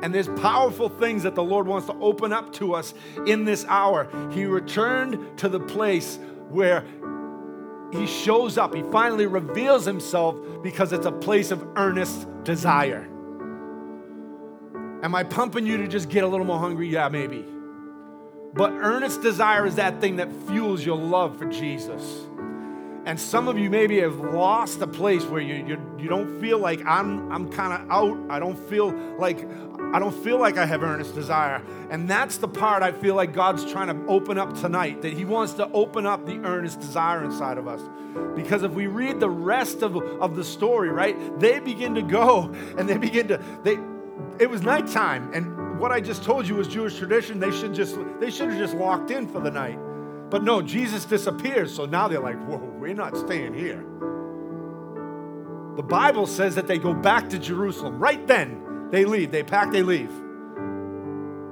And 0.02 0.14
there's 0.14 0.28
powerful 0.40 0.88
things 0.88 1.22
that 1.22 1.34
the 1.34 1.42
Lord 1.42 1.66
wants 1.66 1.86
to 1.86 1.94
open 1.94 2.32
up 2.32 2.52
to 2.54 2.74
us 2.74 2.94
in 3.26 3.44
this 3.44 3.64
hour. 3.66 4.08
He 4.32 4.44
returned 4.44 5.38
to 5.38 5.48
the 5.48 5.60
place 5.60 6.18
where 6.48 6.84
he 7.92 8.06
shows 8.06 8.58
up. 8.58 8.74
He 8.74 8.82
finally 8.90 9.26
reveals 9.26 9.84
himself 9.84 10.36
because 10.62 10.92
it's 10.92 11.06
a 11.06 11.12
place 11.12 11.50
of 11.50 11.66
earnest 11.76 12.26
desire. 12.44 13.08
Am 15.02 15.14
I 15.14 15.24
pumping 15.24 15.66
you 15.66 15.76
to 15.78 15.88
just 15.88 16.08
get 16.08 16.24
a 16.24 16.26
little 16.26 16.46
more 16.46 16.58
hungry? 16.58 16.88
Yeah, 16.88 17.08
maybe. 17.08 17.44
But 18.54 18.72
earnest 18.72 19.22
desire 19.22 19.66
is 19.66 19.76
that 19.76 20.00
thing 20.00 20.16
that 20.16 20.32
fuels 20.46 20.84
your 20.84 20.96
love 20.96 21.38
for 21.38 21.46
Jesus. 21.46 22.26
And 23.06 23.20
some 23.20 23.46
of 23.46 23.56
you 23.56 23.70
maybe 23.70 24.00
have 24.00 24.18
lost 24.18 24.82
a 24.82 24.86
place 24.86 25.24
where 25.24 25.40
you, 25.40 25.54
you, 25.64 25.96
you 25.96 26.08
don't 26.08 26.40
feel 26.40 26.58
like 26.58 26.84
I'm, 26.84 27.30
I'm 27.30 27.50
kind 27.52 27.72
of 27.72 27.88
out. 27.88 28.18
I 28.28 28.40
don't 28.40 28.58
feel 28.68 28.90
like 29.16 29.46
I 29.94 30.00
don't 30.00 30.14
feel 30.24 30.38
like 30.38 30.58
I 30.58 30.66
have 30.66 30.82
earnest 30.82 31.14
desire. 31.14 31.62
And 31.90 32.10
that's 32.10 32.38
the 32.38 32.48
part 32.48 32.82
I 32.82 32.90
feel 32.90 33.14
like 33.14 33.32
God's 33.32 33.64
trying 33.70 33.86
to 33.86 34.06
open 34.10 34.36
up 34.36 34.58
tonight, 34.58 35.02
that 35.02 35.12
He 35.12 35.24
wants 35.24 35.54
to 35.54 35.70
open 35.70 36.04
up 36.04 36.26
the 36.26 36.38
earnest 36.38 36.80
desire 36.80 37.24
inside 37.24 37.56
of 37.56 37.68
us. 37.68 37.80
Because 38.34 38.64
if 38.64 38.72
we 38.72 38.88
read 38.88 39.20
the 39.20 39.30
rest 39.30 39.82
of, 39.82 39.96
of 39.96 40.34
the 40.34 40.44
story, 40.44 40.88
right, 40.88 41.16
they 41.38 41.60
begin 41.60 41.94
to 41.94 42.02
go 42.02 42.52
and 42.78 42.88
they 42.88 42.98
begin 42.98 43.28
to, 43.28 43.42
they, 43.62 43.78
it 44.42 44.50
was 44.50 44.62
nighttime. 44.62 45.32
And 45.32 45.78
what 45.78 45.92
I 45.92 46.00
just 46.00 46.24
told 46.24 46.48
you 46.48 46.56
was 46.56 46.66
Jewish 46.66 46.98
tradition. 46.98 47.38
They 47.38 47.52
should 47.52 47.72
just, 47.72 47.96
they 48.18 48.30
should 48.30 48.50
have 48.50 48.58
just 48.58 48.74
walked 48.74 49.12
in 49.12 49.28
for 49.28 49.40
the 49.40 49.50
night. 49.50 49.78
But 50.30 50.42
no, 50.42 50.60
Jesus 50.60 51.04
disappears. 51.04 51.74
So 51.74 51.86
now 51.86 52.08
they're 52.08 52.20
like, 52.20 52.42
whoa, 52.46 52.58
we're 52.78 52.94
not 52.94 53.16
staying 53.16 53.54
here. 53.54 53.84
The 55.76 55.82
Bible 55.82 56.26
says 56.26 56.54
that 56.54 56.66
they 56.66 56.78
go 56.78 56.94
back 56.94 57.28
to 57.30 57.38
Jerusalem. 57.38 57.98
Right 57.98 58.26
then, 58.26 58.88
they 58.90 59.04
leave. 59.04 59.30
They 59.30 59.42
pack, 59.42 59.70
they 59.70 59.82
leave. 59.82 60.10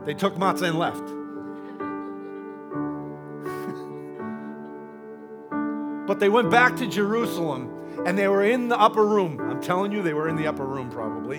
They 0.05 0.15
took 0.15 0.37
matzah 0.37 0.69
and 0.69 0.79
left. 0.79 1.05
but 6.07 6.21
they 6.21 6.29
went 6.29 6.51
back 6.51 6.77
to 6.77 6.87
Jerusalem 6.87 7.71
and 8.07 8.19
they 8.19 8.29
were 8.29 8.45
in 8.45 8.69
the 8.69 8.79
upper 8.79 9.07
room. 9.07 9.41
I'm 9.41 9.63
telling 9.63 9.93
you, 9.93 10.03
they 10.03 10.15
were 10.15 10.29
in 10.29 10.37
the 10.37 10.47
upper 10.47 10.65
room 10.65 10.91
probably. 10.91 11.39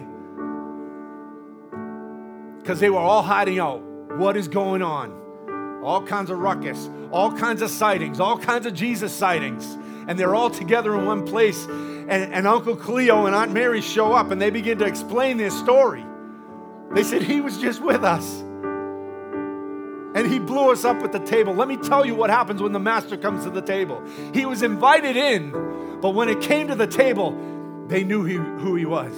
Because 2.61 2.79
they 2.79 2.89
were 2.89 2.99
all 2.99 3.21
hiding 3.21 3.59
out. 3.59 3.81
What 4.17 4.37
is 4.37 4.47
going 4.47 4.81
on? 4.81 5.24
All 5.85 6.01
kinds 6.01 6.29
of 6.29 6.39
ruckus, 6.39 6.89
all 7.11 7.31
kinds 7.31 7.61
of 7.61 7.69
sightings, 7.69 8.19
all 8.19 8.37
kinds 8.37 8.65
of 8.65 8.73
Jesus 8.73 9.13
sightings. 9.13 9.77
And 10.07 10.19
they're 10.19 10.35
all 10.35 10.49
together 10.49 10.95
in 10.95 11.05
one 11.05 11.25
place. 11.25 11.65
And, 11.65 12.33
and 12.33 12.47
Uncle 12.47 12.75
Cleo 12.75 13.25
and 13.25 13.35
Aunt 13.35 13.51
Mary 13.51 13.81
show 13.81 14.13
up 14.13 14.31
and 14.31 14.41
they 14.41 14.49
begin 14.49 14.77
to 14.79 14.85
explain 14.85 15.37
their 15.37 15.51
story. 15.51 16.05
They 16.93 17.03
said, 17.03 17.23
He 17.23 17.41
was 17.41 17.57
just 17.57 17.81
with 17.81 18.03
us. 18.03 18.41
And 20.15 20.31
he 20.31 20.39
blew 20.39 20.71
us 20.71 20.85
up 20.85 21.03
at 21.03 21.11
the 21.11 21.19
table. 21.19 21.53
Let 21.53 21.67
me 21.67 21.75
tell 21.75 22.05
you 22.05 22.15
what 22.15 22.29
happens 22.29 22.61
when 22.61 22.71
the 22.71 22.79
master 22.79 23.17
comes 23.17 23.43
to 23.43 23.49
the 23.49 23.61
table. 23.61 24.01
He 24.33 24.45
was 24.45 24.61
invited 24.63 25.17
in, 25.17 25.51
but 25.99 26.11
when 26.11 26.29
it 26.29 26.39
came 26.39 26.69
to 26.69 26.75
the 26.75 26.87
table, 26.87 27.37
they 27.87 28.05
knew 28.05 28.23
he, 28.23 28.35
who 28.35 28.75
he 28.75 28.85
was 28.85 29.13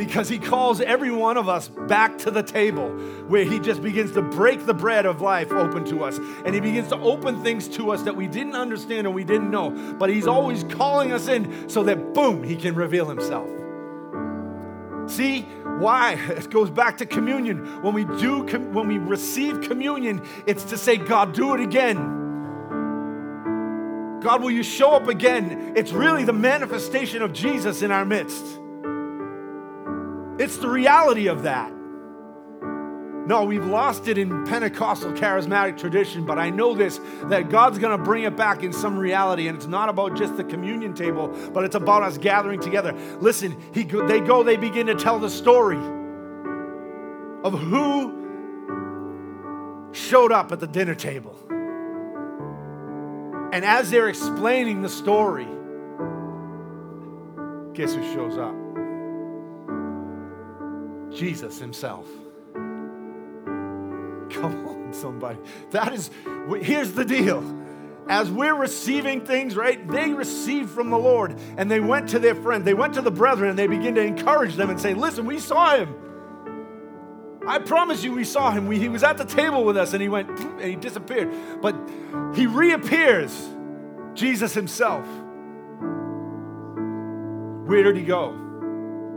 because 0.00 0.30
he 0.30 0.38
calls 0.38 0.80
every 0.80 1.10
one 1.10 1.36
of 1.36 1.46
us 1.46 1.68
back 1.68 2.16
to 2.16 2.30
the 2.30 2.42
table 2.42 2.88
where 3.28 3.44
he 3.44 3.58
just 3.60 3.82
begins 3.82 4.12
to 4.12 4.22
break 4.22 4.64
the 4.64 4.72
bread 4.72 5.04
of 5.04 5.20
life 5.20 5.52
open 5.52 5.84
to 5.84 6.02
us. 6.02 6.16
And 6.16 6.54
he 6.54 6.60
begins 6.62 6.88
to 6.88 6.96
open 6.96 7.42
things 7.42 7.68
to 7.76 7.90
us 7.90 8.02
that 8.04 8.16
we 8.16 8.26
didn't 8.26 8.54
understand 8.54 9.06
and 9.06 9.14
we 9.14 9.24
didn't 9.24 9.50
know. 9.50 9.68
But 9.98 10.08
he's 10.08 10.26
always 10.26 10.64
calling 10.64 11.12
us 11.12 11.28
in 11.28 11.68
so 11.68 11.82
that 11.82 12.14
boom 12.14 12.42
he 12.42 12.56
can 12.56 12.74
reveal 12.74 13.10
himself. 13.10 13.46
See 15.10 15.42
why? 15.42 16.14
It 16.30 16.48
goes 16.48 16.70
back 16.70 16.96
to 16.98 17.06
communion. 17.06 17.82
When 17.82 17.92
we 17.92 18.06
do 18.06 18.44
when 18.72 18.88
we 18.88 18.96
receive 18.96 19.60
communion 19.60 20.26
it's 20.46 20.64
to 20.64 20.78
say 20.78 20.96
god 20.96 21.34
do 21.34 21.52
it 21.52 21.60
again. 21.60 22.16
God, 24.22 24.42
will 24.42 24.50
you 24.50 24.62
show 24.62 24.92
up 24.92 25.08
again? 25.08 25.74
It's 25.76 25.92
really 25.92 26.24
the 26.24 26.32
manifestation 26.32 27.20
of 27.20 27.34
Jesus 27.34 27.82
in 27.82 27.90
our 27.90 28.06
midst. 28.06 28.59
It's 30.40 30.56
the 30.56 30.68
reality 30.68 31.26
of 31.26 31.42
that. 31.42 31.70
No, 33.26 33.44
we've 33.44 33.66
lost 33.66 34.08
it 34.08 34.16
in 34.16 34.46
Pentecostal 34.46 35.12
charismatic 35.12 35.78
tradition, 35.78 36.24
but 36.24 36.38
I 36.38 36.48
know 36.48 36.74
this 36.74 36.98
that 37.24 37.50
God's 37.50 37.78
going 37.78 37.96
to 37.96 38.02
bring 38.02 38.24
it 38.24 38.36
back 38.36 38.62
in 38.62 38.72
some 38.72 38.96
reality, 38.96 39.48
and 39.48 39.56
it's 39.58 39.66
not 39.66 39.90
about 39.90 40.16
just 40.16 40.38
the 40.38 40.44
communion 40.44 40.94
table, 40.94 41.28
but 41.52 41.64
it's 41.64 41.74
about 41.74 42.02
us 42.02 42.16
gathering 42.16 42.58
together. 42.58 42.94
Listen, 43.20 43.54
he, 43.74 43.82
they 43.82 44.20
go, 44.20 44.42
they 44.42 44.56
begin 44.56 44.86
to 44.86 44.94
tell 44.94 45.18
the 45.18 45.28
story 45.28 45.76
of 47.44 47.58
who 47.60 48.18
showed 49.92 50.32
up 50.32 50.52
at 50.52 50.60
the 50.60 50.66
dinner 50.66 50.94
table. 50.94 51.36
And 53.52 53.62
as 53.62 53.90
they're 53.90 54.08
explaining 54.08 54.80
the 54.80 54.88
story, 54.88 55.48
guess 57.74 57.94
who 57.94 58.02
shows 58.14 58.38
up? 58.38 58.69
Jesus 61.12 61.58
himself. 61.58 62.06
Come 64.30 64.66
on, 64.68 64.92
somebody. 64.92 65.38
That 65.70 65.92
is, 65.92 66.10
here's 66.60 66.92
the 66.92 67.04
deal. 67.04 67.58
As 68.08 68.30
we're 68.30 68.54
receiving 68.54 69.24
things, 69.24 69.54
right, 69.54 69.86
they 69.88 70.12
received 70.12 70.70
from 70.70 70.90
the 70.90 70.98
Lord 70.98 71.38
and 71.56 71.70
they 71.70 71.80
went 71.80 72.08
to 72.10 72.18
their 72.18 72.34
friend, 72.34 72.64
they 72.64 72.74
went 72.74 72.94
to 72.94 73.02
the 73.02 73.10
brethren 73.10 73.50
and 73.50 73.58
they 73.58 73.68
begin 73.68 73.94
to 73.94 74.00
encourage 74.00 74.56
them 74.56 74.70
and 74.70 74.80
say, 74.80 74.94
Listen, 74.94 75.26
we 75.26 75.38
saw 75.38 75.76
him. 75.76 75.94
I 77.46 77.58
promise 77.58 78.04
you, 78.04 78.12
we 78.12 78.24
saw 78.24 78.50
him. 78.50 78.66
We, 78.66 78.78
he 78.78 78.88
was 78.88 79.02
at 79.02 79.16
the 79.16 79.24
table 79.24 79.64
with 79.64 79.76
us 79.76 79.92
and 79.92 80.02
he 80.02 80.08
went 80.08 80.28
and 80.40 80.62
he 80.62 80.76
disappeared. 80.76 81.32
But 81.62 81.76
he 82.34 82.46
reappears, 82.46 83.48
Jesus 84.14 84.54
himself. 84.54 85.06
Where 87.66 87.84
did 87.84 87.96
he 87.96 88.02
go? 88.02 88.32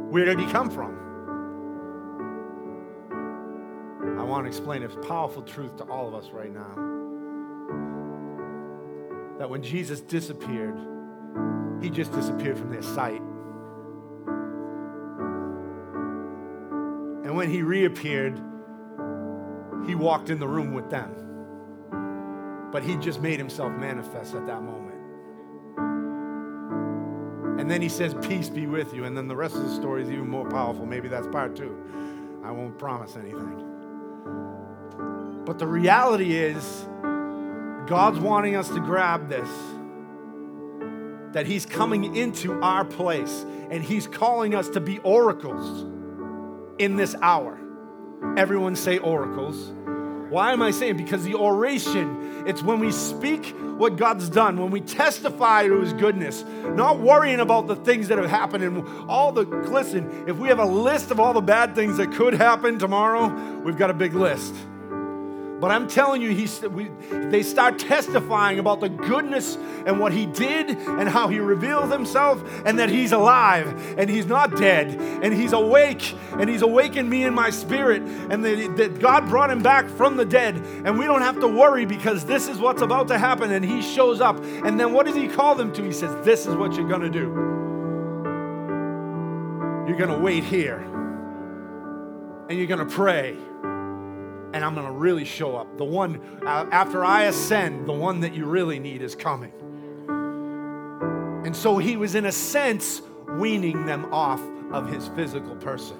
Where 0.10 0.26
did 0.26 0.39
he 0.39 0.46
come 0.46 0.70
from? 0.70 1.03
Want 4.24 4.45
to 4.45 4.47
explain 4.47 4.84
a 4.84 4.89
powerful 4.89 5.41
truth 5.41 5.78
to 5.78 5.84
all 5.86 6.07
of 6.07 6.13
us 6.13 6.30
right 6.32 6.53
now. 6.53 6.76
That 9.39 9.49
when 9.49 9.63
Jesus 9.63 10.01
disappeared, 10.01 10.78
he 11.82 11.89
just 11.89 12.11
disappeared 12.13 12.57
from 12.57 12.71
their 12.71 12.82
sight. 12.82 13.21
And 17.24 17.36
when 17.36 17.49
he 17.49 17.61
reappeared, 17.61 18.39
he 19.88 19.95
walked 19.95 20.30
in 20.30 20.39
the 20.39 20.47
room 20.47 20.74
with 20.74 20.89
them. 20.89 21.15
But 22.71 22.84
he 22.84 22.95
just 22.97 23.21
made 23.21 23.39
himself 23.39 23.71
manifest 23.71 24.34
at 24.36 24.45
that 24.45 24.61
moment. 24.61 24.93
And 27.59 27.69
then 27.71 27.82
he 27.82 27.89
says, 27.89 28.15
Peace 28.21 28.49
be 28.49 28.67
with 28.67 28.93
you. 28.93 29.05
And 29.05 29.15
then 29.15 29.28
the 29.28 29.36
rest 29.36 29.55
of 29.55 29.63
the 29.63 29.74
story 29.74 30.01
is 30.03 30.11
even 30.11 30.28
more 30.28 30.49
powerful. 30.49 30.86
Maybe 30.86 31.07
that's 31.07 31.28
part 31.28 31.55
two. 31.55 31.78
I 32.43 32.51
won't 32.51 32.78
promise 32.78 33.15
anything. 33.15 33.62
But 35.46 35.60
the 35.60 35.68
reality 35.68 36.36
is, 36.36 36.88
God's 37.86 38.20
wanting 38.20 38.56
us 38.56 38.70
to 38.70 38.80
grab 38.80 39.28
this. 39.28 39.50
That 41.34 41.46
He's 41.46 41.66
coming 41.66 42.16
into 42.16 42.62
our 42.62 42.86
place 42.86 43.46
and 43.70 43.84
He's 43.84 44.08
calling 44.08 44.56
us 44.56 44.70
to 44.70 44.80
be 44.80 45.00
oracles 45.00 45.86
in 46.80 46.96
this 46.96 47.16
hour. 47.22 47.60
Everyone 48.38 48.76
say 48.76 49.00
oracles. 49.00 49.74
Why 50.30 50.54
am 50.54 50.62
I 50.62 50.72
saying? 50.72 50.98
Because 50.98 51.24
the 51.24 51.36
oration, 51.36 52.46
it's 52.48 52.64
when 52.64 52.80
we 52.80 52.91
speak 52.91 53.54
what 53.78 53.98
God's 53.98 54.30
done, 54.30 54.58
when 54.58 54.72
we 54.72 54.80
testify 54.82 55.68
to 55.68 55.82
His 55.82 55.94
goodness, 55.94 56.46
not 56.64 57.00
worrying 57.00 57.39
about 57.39 57.68
the 57.68 57.76
things 57.76 58.08
that 58.08 58.18
have 58.18 58.30
happened 58.30 58.64
and 58.64 58.88
all 59.10 59.32
the, 59.32 59.41
listen, 59.44 60.26
if 60.28 60.38
we 60.38 60.48
have 60.48 60.60
a 60.60 60.66
list 60.66 61.12
of 61.12 61.20
all 61.20 61.34
the 61.34 61.41
bad 61.41 61.76
things 61.76 61.98
that 61.98 62.12
could 62.14 62.34
happen 62.34 62.80
tomorrow, 62.80 63.60
we've 63.62 63.78
got 63.78 63.89
a 63.89 63.94
big 63.94 64.14
list. 64.14 64.56
But 65.64 65.72
I'm 65.72 65.88
telling 65.88 66.22
you, 66.22 66.32
he, 66.32 66.68
we, 66.68 66.91
they 67.09 67.41
start 67.41 67.80
testifying 67.80 68.59
about 68.59 68.82
the 68.82 68.89
goodness 68.89 69.55
and 69.86 69.97
what 69.97 70.11
he 70.11 70.26
did 70.26 70.72
and 70.72 71.07
how 71.07 71.30
he 71.30 71.39
revealed 71.39 71.89
himself 71.89 72.43
and 72.66 72.80
that 72.80 72.89
he's 72.89 73.14
alive 73.14 73.95
and 73.97 74.09
he's 74.09 74.26
not 74.26 74.57
dead 74.57 74.88
and 74.89 75.34
he's 75.34 75.53
awake 75.53 76.18
and 76.34 76.49
he's 76.49 76.64
awakened 76.64 77.09
me 77.09 77.24
in 77.24 77.34
my 77.34 77.49
spirit 77.49 78.01
and 78.01 78.43
that, 78.43 78.76
that 78.76 78.99
God 78.99 79.30
brought 79.30 79.49
him 79.49 79.64
back 79.64 79.88
from 79.88 80.18
the 80.18 80.26
dead. 80.26 80.57
And 80.84 80.99
we 80.99 81.05
don't 81.05 81.22
have 81.22 81.39
to 81.39 81.47
worry 81.47 81.86
because 81.86 82.26
this 82.26 82.49
is 82.49 82.59
what's 82.59 82.82
about 82.82 83.07
to 83.07 83.18
happen. 83.18 83.49
And 83.49 83.64
he 83.64 83.82
shows 83.82 84.20
up. 84.20 84.43
And 84.43 84.78
then 84.78 84.91
what 84.91 85.05
does 85.05 85.16
he 85.16 85.30
call 85.30 85.55
them 85.55 85.72
to? 85.76 85.82
He 85.82 85.93
says, 85.93 86.14
This 86.26 86.45
is 86.45 86.57
what 86.57 86.74
you're 86.74 86.89
going 86.89 87.09
to 87.09 87.09
do. 87.09 87.32
You're 89.88 89.97
going 89.97 90.09
to 90.09 90.20
wait 90.20 90.43
here 90.43 90.80
and 92.49 92.57
you're 92.57 92.68
going 92.68 92.86
to 92.86 92.93
pray 92.93 93.38
and 94.54 94.64
I'm 94.64 94.76
going 94.76 94.86
to 94.86 94.91
really 94.93 95.26
show 95.26 95.56
up. 95.56 95.78
The 95.78 95.84
one, 95.84 96.22
uh, 96.45 96.68
after 96.72 97.04
I 97.04 97.24
ascend, 97.24 97.88
the 97.88 97.93
one 97.93 98.20
that 98.20 98.36
you 98.36 98.45
really 98.45 98.80
need 98.80 99.01
is 99.01 99.16
coming. 99.16 99.51
And 101.45 101.56
so 101.56 101.80
he 101.80 101.97
was, 101.97 102.16
in 102.16 102.26
a 102.26 102.32
sense, 102.32 103.01
weaning 103.28 103.86
them 103.86 104.14
off 104.14 104.41
of 104.72 104.88
his 104.88 105.08
physical 105.10 105.56
person. 105.56 105.97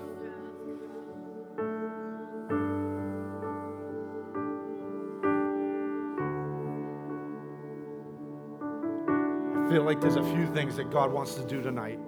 I 9.58 9.70
feel 9.70 9.84
like 9.84 10.00
there's 10.00 10.16
a 10.16 10.24
few 10.24 10.46
things 10.54 10.76
that 10.76 10.92
God 10.92 11.12
wants 11.12 11.34
to 11.36 11.46
do 11.46 11.62
tonight. 11.62 12.00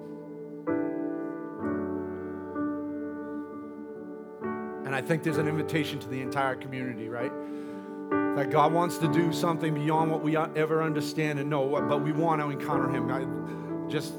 I 4.96 5.02
think 5.02 5.24
there's 5.24 5.38
an 5.38 5.48
invitation 5.48 6.00
to 6.00 6.08
the 6.08 6.22
entire 6.22 6.56
community, 6.56 7.10
right? 7.10 7.32
that 8.36 8.52
God 8.52 8.74
wants 8.74 8.98
to 8.98 9.08
do 9.12 9.32
something 9.32 9.74
beyond 9.74 10.12
what 10.12 10.22
we 10.22 10.36
ever 10.36 10.84
understand 10.84 11.40
and 11.40 11.50
know, 11.50 11.70
but 11.88 12.02
we 12.02 12.12
want 12.12 12.42
to 12.42 12.50
encounter 12.50 12.90
Him. 12.90 13.10
I 13.10 13.90
just 13.90 14.14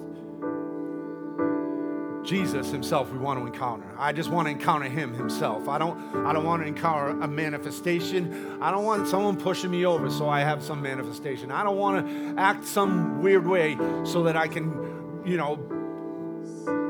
Jesus 2.27 2.73
himself 2.73 3.13
we 3.13 3.19
want 3.19 3.39
to 3.39 3.47
encounter. 3.47 3.87
I 3.97 4.13
just 4.13 4.31
want 4.31 4.47
to 4.47 4.51
encounter 4.51 4.89
him 4.89 5.15
himself. 5.15 5.69
I 5.69 5.79
don't 5.79 5.97
I 6.27 6.33
don't 6.33 6.45
want 6.45 6.63
to 6.63 6.67
encounter 6.67 7.11
a 7.21 7.29
manifestation. 7.29 8.61
I 8.61 8.73
don't 8.73 8.85
want 8.85 9.07
someone 9.07 9.37
pushing 9.37 9.71
me 9.71 9.87
over 9.87 10.11
so 10.11 10.29
I 10.29 10.41
have 10.41 10.63
some 10.63 10.83
manifestation. 10.83 11.53
I 11.53 11.63
don't 11.63 11.79
want 11.79 12.07
to 12.07 12.35
act 12.41 12.65
some 12.65 13.23
weird 13.23 13.47
way 13.47 13.79
so 14.05 14.25
that 14.25 14.37
I 14.37 14.49
can, 14.49 15.23
you 15.25 15.37
know, 15.37 15.57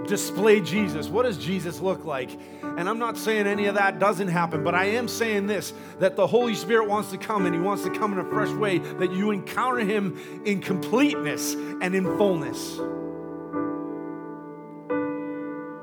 display 0.06 0.60
Jesus. 0.60 1.08
What 1.08 1.24
does 1.24 1.38
Jesus 1.38 1.80
look 1.80 2.04
like? 2.04 2.30
And 2.62 2.88
I'm 2.88 2.98
not 2.98 3.16
saying 3.16 3.46
any 3.46 3.66
of 3.66 3.74
that 3.74 3.98
doesn't 3.98 4.28
happen, 4.28 4.62
but 4.64 4.74
I 4.74 4.84
am 4.86 5.08
saying 5.08 5.46
this 5.46 5.72
that 5.98 6.16
the 6.16 6.26
Holy 6.26 6.54
Spirit 6.54 6.88
wants 6.88 7.10
to 7.10 7.18
come 7.18 7.46
and 7.46 7.54
He 7.54 7.60
wants 7.60 7.82
to 7.84 7.90
come 7.90 8.12
in 8.12 8.18
a 8.18 8.30
fresh 8.30 8.50
way, 8.50 8.78
that 8.78 9.12
you 9.12 9.30
encounter 9.30 9.80
Him 9.80 10.42
in 10.44 10.60
completeness 10.60 11.54
and 11.54 11.94
in 11.94 12.04
fullness. 12.16 12.78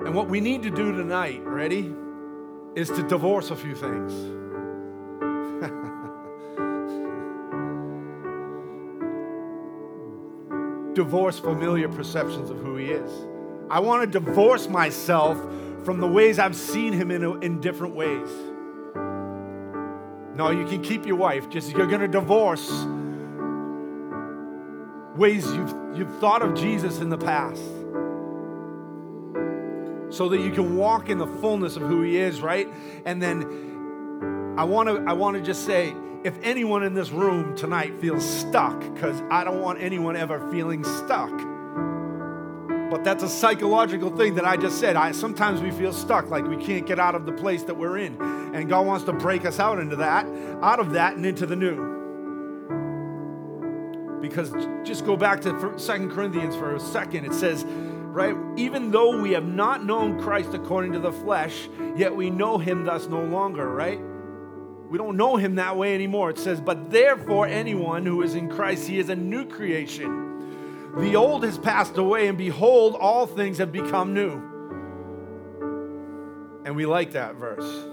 And 0.05 0.13
what 0.13 0.27
we 0.27 0.41
need 0.41 0.63
to 0.63 0.69
do 0.69 0.91
tonight, 0.91 1.41
ready, 1.45 1.93
is 2.75 2.89
to 2.89 3.03
divorce 3.03 3.51
a 3.51 3.55
few 3.55 3.75
things. 3.75 4.13
divorce 10.93 11.39
familiar 11.39 11.89
perceptions 11.89 12.49
of 12.49 12.57
who 12.59 12.77
he 12.77 12.87
is. 12.87 13.32
I 13.69 13.79
want 13.79 14.11
to 14.11 14.19
divorce 14.19 14.67
myself 14.67 15.37
from 15.83 15.99
the 15.99 16.07
ways 16.07 16.39
I've 16.39 16.55
seen 16.55 16.93
him 16.93 17.11
in, 17.11 17.43
in 17.43 17.59
different 17.59 17.95
ways. 17.95 18.29
No, 20.35 20.49
you 20.49 20.65
can 20.65 20.81
keep 20.81 21.05
your 21.05 21.15
wife, 21.15 21.49
just 21.49 21.71
you're 21.71 21.87
going 21.87 22.01
to 22.01 22.07
divorce 22.07 22.69
ways 25.15 25.45
you've, 25.53 25.73
you've 25.95 26.19
thought 26.19 26.41
of 26.41 26.55
Jesus 26.55 26.99
in 26.99 27.09
the 27.09 27.17
past 27.17 27.61
so 30.09 30.29
that 30.29 30.41
you 30.41 30.51
can 30.51 30.75
walk 30.75 31.09
in 31.09 31.17
the 31.17 31.27
fullness 31.27 31.75
of 31.75 31.83
who 31.83 32.01
he 32.01 32.17
is, 32.17 32.41
right? 32.41 32.67
And 33.05 33.21
then 33.21 34.55
I 34.57 34.63
want 34.63 34.89
to 34.89 35.03
I 35.07 35.13
want 35.13 35.37
to 35.37 35.41
just 35.41 35.65
say 35.65 35.93
if 36.23 36.37
anyone 36.43 36.83
in 36.83 36.93
this 36.93 37.09
room 37.09 37.55
tonight 37.55 37.99
feels 37.99 38.23
stuck 38.23 38.79
cuz 38.97 39.21
I 39.31 39.43
don't 39.43 39.61
want 39.61 39.81
anyone 39.81 40.15
ever 40.15 40.39
feeling 40.51 40.83
stuck. 40.83 41.52
But 42.93 43.03
that's 43.03 43.23
a 43.23 43.27
psychological 43.27 44.15
thing 44.15 44.35
that 44.35 44.45
I 44.45 44.55
just 44.55 44.79
said. 44.79 44.95
I 44.95 45.13
sometimes 45.13 45.61
we 45.61 45.71
feel 45.71 45.91
stuck 45.91 46.29
like 46.29 46.45
we 46.45 46.57
can't 46.57 46.85
get 46.85 46.99
out 46.99 47.15
of 47.15 47.25
the 47.25 47.31
place 47.31 47.63
that 47.63 47.75
we're 47.75 47.97
in. 47.97 48.21
And 48.21 48.69
God 48.69 48.85
wants 48.85 49.03
to 49.05 49.13
break 49.13 49.45
us 49.45 49.59
out 49.59 49.79
into 49.79 49.95
that, 49.95 50.27
out 50.61 50.79
of 50.79 50.91
that 50.91 51.15
and 51.15 51.25
into 51.25 51.47
the 51.47 51.55
new 51.55 51.91
because 54.21 54.53
just 54.85 55.07
go 55.07 55.17
back 55.17 55.41
to 55.41 55.73
Second 55.77 56.11
Corinthians 56.11 56.55
for 56.55 56.75
a 56.75 56.79
second. 56.79 57.25
It 57.25 57.33
says, 57.33 57.65
right? 57.65 58.35
Even 58.57 58.91
though 58.91 59.19
we 59.19 59.31
have 59.31 59.47
not 59.47 59.83
known 59.83 60.21
Christ 60.21 60.53
according 60.53 60.93
to 60.93 60.99
the 60.99 61.11
flesh, 61.11 61.67
yet 61.95 62.15
we 62.15 62.29
know 62.29 62.59
him 62.59 62.85
thus 62.85 63.07
no 63.07 63.23
longer, 63.23 63.67
right? 63.67 63.99
We 64.87 64.99
don't 64.99 65.17
know 65.17 65.35
him 65.35 65.55
that 65.55 65.77
way 65.77 65.95
anymore. 65.95 66.29
It 66.29 66.37
says, 66.37 66.61
But 66.61 66.91
therefore, 66.91 67.47
anyone 67.47 68.05
who 68.05 68.21
is 68.21 68.35
in 68.35 68.49
Christ, 68.49 68.87
he 68.87 68.99
is 68.99 69.09
a 69.09 69.15
new 69.15 69.45
creation. 69.47 70.32
The 70.97 71.15
old 71.15 71.43
has 71.43 71.57
passed 71.57 71.97
away, 71.97 72.27
and 72.27 72.37
behold, 72.37 72.95
all 72.99 73.25
things 73.25 73.57
have 73.57 73.71
become 73.71 74.13
new. 74.13 74.41
And 76.65 76.75
we 76.75 76.85
like 76.85 77.13
that 77.13 77.35
verse. 77.35 77.85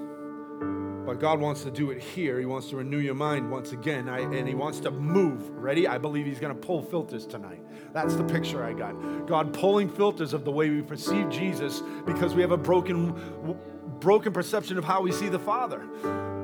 But 1.06 1.18
God 1.18 1.40
wants 1.40 1.62
to 1.62 1.70
do 1.70 1.90
it 1.90 2.00
here. 2.00 2.38
He 2.38 2.44
wants 2.44 2.68
to 2.68 2.76
renew 2.76 2.98
your 2.98 3.14
mind 3.14 3.50
once 3.50 3.72
again, 3.72 4.08
I, 4.08 4.20
and 4.20 4.46
He 4.46 4.54
wants 4.54 4.80
to 4.80 4.90
move. 4.90 5.48
Ready? 5.50 5.88
I 5.88 5.96
believe 5.98 6.26
He's 6.26 6.38
going 6.38 6.54
to 6.54 6.60
pull 6.60 6.82
filters 6.82 7.26
tonight. 7.26 7.64
That's 7.92 8.14
the 8.14 8.24
picture 8.24 8.62
I 8.62 8.74
got. 8.74 9.26
God 9.26 9.54
pulling 9.54 9.88
filters 9.88 10.34
of 10.34 10.44
the 10.44 10.52
way 10.52 10.68
we 10.68 10.82
perceive 10.82 11.30
Jesus 11.30 11.82
because 12.04 12.34
we 12.34 12.42
have 12.42 12.52
a 12.52 12.58
broken, 12.58 13.58
broken 13.98 14.32
perception 14.32 14.76
of 14.76 14.84
how 14.84 15.00
we 15.00 15.10
see 15.10 15.28
the 15.28 15.38
Father. 15.38 15.82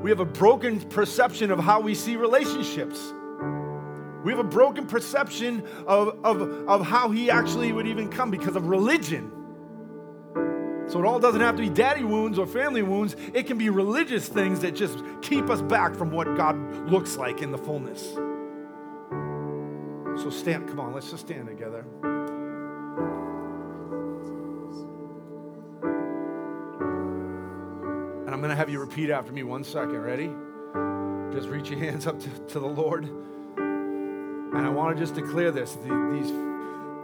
We 0.03 0.11
have 0.11 0.21
a 0.21 0.25
broken 0.25 0.81
perception 0.81 1.51
of 1.51 1.59
how 1.59 1.81
we 1.81 1.95
see 1.95 2.17
relationships. 2.17 3.13
We 4.27 4.33
have 4.33 4.41
a 4.41 4.49
broken 4.49 4.89
perception 4.89 5.64
of, 5.87 6.18
of, 6.24 6.43
of 6.68 6.85
how 6.85 7.12
He 7.12 7.31
actually 7.31 7.70
would 7.70 7.87
even 7.87 8.09
come 8.09 8.29
because 8.29 8.57
of 8.57 8.66
religion. 8.66 9.31
So 10.89 10.99
it 10.99 11.07
all 11.07 11.20
doesn't 11.20 11.41
have 11.41 11.55
to 11.55 11.62
be 11.62 11.68
daddy 11.68 12.03
wounds 12.03 12.37
or 12.37 12.45
family 12.45 12.83
wounds. 12.83 13.14
It 13.35 13.47
can 13.47 13.57
be 13.57 13.70
religious 13.70 14.29
things 14.29 14.59
that 14.62 14.74
just 14.74 14.99
keep 15.22 15.49
us 15.49 15.62
back 15.62 15.95
from 15.95 16.11
what 16.11 16.37
God 16.37 16.57
looks 16.91 17.16
like 17.16 17.41
in 17.41 17.53
the 17.53 17.59
fullness. 17.59 18.03
So 20.20 20.31
stand, 20.31 20.66
come 20.66 20.81
on, 20.81 20.93
let's 20.93 21.09
just 21.09 21.24
stand 21.24 21.47
together. 21.47 21.87
And 28.24 28.35
I'm 28.35 28.41
going 28.41 28.51
to 28.51 28.57
have 28.57 28.70
you 28.70 28.81
repeat 28.81 29.11
after 29.11 29.31
me 29.31 29.45
one 29.45 29.62
second. 29.62 30.01
Ready? 30.01 30.33
Just 31.33 31.49
reach 31.49 31.70
your 31.70 31.79
hands 31.79 32.09
up 32.09 32.18
to, 32.18 32.29
to 32.29 32.59
the 32.59 32.66
Lord. 32.66 33.09
And 34.57 34.67
I 34.67 34.71
want 34.71 34.97
to 34.97 35.03
just 35.03 35.15
declare 35.15 35.51
this. 35.51 35.77
these 35.83 36.33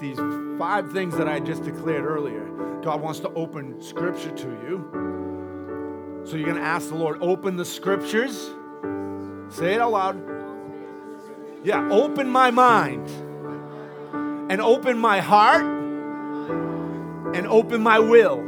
these 0.02 0.18
five 0.58 0.90
things 0.90 1.16
that 1.16 1.28
I 1.28 1.38
just 1.38 1.62
declared 1.62 2.04
earlier. 2.04 2.44
God 2.82 3.00
wants 3.00 3.20
to 3.20 3.28
open 3.34 3.80
scripture 3.80 4.32
to 4.32 4.48
you. 4.48 6.22
So 6.24 6.36
you're 6.36 6.46
going 6.46 6.60
to 6.60 6.66
ask 6.66 6.88
the 6.88 6.96
Lord, 6.96 7.18
open 7.22 7.56
the 7.56 7.64
scriptures. 7.64 8.50
Say 9.48 9.74
it 9.74 9.80
out 9.80 9.92
loud. 9.92 10.20
Yeah, 11.62 11.88
open 11.90 12.28
my 12.28 12.50
mind 12.50 13.08
and 14.50 14.60
open 14.60 14.98
my 14.98 15.20
heart 15.20 15.62
and 15.62 17.46
open 17.46 17.80
my 17.80 18.00
will. 18.00 18.40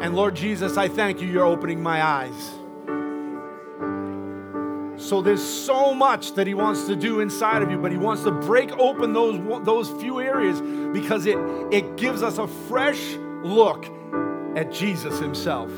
And 0.00 0.16
Lord 0.16 0.34
Jesus, 0.34 0.76
I 0.76 0.88
thank 0.88 1.20
you, 1.20 1.28
you're 1.28 1.46
opening 1.46 1.80
my 1.80 2.02
eyes. 2.02 2.50
So 5.00 5.22
there's 5.22 5.42
so 5.42 5.94
much 5.94 6.34
that 6.34 6.46
he 6.46 6.52
wants 6.52 6.84
to 6.84 6.94
do 6.94 7.20
inside 7.20 7.62
of 7.62 7.70
you, 7.70 7.78
but 7.78 7.90
he 7.90 7.96
wants 7.96 8.22
to 8.24 8.30
break 8.30 8.70
open 8.72 9.14
those, 9.14 9.64
those 9.64 9.88
few 10.00 10.20
areas 10.20 10.60
because 10.92 11.24
it, 11.24 11.38
it 11.72 11.96
gives 11.96 12.22
us 12.22 12.36
a 12.36 12.46
fresh 12.46 13.14
look 13.42 13.86
at 14.54 14.70
Jesus 14.70 15.18
himself. 15.18 15.70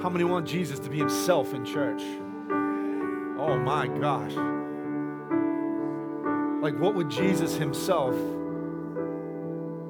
How 0.00 0.08
many 0.08 0.22
want 0.22 0.46
Jesus 0.46 0.78
to 0.78 0.88
be 0.88 0.98
himself 0.98 1.52
in 1.54 1.64
church? 1.64 2.02
Oh 3.36 3.58
my 3.58 3.88
gosh. 3.88 4.34
Like, 6.62 6.78
what 6.78 6.94
would 6.94 7.10
Jesus 7.10 7.56
himself 7.56 8.14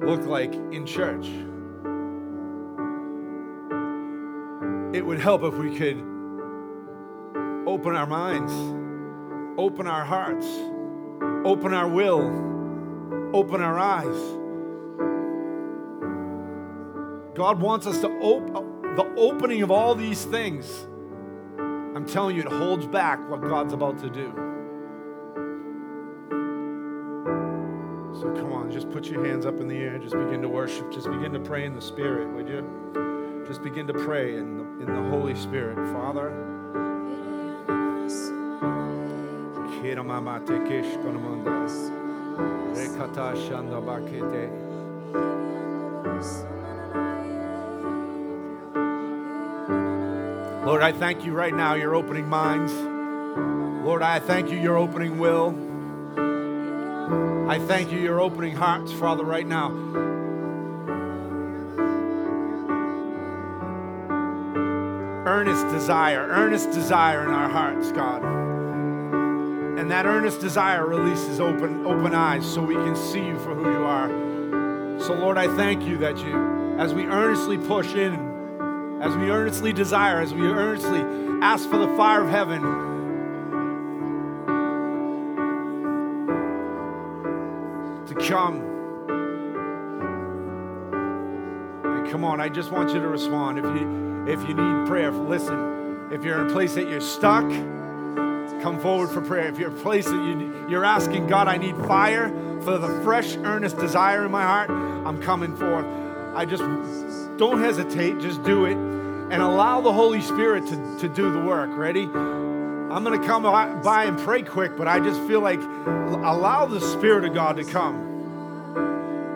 look 0.01 0.25
like 0.25 0.55
in 0.71 0.87
church? 0.87 1.27
It 4.93 5.03
would 5.03 5.19
help 5.19 5.43
if 5.43 5.55
we 5.55 5.75
could 5.75 5.97
open 7.67 7.95
our 7.95 8.05
minds, 8.05 8.53
open 9.57 9.87
our 9.87 10.05
hearts, 10.05 10.45
open 11.45 11.73
our 11.73 11.87
will, 11.87 13.31
open 13.33 13.61
our 13.61 13.79
eyes. 13.79 14.15
God 17.35 17.59
wants 17.59 17.87
us 17.87 17.99
to 18.01 18.07
open 18.21 18.95
the 18.95 19.11
opening 19.17 19.63
of 19.63 19.71
all 19.71 19.95
these 19.95 20.23
things. 20.25 20.85
I'm 21.57 22.05
telling 22.05 22.35
you, 22.35 22.43
it 22.43 22.51
holds 22.51 22.85
back 22.85 23.27
what 23.29 23.41
God's 23.41 23.73
about 23.73 23.97
to 23.99 24.09
do. 24.09 24.31
So 28.19 28.31
come 28.33 28.53
on, 28.53 28.69
just 28.71 28.91
put 28.91 29.07
your 29.07 29.25
hands 29.25 29.47
up 29.47 29.59
in 29.59 29.67
the 29.67 29.77
air. 29.77 29.97
Just 29.97 30.15
begin 30.15 30.41
to 30.43 30.49
worship. 30.49 30.91
Just 30.91 31.09
begin 31.09 31.33
to 31.33 31.39
pray 31.39 31.65
in 31.65 31.73
the 31.73 31.81
Spirit, 31.81 32.31
would 32.35 32.47
you? 32.47 33.43
Just 33.47 33.63
begin 33.63 33.87
to 33.87 33.93
pray 33.93 34.37
in 34.37 34.57
the, 34.57 34.62
in 34.79 34.85
the 34.87 35.09
Holy 35.09 35.35
Spirit. 35.35 35.75
Father, 35.93 36.31
Lord, 50.65 50.81
I 50.81 50.93
thank 50.93 51.25
you 51.25 51.33
right 51.33 51.53
now, 51.53 51.73
you're 51.73 51.93
opening 51.93 52.27
minds. 52.27 52.73
Lord, 53.85 54.01
I 54.01 54.19
thank 54.19 54.49
you, 54.49 54.57
you're 54.57 54.77
opening 54.77 55.19
will. 55.19 55.49
I 57.49 57.59
thank 57.59 57.91
you, 57.91 57.99
you're 57.99 58.21
opening 58.21 58.55
hearts, 58.55 58.93
Father, 58.93 59.25
right 59.25 59.45
now. 59.45 59.69
Earnest 65.25 65.67
desire, 65.69 66.27
earnest 66.29 66.71
desire 66.71 67.23
in 67.23 67.31
our 67.31 67.49
hearts, 67.49 67.91
God. 67.91 68.23
And 68.23 69.89
that 69.89 70.05
earnest 70.05 70.41
desire 70.41 70.85
releases 70.85 71.39
open, 71.39 71.85
open 71.85 72.13
eyes 72.13 72.45
so 72.45 72.61
we 72.61 72.75
can 72.75 72.95
see 72.95 73.25
you 73.25 73.39
for 73.39 73.55
who 73.55 73.71
you 73.71 73.85
are. 73.85 74.09
So, 74.99 75.13
Lord, 75.13 75.37
I 75.37 75.47
thank 75.55 75.83
you 75.83 75.97
that 75.97 76.17
you, 76.17 76.77
as 76.77 76.93
we 76.93 77.05
earnestly 77.05 77.57
push 77.57 77.93
in, 77.95 78.99
as 79.01 79.15
we 79.17 79.29
earnestly 79.29 79.73
desire, 79.73 80.21
as 80.21 80.33
we 80.33 80.45
earnestly 80.45 81.01
ask 81.41 81.69
for 81.69 81.77
the 81.77 81.87
fire 81.97 82.21
of 82.23 82.29
heaven. 82.29 82.61
To 88.07 88.15
come. 88.15 88.61
And 91.83 92.11
come 92.11 92.23
on, 92.23 92.39
I 92.39 92.49
just 92.49 92.71
want 92.71 92.93
you 92.93 93.01
to 93.01 93.07
respond. 93.07 93.59
If 93.59 93.65
you 93.65 94.12
if 94.27 94.41
you 94.47 94.53
need 94.53 94.87
prayer, 94.87 95.11
listen. 95.11 96.09
If 96.11 96.23
you're 96.23 96.39
in 96.39 96.49
a 96.49 96.53
place 96.53 96.75
that 96.75 96.87
you're 96.87 97.01
stuck, 97.01 97.49
come 98.61 98.79
forward 98.79 99.09
for 99.09 99.21
prayer. 99.21 99.47
If 99.47 99.57
you're 99.57 99.71
in 99.71 99.77
a 99.77 99.81
place 99.81 100.05
that 100.05 100.13
you, 100.13 100.67
you're 100.69 100.85
asking 100.85 101.27
God, 101.27 101.47
I 101.47 101.57
need 101.57 101.75
fire 101.87 102.29
for 102.61 102.77
the 102.77 103.01
fresh, 103.03 103.35
earnest 103.37 103.77
desire 103.77 104.25
in 104.25 104.31
my 104.31 104.43
heart, 104.43 104.69
I'm 104.69 105.21
coming 105.21 105.55
forth. 105.55 105.85
I 106.35 106.45
just 106.45 106.63
don't 107.37 107.59
hesitate, 107.59 108.19
just 108.19 108.43
do 108.43 108.65
it 108.65 108.77
and 109.33 109.41
allow 109.41 109.81
the 109.81 109.91
Holy 109.91 110.21
Spirit 110.21 110.67
to, 110.67 110.97
to 110.99 111.09
do 111.09 111.31
the 111.31 111.39
work. 111.39 111.71
Ready? 111.73 112.03
I'm 112.03 113.03
going 113.03 113.19
to 113.19 113.27
come 113.27 113.41
by 113.41 114.05
and 114.05 114.19
pray 114.19 114.43
quick, 114.43 114.77
but 114.77 114.87
I 114.87 114.99
just 114.99 115.19
feel 115.21 115.41
like 115.41 115.59
allow 115.59 116.67
the 116.67 116.79
Spirit 116.79 117.25
of 117.25 117.33
God 117.33 117.57
to 117.57 117.63
come. 117.63 118.12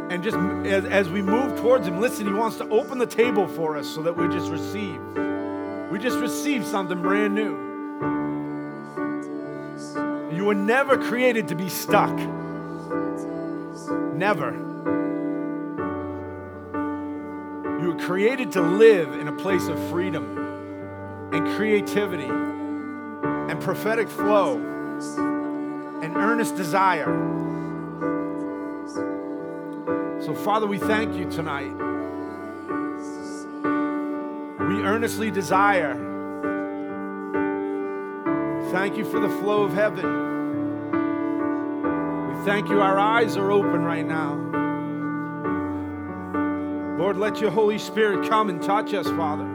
And 0.09 0.23
just 0.23 0.37
as, 0.37 0.85
as 0.85 1.09
we 1.09 1.21
move 1.21 1.59
towards 1.59 1.85
Him, 1.87 1.99
listen, 1.99 2.25
He 2.27 2.33
wants 2.33 2.57
to 2.57 2.69
open 2.69 2.97
the 2.97 3.05
table 3.05 3.47
for 3.47 3.75
us 3.75 3.87
so 3.87 4.01
that 4.03 4.15
we 4.15 4.27
just 4.29 4.49
receive. 4.49 5.01
We 5.91 5.99
just 5.99 6.17
receive 6.19 6.65
something 6.65 7.01
brand 7.01 7.35
new. 7.35 7.67
You 10.35 10.45
were 10.45 10.55
never 10.55 10.97
created 10.97 11.47
to 11.49 11.55
be 11.55 11.67
stuck. 11.67 12.15
Never. 14.13 14.51
You 17.81 17.93
were 17.93 17.99
created 17.99 18.51
to 18.53 18.61
live 18.61 19.13
in 19.13 19.27
a 19.27 19.33
place 19.33 19.67
of 19.67 19.77
freedom 19.89 20.37
and 21.33 21.55
creativity 21.55 22.25
and 22.25 23.61
prophetic 23.61 24.09
flow 24.09 24.57
and 26.01 26.15
earnest 26.15 26.55
desire. 26.55 27.27
So, 29.87 30.33
Father, 30.33 30.67
we 30.67 30.77
thank 30.77 31.15
you 31.15 31.29
tonight. 31.29 31.71
We 34.67 34.83
earnestly 34.83 35.31
desire. 35.31 35.93
Thank 38.71 38.97
you 38.97 39.05
for 39.05 39.21
the 39.21 39.29
flow 39.29 39.63
of 39.63 39.73
heaven. 39.73 40.03
We 42.27 42.45
thank 42.45 42.67
you, 42.67 42.81
our 42.81 42.99
eyes 42.99 43.37
are 43.37 43.49
open 43.49 43.83
right 43.83 44.05
now. 44.05 44.35
Lord, 46.97 47.15
let 47.15 47.39
your 47.39 47.51
Holy 47.51 47.77
Spirit 47.77 48.27
come 48.27 48.49
and 48.49 48.61
touch 48.61 48.93
us, 48.93 49.07
Father. 49.07 49.45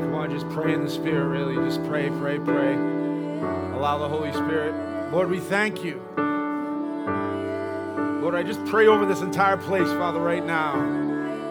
Come 0.00 0.14
on, 0.14 0.30
just 0.30 0.48
pray 0.48 0.72
in 0.72 0.84
the 0.84 0.90
Spirit, 0.90 1.26
really. 1.26 1.56
Just 1.66 1.84
pray, 1.84 2.08
pray, 2.08 2.38
pray. 2.38 2.99
Allow 3.80 3.96
the 3.96 4.08
Holy 4.08 4.30
Spirit. 4.34 4.74
Lord, 5.10 5.30
we 5.30 5.40
thank 5.40 5.82
you. 5.82 6.02
Lord, 8.20 8.34
I 8.34 8.42
just 8.42 8.62
pray 8.66 8.86
over 8.86 9.06
this 9.06 9.22
entire 9.22 9.56
place, 9.56 9.88
Father, 9.92 10.20
right 10.20 10.44
now 10.44 11.00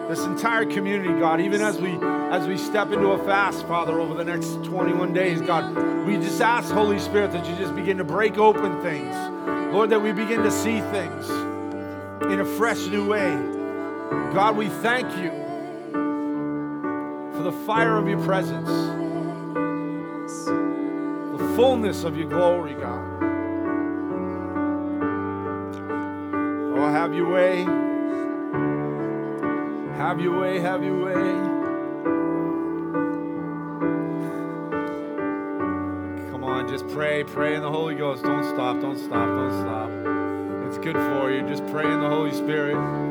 this 0.08 0.24
entire 0.24 0.64
community, 0.64 1.12
God, 1.20 1.40
even 1.40 1.60
as 1.60 1.80
we 1.80 1.92
as 2.30 2.46
we 2.46 2.56
step 2.56 2.92
into 2.92 3.08
a 3.08 3.24
fast, 3.24 3.66
Father, 3.66 4.00
over 4.00 4.14
the 4.14 4.24
next 4.24 4.64
21 4.64 5.12
days, 5.12 5.40
God, 5.40 6.04
we 6.06 6.16
just 6.18 6.40
ask, 6.40 6.72
Holy 6.72 6.98
Spirit, 7.00 7.32
that 7.32 7.46
you 7.48 7.56
just 7.56 7.74
begin 7.74 7.96
to 7.98 8.04
break 8.04 8.38
open 8.38 8.80
things. 8.80 9.14
Lord, 9.72 9.90
that 9.90 10.00
we 10.00 10.12
begin 10.12 10.42
to 10.42 10.50
see 10.50 10.80
things 10.80 11.30
in 12.32 12.40
a 12.40 12.44
fresh 12.44 12.86
new 12.86 13.08
way. 13.08 13.30
God, 14.32 14.56
we 14.56 14.68
thank 14.68 15.06
you 15.16 15.30
for 17.36 17.42
the 17.42 17.52
fire 17.66 17.96
of 17.96 18.08
your 18.08 18.22
presence, 18.24 18.68
fullness 21.60 22.04
of 22.04 22.16
your 22.16 22.26
glory, 22.26 22.72
God. 22.72 23.04
Oh, 26.74 26.88
have 26.90 27.12
your 27.12 27.28
way. 27.30 27.64
Have 29.98 30.18
your 30.22 30.40
way, 30.40 30.58
have 30.58 30.82
your 30.82 31.04
way. 31.04 31.12
Come 36.30 36.44
on, 36.44 36.66
just 36.66 36.88
pray, 36.88 37.24
pray 37.24 37.56
in 37.56 37.60
the 37.60 37.70
Holy 37.70 37.94
Ghost. 37.94 38.22
Don't 38.22 38.42
stop, 38.42 38.80
don't 38.80 38.96
stop, 38.96 39.28
don't 39.28 39.60
stop. 39.60 39.90
It's 40.66 40.78
good 40.78 40.96
for 40.96 41.30
you. 41.30 41.46
Just 41.46 41.66
pray 41.66 41.84
in 41.84 42.00
the 42.00 42.08
Holy 42.08 42.32
Spirit. 42.32 43.09